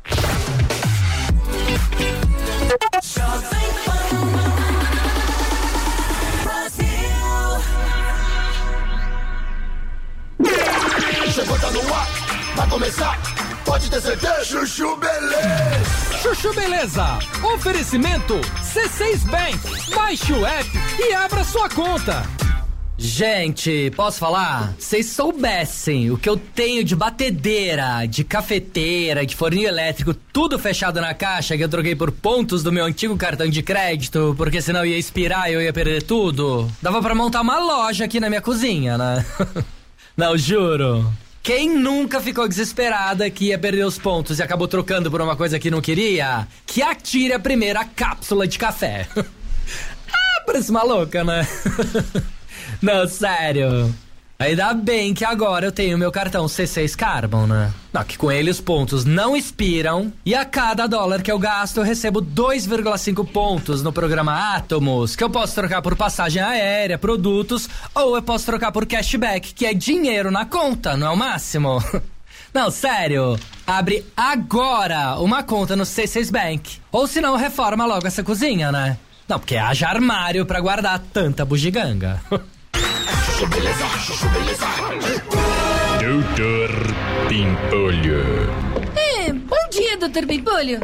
[11.31, 12.07] Chegou, tá no ar,
[12.55, 13.19] vai começar.
[13.63, 14.43] Pode ter certeza.
[14.43, 16.17] Chuchu Beleza.
[16.23, 17.19] Chuchu Beleza.
[17.53, 19.93] Oferecimento C6 Bank.
[19.93, 22.23] Baixe o app e abra sua conta.
[22.99, 24.73] Gente, posso falar?
[24.79, 30.99] Vocês soubessem o que eu tenho de batedeira, de cafeteira, de forninho elétrico, tudo fechado
[30.99, 34.83] na caixa que eu troquei por pontos do meu antigo cartão de crédito, porque senão
[34.83, 36.67] ia expirar e eu ia perder tudo.
[36.81, 39.23] Dava pra montar uma loja aqui na minha cozinha, né?
[40.17, 41.13] Não, juro.
[41.43, 45.59] Quem nunca ficou desesperada que ia perder os pontos e acabou trocando por uma coisa
[45.59, 46.45] que não queria?
[46.65, 49.07] Que atire a primeira cápsula de café.
[49.15, 51.47] ah, parece maluca, né?
[52.81, 53.93] Não, sério.
[54.39, 57.73] Ainda bem que agora eu tenho meu cartão C6 Carbon, né?
[57.91, 61.77] Não, que com ele os pontos não expiram e a cada dólar que eu gasto
[61.77, 67.67] eu recebo 2,5 pontos no programa Atomos, que eu posso trocar por passagem aérea, produtos,
[67.95, 71.83] ou eu posso trocar por cashback, que é dinheiro na conta, não é o máximo?
[72.53, 73.37] Não, sério.
[73.67, 76.79] Abre agora uma conta no C6 Bank.
[76.91, 78.97] Ou se não, reforma logo essa cozinha, né?
[79.27, 82.19] Não, porque haja armário pra guardar tanta bugiganga.
[85.99, 86.69] Doutor
[87.27, 88.23] Pimpolho.
[88.95, 90.79] É, bom dia, doutor Pimpolho.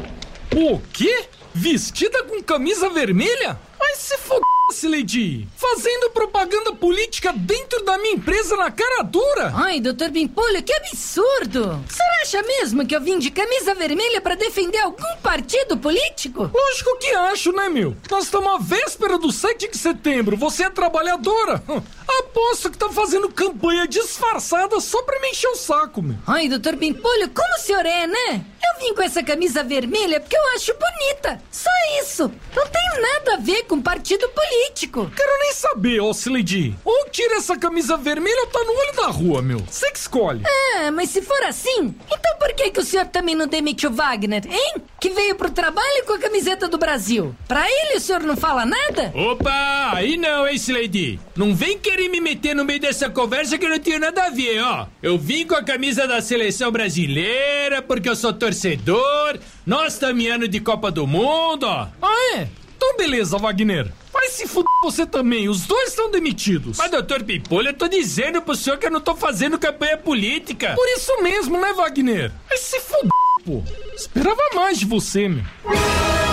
[0.55, 1.25] O quê?
[1.53, 3.59] Vestida com camisa vermelha?
[3.77, 5.47] Vai se foda-se, Lady!
[5.73, 9.51] Fazendo propaganda política dentro da minha empresa na cara dura!
[9.55, 11.83] Ai, doutor Pimpolho, que absurdo!
[11.89, 16.51] Você acha mesmo que eu vim de camisa vermelha pra defender algum partido político?
[16.53, 17.97] Lógico que acho, né, meu?
[18.11, 20.37] Nós estamos à véspera do 7 de setembro.
[20.37, 21.63] Você é trabalhadora.
[22.19, 26.17] Aposto que tá fazendo campanha disfarçada só pra me encher o saco, meu.
[26.27, 28.45] Ai, doutor Pimpolho, como o senhor é, né?
[28.63, 31.41] Eu vim com essa camisa vermelha porque eu acho bonita.
[31.51, 31.69] Só
[31.99, 32.31] isso.
[32.55, 35.11] Não tem nada a ver com partido político.
[35.15, 36.75] Quero nem saber, ó, Sileidi.
[36.83, 39.59] Ou tira essa camisa vermelha ou tá no olho da rua, meu.
[39.59, 40.43] Você que escolhe.
[40.45, 43.91] Ah, mas se for assim, então por que, que o senhor também não demite o
[43.91, 44.75] Wagner, hein?
[44.99, 47.33] Que veio pro trabalho com a camiseta do Brasil.
[47.47, 49.13] Pra ele o senhor não fala nada?
[49.15, 51.19] Opa, aí não, hein, Slady?
[51.35, 54.29] Não vem querer me meter no meio dessa conversa que eu não tenho nada a
[54.29, 54.87] ver, ó.
[55.01, 59.39] Eu vim com a camisa da seleção brasileira porque eu sou torcedor.
[59.65, 61.87] Nós estamos em ano de Copa do Mundo, ó.
[62.01, 62.47] Ah, é?
[62.75, 63.91] Então beleza, Wagner.
[64.23, 66.77] Vai se fuder você também, os dois estão demitidos.
[66.77, 70.75] Mas, doutor Pipolho, eu tô dizendo pro senhor que eu não tô fazendo campanha política.
[70.75, 72.31] Por isso mesmo, né, Wagner?
[72.47, 73.09] Vai se fuder,
[73.43, 73.61] pô.
[73.93, 75.43] Esperava mais de você, meu.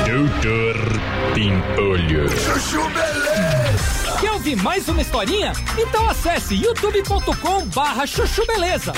[0.06, 0.76] Doutor
[1.34, 2.30] Pimpolho.
[2.30, 4.18] Chuchu Beleza!
[4.20, 5.52] Quer ouvir mais uma historinha?
[5.76, 8.92] Então acesse youtube.com barra chuchu beleza.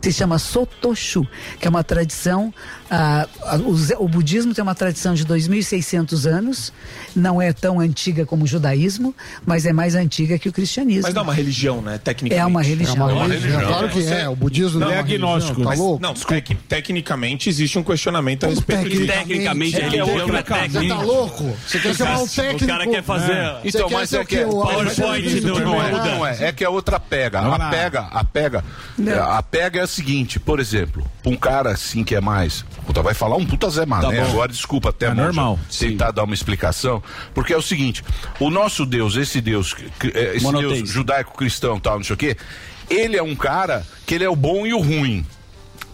[0.00, 1.26] Se chama Sotoshu,
[1.60, 2.52] que é uma tradição.
[2.90, 3.26] ah,
[3.64, 6.72] o, o budismo tem uma tradição de 2.600 anos,
[7.14, 9.14] não é tão antiga como o judaísmo,
[9.44, 11.02] mas é mais antiga que o cristianismo.
[11.02, 11.98] Mas não é uma religião, né?
[11.98, 12.42] Tecnicamente.
[12.42, 13.10] É uma religião.
[13.10, 13.60] É uma religião.
[13.60, 15.60] Claro que é, o budismo não é agnóstico.
[15.62, 16.02] Tá Mas, louco?
[16.02, 19.06] Não, tec- tecnicamente existe um questionamento a respeito disso.
[19.06, 20.80] Tecnicamente, É, a religião outra não é técnica.
[20.80, 21.56] Você tá louco?
[21.66, 22.64] Você quer chamar o técnico?
[22.64, 23.32] O cara quer fazer.
[23.32, 23.60] É.
[23.64, 24.44] Então, Você mas quer é que o quê?
[24.44, 26.44] O PowerPoint Não é, não é.
[26.48, 27.40] É que é outra pega.
[27.40, 28.64] A pega, a pega.
[29.06, 32.64] é, A pega é seguinte, por exemplo, um cara assim que é mais.
[32.86, 34.20] Puta, vai falar um puta Zé Mané.
[34.22, 34.30] Tá.
[34.30, 35.58] Agora, desculpa até É Monja, normal.
[35.78, 37.02] tentar dar uma explicação.
[37.34, 38.02] Porque é o seguinte:
[38.38, 39.74] o nosso Deus, esse Deus,
[40.14, 42.36] é, esse Deus judaico-cristão tal, não sei o quê,
[42.88, 45.24] ele é um cara que ele é o bom e o ruim.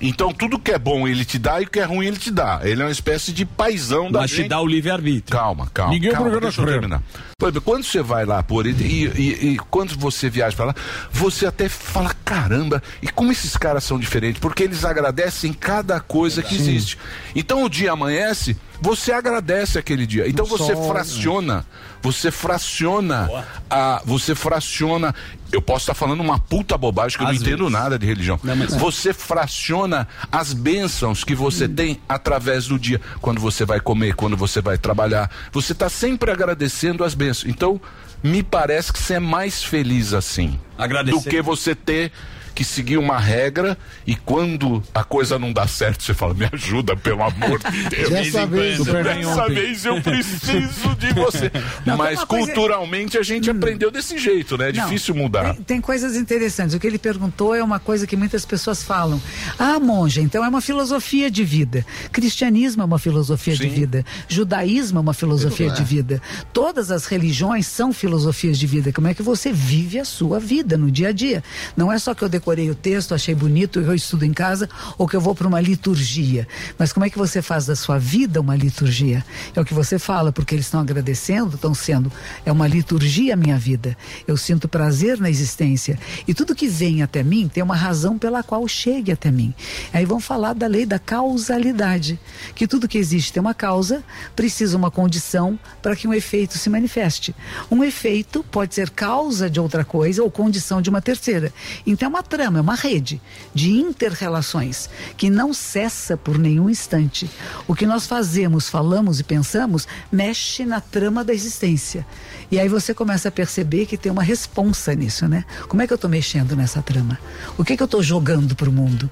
[0.01, 2.31] Então tudo que é bom ele te dá e o que é ruim ele te
[2.31, 2.60] dá.
[2.62, 4.48] Ele é uma espécie de paizão da Mas te gente.
[4.48, 5.36] dá o livre-arbítrio.
[5.39, 5.93] Calma, calma.
[5.94, 7.02] Ninguém é calma, obrigado a deixa eu terminar.
[7.43, 10.74] Exemplo, quando você vai lá por ele e, e- e quando você viaja pra lá,
[11.12, 14.40] você até fala, caramba, e como esses caras são diferentes?
[14.40, 16.98] Porque eles agradecem cada coisa que existe.
[17.35, 20.27] Então o dia amanhece, você agradece aquele dia.
[20.28, 21.66] Então você sol, fraciona,
[22.02, 23.28] você fraciona
[23.68, 25.14] a, você fraciona.
[25.52, 27.73] Eu posso estar falando uma puta bobagem que eu Às não entendo vezes.
[27.73, 28.39] nada de religião.
[28.43, 33.01] Não, mas- Você fraciona as bênçãos que você tem através do dia.
[33.20, 35.31] Quando você vai comer, quando você vai trabalhar.
[35.52, 37.51] Você está sempre agradecendo as bênçãos.
[37.51, 37.81] Então,
[38.23, 40.59] me parece que você é mais feliz assim.
[40.77, 41.16] Agradecer.
[41.16, 42.12] Do que você ter
[42.56, 43.76] que seguir uma regra
[44.06, 48.08] e quando a coisa não dá certo, você fala, me ajuda, pelo amor de Deus.
[48.10, 51.52] Dessa vez, Dessa vez eu preciso de você.
[51.84, 54.70] Não, Mas uma coisa- culturalmente a gente aprendeu desse jeito, né?
[54.70, 55.54] É Não, difícil mudar.
[55.54, 56.74] Tem, tem coisas interessantes.
[56.74, 59.20] O que ele perguntou é uma coisa que muitas pessoas falam.
[59.58, 61.84] Ah, monja, então é uma filosofia de vida.
[62.10, 64.04] Cristianismo é uma filosofia de vida.
[64.28, 66.22] Judaísmo é uma filosofia de vida.
[66.52, 68.92] Todas as religiões são filosofias de vida.
[68.92, 71.44] Como é que você vive a sua vida no dia a dia?
[71.76, 75.09] Não é só que eu decorei o texto, achei bonito, eu estudo em casa, ou
[75.09, 76.47] que eu vou para uma liturgia.
[76.78, 79.24] Mas como é que você faz da sua vida uma liturgia?
[79.52, 82.10] É o que você fala, porque eles estão agradecendo, estão sendo.
[82.44, 83.97] É uma liturgia a minha vida.
[84.28, 85.98] Eu sinto prazer na existência.
[86.28, 89.52] E tudo que vem até mim tem uma razão pela qual chegue até mim.
[89.93, 92.16] Aí vão falar da lei da causalidade.
[92.55, 94.05] Que tudo que existe tem uma causa,
[94.36, 97.35] precisa uma condição para que um efeito se manifeste.
[97.68, 101.52] Um efeito pode ser causa de outra coisa ou condição de uma terceira.
[101.85, 103.18] Então é uma trama, é uma rede
[103.54, 107.30] de inter-relações que não cessa por nenhum instante.
[107.66, 112.06] O que nós fazemos, falamos e pensamos mexe na trama da existência.
[112.50, 115.46] E aí você começa a perceber que tem uma responsa nisso, né?
[115.66, 117.18] Como é que eu estou mexendo nessa trama?
[117.56, 119.10] O que, que eu estou jogando para o mundo?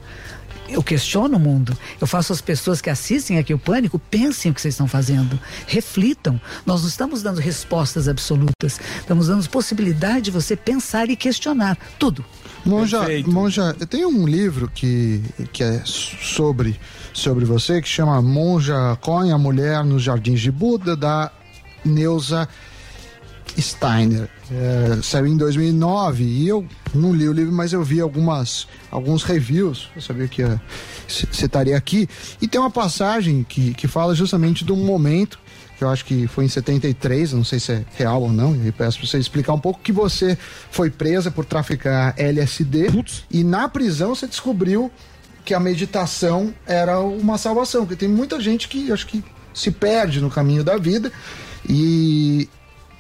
[0.69, 1.77] eu questiono o mundo.
[2.01, 5.39] Eu faço as pessoas que assistem aqui o Pânico pensem o que vocês estão fazendo.
[5.67, 6.41] Reflitam.
[6.65, 8.81] Nós não estamos dando respostas absolutas.
[8.99, 12.25] Estamos dando possibilidade de você pensar e questionar tudo.
[12.65, 15.23] Monja, Monja, eu tenho um livro que,
[15.53, 16.79] que é sobre,
[17.13, 21.31] sobre você, que chama Monja Coin, a Mulher nos Jardins de Buda, da
[21.85, 22.49] Neuza
[23.59, 24.29] Steiner.
[24.51, 29.23] É, saiu em 2009 e eu não li o livro, mas eu vi algumas, alguns
[29.23, 29.91] reviews.
[29.95, 30.43] Eu sabia que
[31.07, 32.09] você estaria aqui.
[32.41, 35.39] E tem uma passagem que, que fala justamente de um momento
[35.85, 38.57] que eu acho que foi em 73, eu não sei se é real ou não,
[38.57, 40.37] e peço para você explicar um pouco que você
[40.71, 43.25] foi presa por traficar LSD Putz.
[43.31, 44.91] e na prisão você descobriu
[45.45, 50.21] que a meditação era uma salvação, porque tem muita gente que acho que se perde
[50.21, 51.13] no caminho da vida
[51.69, 52.49] e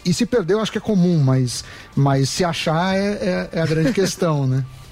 [0.04, 1.64] e se perdeu acho que é comum, mas,
[1.96, 4.62] mas se achar é, é, é a grande questão, né?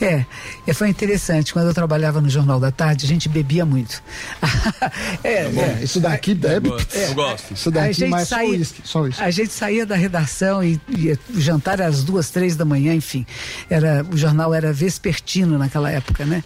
[0.00, 0.24] É,
[0.66, 1.52] é, foi interessante.
[1.52, 4.02] Quando eu trabalhava no Jornal da Tarde, a gente bebia muito.
[5.22, 6.70] é, é, é, isso daqui bebe.
[6.92, 7.54] É, eu gosto.
[7.54, 9.24] Isso daqui mais saía, só uísque, só.
[9.24, 12.94] A gente saía da redação e, e o jantar era às duas, três da manhã,
[12.94, 13.26] enfim.
[13.68, 16.42] Era, o jornal era vespertino naquela época, né?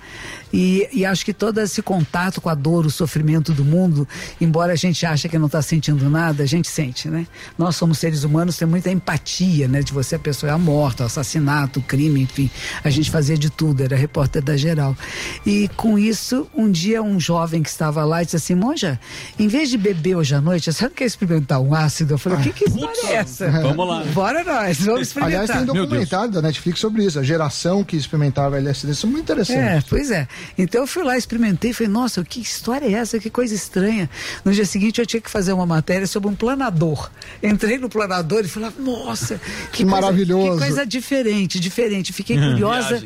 [0.56, 4.08] E, e, acho que todo esse contato com a dor, o sofrimento do mundo,
[4.40, 7.26] embora a gente ache que não está sentindo nada, a gente sente, né?
[7.58, 9.82] Nós somos seres humanos, tem muita empatia, né?
[9.82, 12.50] De você, a pessoa é morta, assassinato, crime, enfim.
[12.82, 14.96] A gente fazia de tudo, era repórter da geral.
[15.44, 18.98] E com isso, um dia um jovem que estava lá disse assim, Monja,
[19.38, 22.14] em vez de beber hoje à noite, você não quer experimentar um ácido?
[22.14, 23.50] Eu falei, o que, que história é essa?
[23.50, 24.04] Vamos lá.
[24.14, 25.42] Bora nós, vamos experimentar.
[25.42, 29.24] Aliás, tem documentário da Netflix sobre isso, a geração que experimentava LSD, isso é muito
[29.24, 29.58] interessante.
[29.58, 30.26] É, pois é.
[30.56, 33.18] Então eu fui lá, experimentei, falei, nossa, que história é essa?
[33.18, 34.08] Que coisa estranha.
[34.44, 37.10] No dia seguinte eu tinha que fazer uma matéria sobre um planador.
[37.42, 39.40] Entrei no planador e falei, nossa,
[39.70, 40.52] que, que coisa, maravilhoso.
[40.52, 42.12] Que coisa diferente, diferente.
[42.12, 43.02] Fiquei curiosa,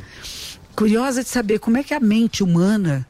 [0.75, 3.07] curiosa de saber como é que a mente humana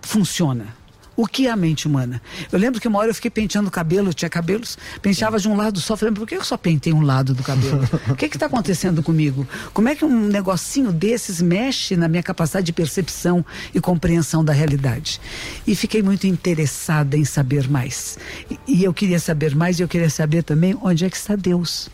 [0.00, 0.81] funciona.
[1.14, 2.22] O que é a mente humana?
[2.50, 5.56] Eu lembro que uma hora eu fiquei penteando o cabelo, tinha cabelos, penteava de um
[5.56, 7.82] lado só, falei, por que eu só pentei um lado do cabelo?
[8.08, 9.46] O que está acontecendo comigo?
[9.72, 13.44] Como é que um negocinho desses mexe na minha capacidade de percepção
[13.74, 15.20] e compreensão da realidade?
[15.66, 18.18] E fiquei muito interessada em saber mais.
[18.50, 21.36] E, e eu queria saber mais e eu queria saber também onde é que está
[21.36, 21.90] Deus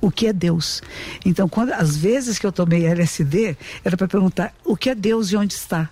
[0.00, 0.82] o que é Deus.
[1.24, 5.30] Então, quando, às vezes que eu tomei LSD, era para perguntar o que é Deus
[5.30, 5.88] e onde está.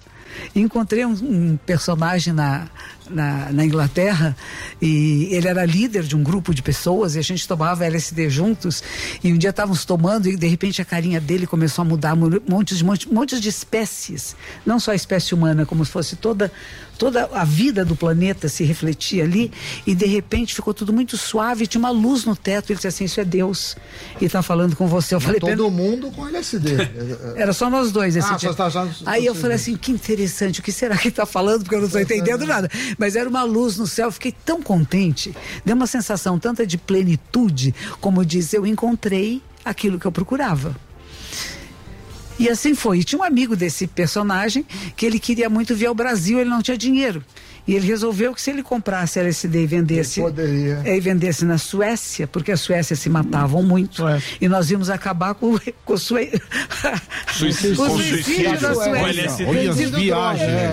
[0.54, 2.68] Encontrei um, um personagem na,
[3.10, 4.36] na, na, Inglaterra
[4.80, 8.82] e ele era líder de um grupo de pessoas e a gente tomava LSD juntos
[9.22, 12.78] e um dia estávamos tomando e de repente a carinha dele começou a mudar montes
[12.78, 16.50] de montes, montes de espécies não só a espécie humana como se fosse toda
[16.98, 19.50] toda a vida do planeta se refletia ali
[19.86, 23.04] e de repente ficou tudo muito suave tinha uma luz no teto ele disse assim
[23.04, 23.76] isso é Deus
[24.20, 25.14] e está falando com você.
[25.14, 26.76] Eu falei todo mundo com LSD
[27.36, 28.52] era só nós dois esse ah, dia.
[28.52, 31.62] Só, só, só, aí eu falei assim que interessante o que será que está falando?
[31.62, 32.68] Porque eu não estou entendendo nada
[33.00, 35.34] mas era uma luz no céu, fiquei tão contente.
[35.64, 40.76] Deu uma sensação tanta de plenitude, como diz, eu encontrei aquilo que eu procurava.
[42.38, 42.98] E assim foi.
[42.98, 46.60] E tinha um amigo desse personagem que ele queria muito vir ao Brasil, ele não
[46.60, 47.24] tinha dinheiro.
[47.66, 50.20] E ele resolveu que se ele comprasse LSD e vendesse,
[50.84, 54.20] é, e vendesse na Suécia, porque a Suécia se matavam muito, é.
[54.40, 56.30] e nós íamos acabar com, com o sue...
[57.32, 59.46] suicídio, o suicídio da Suécia.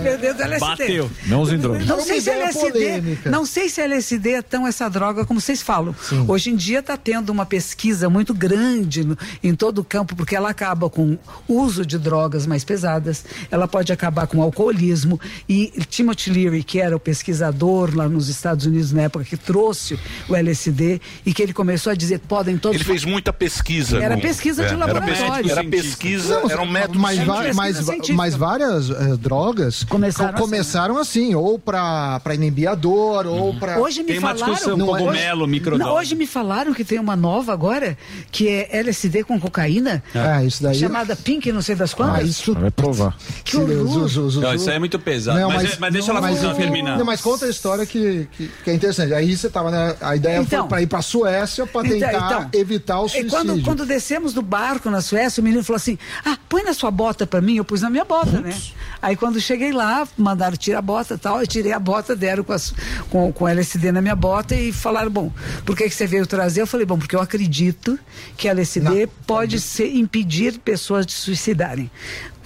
[0.01, 0.59] Vendendo LSD.
[0.59, 1.11] Bateu.
[1.27, 1.85] Não os drogas.
[1.85, 5.95] Não sei se LSD, não sei se LSD é tão essa droga como vocês falam.
[6.01, 6.25] Sim.
[6.27, 10.35] Hoje em dia está tendo uma pesquisa muito grande no, em todo o campo, porque
[10.35, 15.19] ela acaba com o uso de drogas mais pesadas, ela pode acabar com o alcoolismo
[15.47, 19.99] e Timothy Leary, que era o pesquisador lá nos Estados Unidos na época que trouxe
[20.27, 24.15] o LSD e que ele começou a dizer podem todos ele fez muita pesquisa era
[24.15, 24.21] no...
[24.21, 25.51] pesquisa de é, laboratório.
[25.51, 27.19] era pesquisa era, um método mas,
[27.53, 33.51] mas, mas várias eh, drogas começaram, co começaram assim, ou para inibir a dor ou
[33.51, 33.59] uhum.
[33.59, 35.89] para hoje me tem falaram uma discussão cogumelo hoje, microdose.
[35.89, 37.97] hoje me falaram que tem uma nova agora
[38.31, 42.19] que é LSD com cocaína ah, isso daí chamada Pink não sei das quantas.
[42.19, 43.15] Ah, isso vai provar.
[43.43, 44.09] Que horror.
[44.39, 45.39] Não, isso aí é muito pesado.
[45.39, 48.47] Não, mas, mas, mas, deixa ela mas, terminar não, mas conta a história que, que,
[48.63, 49.13] que, é interessante.
[49.13, 49.95] Aí você tava, né?
[50.01, 53.07] A ideia então, foi para ir para a Suécia para então, tentar então, evitar o
[53.07, 53.31] suicídio.
[53.31, 56.91] Quando, quando descemos do barco na Suécia, o menino falou assim: Ah, põe na sua
[56.91, 57.57] bota para mim.
[57.57, 58.55] Eu pus na minha bota, né?
[59.01, 61.41] Aí quando cheguei lá, mandaram tirar a bota e tal.
[61.41, 62.73] Eu tirei a bota, deram com, as,
[63.09, 65.31] com, com LSD na minha bota e falaram: Bom,
[65.65, 66.61] por que, que você veio trazer?
[66.61, 67.97] Eu falei: Bom, porque eu acredito
[68.35, 71.89] que LSD não, pode ser, impedir pessoas de suicidarem.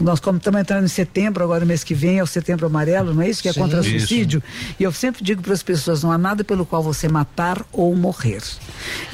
[0.02, 3.22] Nós como estamos entrando em setembro, agora mês que vem é o setembro amarelo, não
[3.22, 3.42] é isso?
[3.42, 4.44] Que é Sim, contra o isso, suicídio.
[4.80, 7.96] E eu sempre digo para as pessoas: não há nada pelo qual você matar ou
[7.96, 8.42] morrer.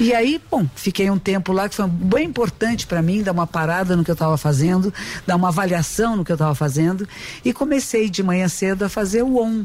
[0.00, 3.46] E aí, bom, fiquei um tempo lá que foi bem importante para mim dar uma
[3.46, 4.92] parada no que eu estava fazendo,
[5.26, 7.08] dar uma avaliação no que eu estava fazendo
[7.44, 9.64] e comecei de manhã cedo a fazer o ON.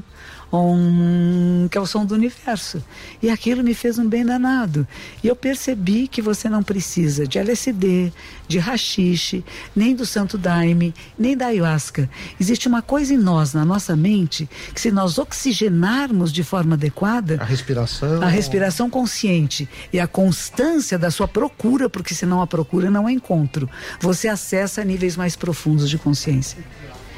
[0.52, 2.84] ON, que é o som do universo.
[3.22, 4.88] E aquilo me fez um bem danado.
[5.24, 8.12] E eu percebi que você não precisa de LSD,
[8.48, 9.44] de rachixe,
[9.76, 12.10] nem do santo daime, nem da ayahuasca.
[12.40, 17.38] Existe uma coisa em nós, na nossa mente, que se nós oxigenarmos de forma adequada,
[17.42, 18.22] A respiração.
[18.22, 23.12] a respiração consciente e a constância da sua procura, porque senão a procura não é
[23.12, 26.64] encontro, você acessa níveis mais profundos de consciência.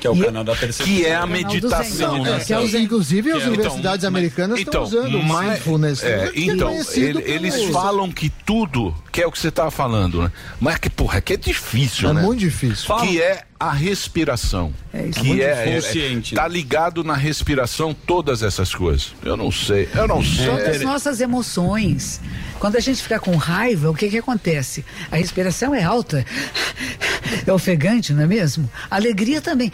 [0.05, 0.85] Que é o E- canal da percepção.
[0.85, 2.37] Que é a meditação, né?
[2.37, 2.79] É, que é.
[2.81, 6.03] Inclusive, as Então, universidades mas- americanas estão usando mas- mindfulness.
[6.03, 9.47] É, que é então, ele- eles como- falam que tudo, que é o que você
[9.49, 10.31] estava falando, né?
[10.59, 12.21] Mas que, porra, que é difícil, É né?
[12.21, 12.95] muito difícil.
[12.97, 14.73] Que é a respiração.
[14.93, 15.19] É isso.
[15.19, 16.49] que muito é, é, consciente, tá né?
[16.49, 19.13] ligado na respiração todas essas coisas.
[19.23, 20.45] Eu não sei, eu não sei.
[20.45, 22.19] São as nossas emoções.
[22.59, 24.83] Quando a gente fica com raiva, o que que acontece?
[25.11, 26.25] A respiração é alta,
[27.45, 28.69] é ofegante, não é mesmo?
[28.89, 29.71] A alegria também.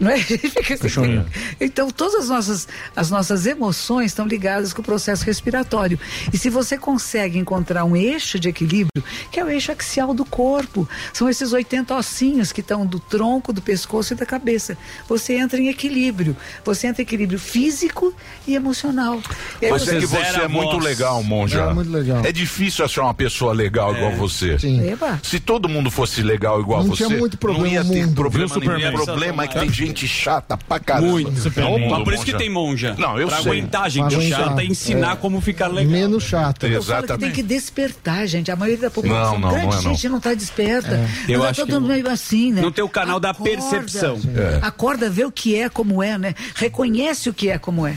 [0.00, 0.14] Não é?
[0.84, 1.24] Assim.
[1.60, 5.98] Então, todas as nossas, as nossas emoções estão ligadas com o processo respiratório.
[6.32, 10.24] E se você consegue encontrar um eixo de equilíbrio, que é o eixo axial do
[10.24, 14.76] corpo, são esses 80 ossinhos que estão do tronco, do pescoço e da cabeça.
[15.08, 16.36] Você entra em equilíbrio.
[16.64, 18.14] Você entra em equilíbrio físico
[18.46, 19.20] e emocional.
[19.60, 21.60] E aí Mas é que você é a muito legal, Monja.
[21.60, 22.24] É muito legal.
[22.24, 24.58] É difícil achar uma pessoa legal igual você.
[24.58, 24.88] Sim.
[24.88, 25.20] Eba.
[25.22, 28.14] Se todo mundo fosse legal igual Não você, tinha muito problema não ia ter mundo.
[28.14, 28.94] problema nenhum.
[28.94, 31.08] O problema é que tem gente chata pra caramba.
[31.08, 31.40] Muito.
[31.40, 31.88] Superman.
[31.90, 32.94] Mas por isso que tem monja.
[32.98, 33.52] Não, eu pra sei.
[33.52, 35.16] aguentar a gente chata e ensinar É.
[35.16, 35.92] como ficar legal.
[35.92, 36.66] Menos chato.
[36.66, 37.34] Eu falo que tem Exatamente.
[37.34, 38.50] que despertar, gente.
[38.50, 39.90] A maioria da população, Não, não, grande não é, não.
[39.94, 41.08] gente não está desperta.
[41.28, 42.62] Eu Anda acho todo que meio assim, né?
[42.62, 44.18] Não tem o canal da percepção.
[44.36, 44.58] É.
[44.62, 46.34] Acorda, vê o que é, como é, né?
[46.54, 47.96] Reconhece o que é, como é.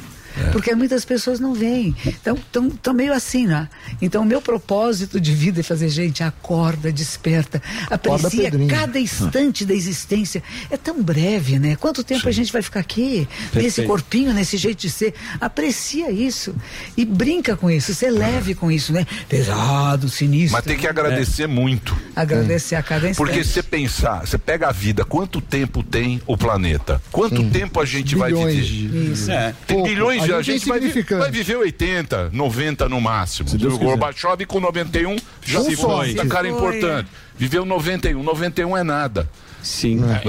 [0.52, 1.96] Porque muitas pessoas não veem.
[2.06, 2.38] Então,
[2.74, 3.68] estão meio assim, né?
[4.02, 8.70] Então, o meu propósito de vida é fazer, gente, acorda, desperta, aprecia Pedrinho.
[8.70, 10.42] cada instante da existência.
[10.70, 11.76] É tão breve, né?
[11.76, 13.88] Quanto tempo a gente vai ficar aqui, nesse Perfeito.
[13.88, 15.14] corpinho, nesse jeito de ser?
[15.40, 16.56] Aprecia isso
[16.96, 19.06] e brinca com isso, ser leve com isso, né?
[19.30, 20.58] Pesado, sinistro.
[20.58, 21.96] Mas tem que agradecer muito.
[22.16, 23.26] Agradecer a cada instante.
[23.28, 27.02] Porque você pensar, você pega a vida, quanto tempo tem o planeta?
[27.12, 28.90] Quanto tempo a gente vai Bilhões viver?
[28.90, 29.32] de- Isso.
[29.32, 29.54] É.
[29.66, 30.80] Tem bilhões A gente é vai,
[31.20, 33.50] vai viver 80, 90 no máximo.
[33.58, 33.78] Deus o.
[33.80, 36.10] Gorbachev com 91 já se foi.
[36.10, 36.58] Se Tá cara foi.
[36.58, 37.10] importante.
[37.38, 39.30] Viveu 91, 91 é nada.
[39.64, 39.98] Sim.
[39.98, 40.22] né?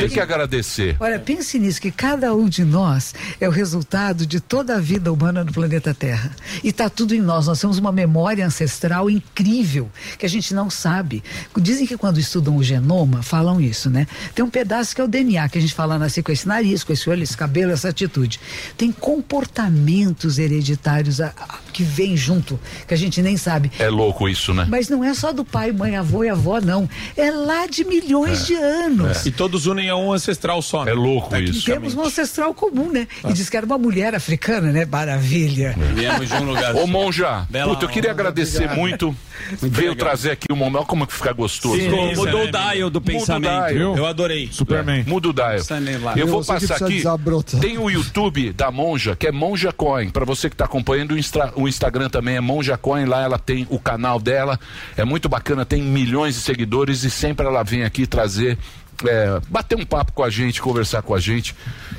[0.00, 0.96] Tem que agradecer.
[1.00, 5.12] Olha, pense nisso, que cada um de nós é o resultado de toda a vida
[5.12, 6.30] humana no planeta Terra.
[6.62, 7.46] E está tudo em nós.
[7.46, 11.22] Nós temos uma memória ancestral incrível que a gente não sabe.
[11.56, 14.06] Dizem que quando estudam o genoma, falam isso, né?
[14.34, 16.84] Tem um pedaço que é o DNA, que a gente fala nascer com esse nariz,
[16.84, 18.38] com esse olho, esse cabelo, essa atitude.
[18.76, 23.70] Tem comportamentos hereditários a- a- que vêm junto, que a gente nem sabe.
[23.78, 24.66] É louco isso, né?
[24.68, 26.88] Mas não é só do pai, mãe, avô e avó, não.
[27.16, 28.65] É lá de milhões de anos.
[29.26, 30.84] E todos unem a um ancestral só.
[30.84, 30.90] Né?
[30.90, 31.64] É louco E isso.
[31.64, 33.06] temos um ancestral comum, né?
[33.28, 34.84] E diz que era uma mulher africana, né?
[34.84, 35.74] Maravilha.
[35.94, 36.74] Viemos de um lugar.
[36.74, 39.14] Ô Monja, Bela puta, eu queria agradecer muito.
[39.62, 41.76] Veio trazer aqui um momento, como que fica gostoso.
[41.76, 43.72] Sim, Muda mudou o dial do pensamento.
[43.74, 43.96] dial.
[43.96, 44.48] Eu adorei.
[44.50, 45.04] Superman.
[45.06, 45.56] Muda o dial.
[46.16, 47.02] Eu vou passar aqui.
[47.60, 50.10] Tem o YouTube da Monja, que é Monja Coin.
[50.10, 53.04] Pra você que tá acompanhando, o, Instra- o Instagram também é Monja Coin.
[53.04, 54.58] Lá ela tem o canal dela.
[54.96, 58.55] É muito bacana, tem milhões de seguidores e sempre ela vem aqui trazer.
[59.06, 61.54] É, bater um papo com a gente, conversar com a gente.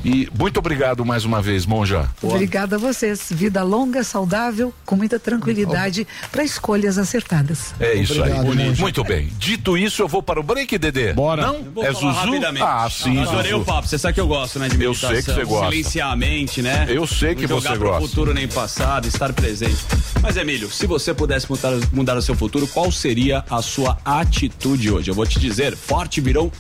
[0.06, 2.08] E muito obrigado mais uma vez, Monja.
[2.22, 3.28] Obrigada a vocês.
[3.32, 7.74] Vida longa, saudável, com muita tranquilidade para escolhas acertadas.
[7.80, 8.58] É isso Obrigado, aí.
[8.68, 8.82] Monja.
[8.82, 9.30] Muito bem.
[9.38, 11.14] Dito isso, eu vou para o break, Dedê.
[11.14, 11.48] Bora.
[11.48, 11.64] Não?
[11.64, 12.08] Vou É Zuzu?
[12.10, 12.64] rapidamente.
[12.64, 13.62] Ah, sim, Adorei Zuzu.
[13.62, 13.88] o papo.
[13.88, 15.70] Você sabe que eu gosto, né, de Eu sei que você gosta.
[15.72, 16.86] Silenciar a mente, né?
[16.90, 18.08] Eu sei que Não você gosta.
[18.08, 19.78] futuro nem passado, estar presente.
[20.22, 24.92] Mas, Emílio, se você pudesse mudar, mudar o seu futuro, qual seria a sua atitude
[24.92, 25.10] hoje?
[25.12, 26.52] Eu vou te dizer, Forte Virão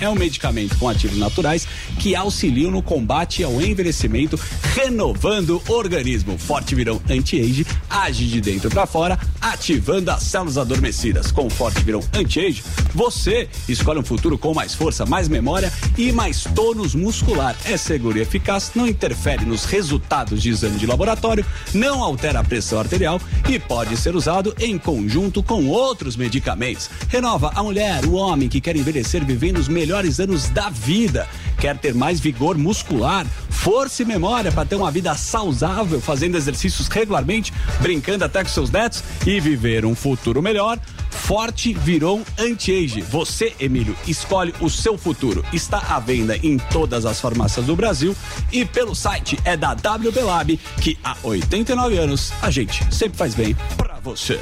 [0.00, 1.68] É um medicamento com ativos naturais
[1.98, 4.40] que auxiliam no combate ao envelhecimento,
[4.74, 6.38] renovando o organismo.
[6.38, 11.30] Forte Virão Anti-Age age de dentro para fora, ativando as células adormecidas.
[11.30, 12.64] Com Forte Virão Anti-Age,
[12.94, 17.54] você escolhe um futuro com mais força, mais memória e mais tônus muscular.
[17.64, 22.44] É seguro e eficaz, não interfere nos resultados de exame de laboratório, não altera a
[22.44, 26.88] pressão arterial e pode ser usado em conjunto com outros medicamentos.
[27.08, 31.28] Renova a mulher, o homem que quer envelhecer vivendo os melhores anos da vida.
[31.58, 36.86] Quer ter mais vigor muscular, força e memória para ter uma vida saudável, fazendo exercícios
[36.86, 40.78] regularmente, brincando até com seus netos e viver um futuro melhor.
[41.12, 43.00] Forte virou anti-age.
[43.02, 45.44] Você, Emílio, escolhe o seu futuro.
[45.52, 48.16] Está à venda em todas as farmácias do Brasil
[48.50, 53.34] e pelo site é da WB Lab, que há 89 anos a gente sempre faz
[53.34, 54.40] bem pra você.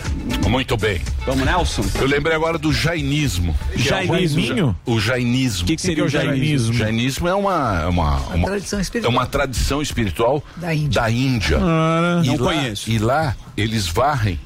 [0.48, 1.00] Muito bem.
[1.26, 1.84] Vamos, Nelson?
[2.00, 3.54] Eu lembrei agora do jainismo.
[3.72, 4.76] que é o- Jainismo?
[4.86, 5.64] O jainismo.
[5.64, 6.70] O que que seria o jainismo?
[6.70, 9.12] O jainismo é uma, é uma, uma, tradição é espiritual.
[9.12, 11.00] uma tradição espiritual Da Índia.
[11.02, 11.58] Da Índia.
[11.60, 12.90] Ah, e não lá, conheço.
[12.90, 14.38] E lá eles varrem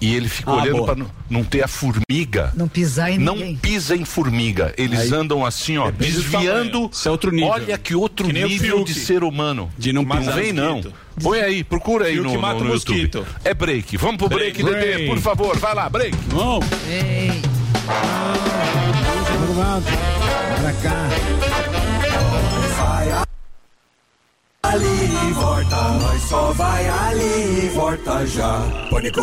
[0.00, 2.52] e ele fica Ah, olhando para não, não ter a formiga.
[2.54, 3.56] Não pisar em Não ninguém.
[3.56, 4.74] pisa em formiga.
[4.76, 6.90] Eles andam assim, ó, do desviando.
[6.92, 7.48] Isso é outro nível.
[7.48, 8.92] Olha que outro Que nível Fiuk.
[8.92, 9.70] de ser humano.
[9.78, 10.82] De não não pisar vem, não.
[11.22, 12.94] Põe aí, procura aí no, mata no, o no YouTube.
[12.96, 13.26] mosquito.
[13.44, 13.96] É break.
[13.96, 14.78] Vamos pro break, Break.
[14.80, 15.06] Dedê, Break.
[15.08, 15.56] por favor.
[15.58, 16.16] Vai lá, break.
[16.28, 16.66] Vamos.
[16.88, 17.40] Ei.
[20.60, 21.08] Pra cá.
[22.76, 23.10] Vai
[24.62, 28.60] ali e volta, nós só vai ali e volta já.
[28.90, 29.22] Pânico.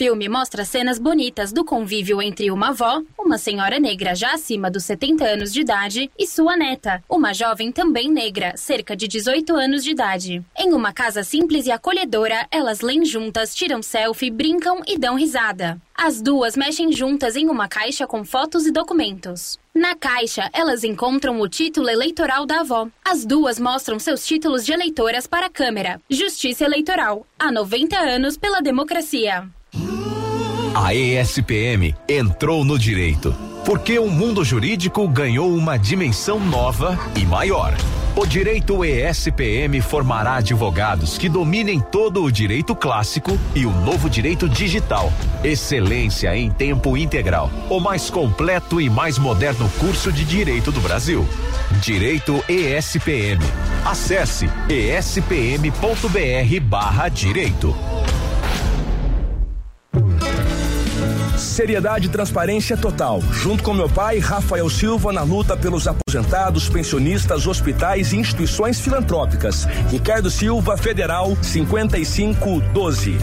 [0.00, 4.84] Filme mostra cenas bonitas do convívio entre uma avó, uma senhora negra já acima dos
[4.84, 9.84] 70 anos de idade, e sua neta, uma jovem também negra, cerca de 18 anos
[9.84, 10.42] de idade.
[10.58, 15.78] Em uma casa simples e acolhedora, elas leem juntas, tiram selfie, brincam e dão risada.
[15.94, 19.58] As duas mexem juntas em uma caixa com fotos e documentos.
[19.74, 22.88] Na caixa, elas encontram o título eleitoral da avó.
[23.04, 26.00] As duas mostram seus títulos de eleitoras para a câmera.
[26.08, 27.26] Justiça Eleitoral.
[27.38, 29.46] Há 90 anos pela democracia.
[30.74, 33.34] A ESPM entrou no direito,
[33.64, 37.74] porque o mundo jurídico ganhou uma dimensão nova e maior.
[38.16, 44.48] O direito ESPM formará advogados que dominem todo o direito clássico e o novo direito
[44.48, 45.12] digital.
[45.44, 47.48] Excelência em tempo integral.
[47.68, 51.24] O mais completo e mais moderno curso de direito do Brasil.
[51.80, 53.44] Direito ESPM.
[53.84, 57.08] Acesse espm.br/barra
[61.40, 63.22] Seriedade e transparência total.
[63.32, 69.64] Junto com meu pai, Rafael Silva, na luta pelos aposentados, pensionistas, hospitais e instituições filantrópicas.
[69.90, 73.18] Ricardo Silva, Federal 5512.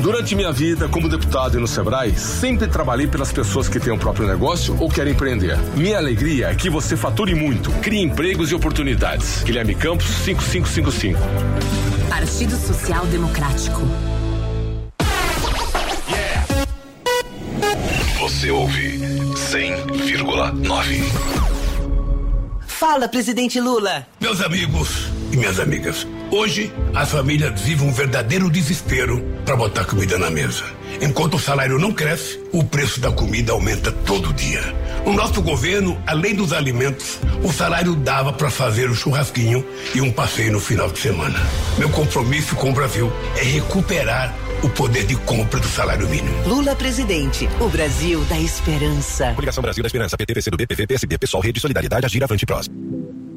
[0.00, 3.98] Durante minha vida como deputado e no Sebrae, sempre trabalhei pelas pessoas que têm o
[3.98, 5.58] próprio negócio ou querem empreender.
[5.76, 9.42] Minha alegria é que você fature muito, crie empregos e oportunidades.
[9.42, 11.20] Guilherme Campos, 5555.
[12.08, 14.09] Partido Social Democrático.
[18.20, 21.04] Você ouve 100,9.
[22.66, 24.06] Fala, presidente Lula.
[24.20, 30.18] Meus amigos e minhas amigas, hoje as famílias vivem um verdadeiro desespero para botar comida
[30.18, 30.64] na mesa.
[31.00, 34.60] Enquanto o salário não cresce, o preço da comida aumenta todo dia.
[35.04, 40.12] No nosso governo, além dos alimentos, o salário dava para fazer um churrasquinho e um
[40.12, 41.38] passeio no final de semana.
[41.78, 46.46] Meu compromisso com o Brasil é recuperar o poder de compra do salário mínimo.
[46.46, 47.48] Lula presidente.
[47.60, 49.32] O Brasil da esperança.
[49.34, 53.29] Coligação Brasil da Esperança, PT, PCdoB, PV, PSB, Pessoal, Rede Solidariedade, Agir, Avante e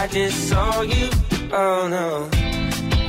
[0.00, 1.10] I just saw you.
[1.52, 2.30] Oh no.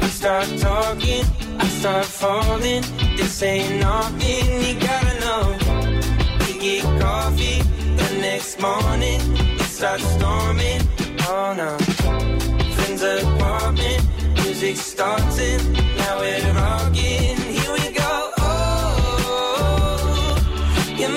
[0.02, 1.24] We start talking.
[1.58, 2.84] I start falling.
[3.16, 4.62] This ain't nothing.
[4.62, 5.56] You gotta know.
[6.42, 7.62] We get coffee
[7.96, 9.22] the next morning.
[9.56, 10.82] It starts storming.
[11.30, 11.78] Oh no.
[12.76, 14.04] Friends apartment.
[14.44, 15.62] Music starting.
[15.96, 17.38] Now we're rocking.
[17.56, 18.32] Here we go.
[18.40, 20.36] Oh,
[20.98, 21.08] you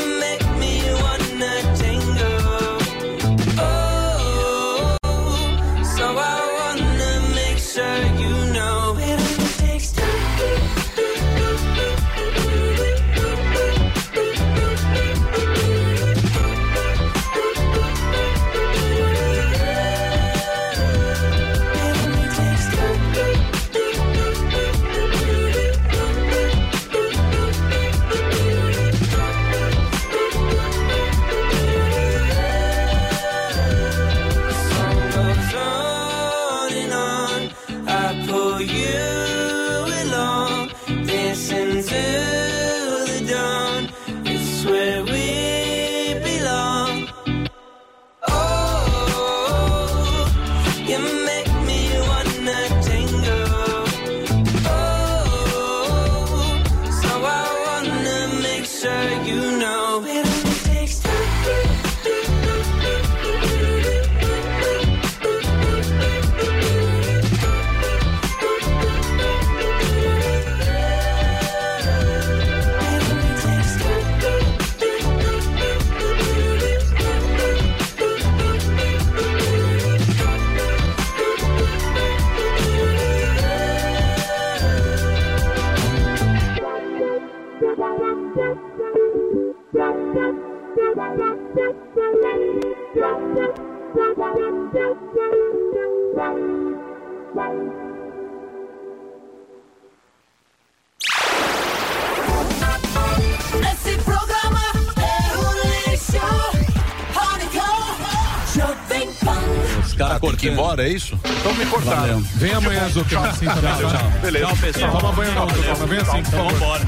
[110.94, 111.18] isso?
[111.24, 112.00] Então me cortaram.
[112.00, 112.20] Valeu.
[112.36, 113.46] Vem amanhã, Zucca, assim.
[113.46, 114.10] Tchau, tchau.
[114.22, 114.46] Beleza.
[114.46, 114.98] Tchau, pessoal.
[114.98, 116.80] Toma banho não, Zucca, vem assim, por favor.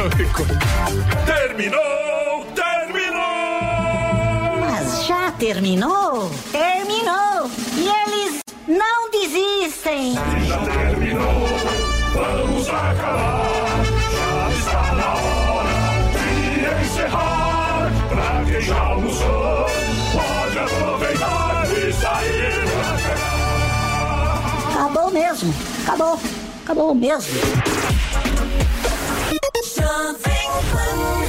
[25.37, 25.55] Mesmo!
[25.83, 26.19] Acabou!
[26.65, 27.35] Acabou mesmo!
[29.77, 31.26] Jovem Pan.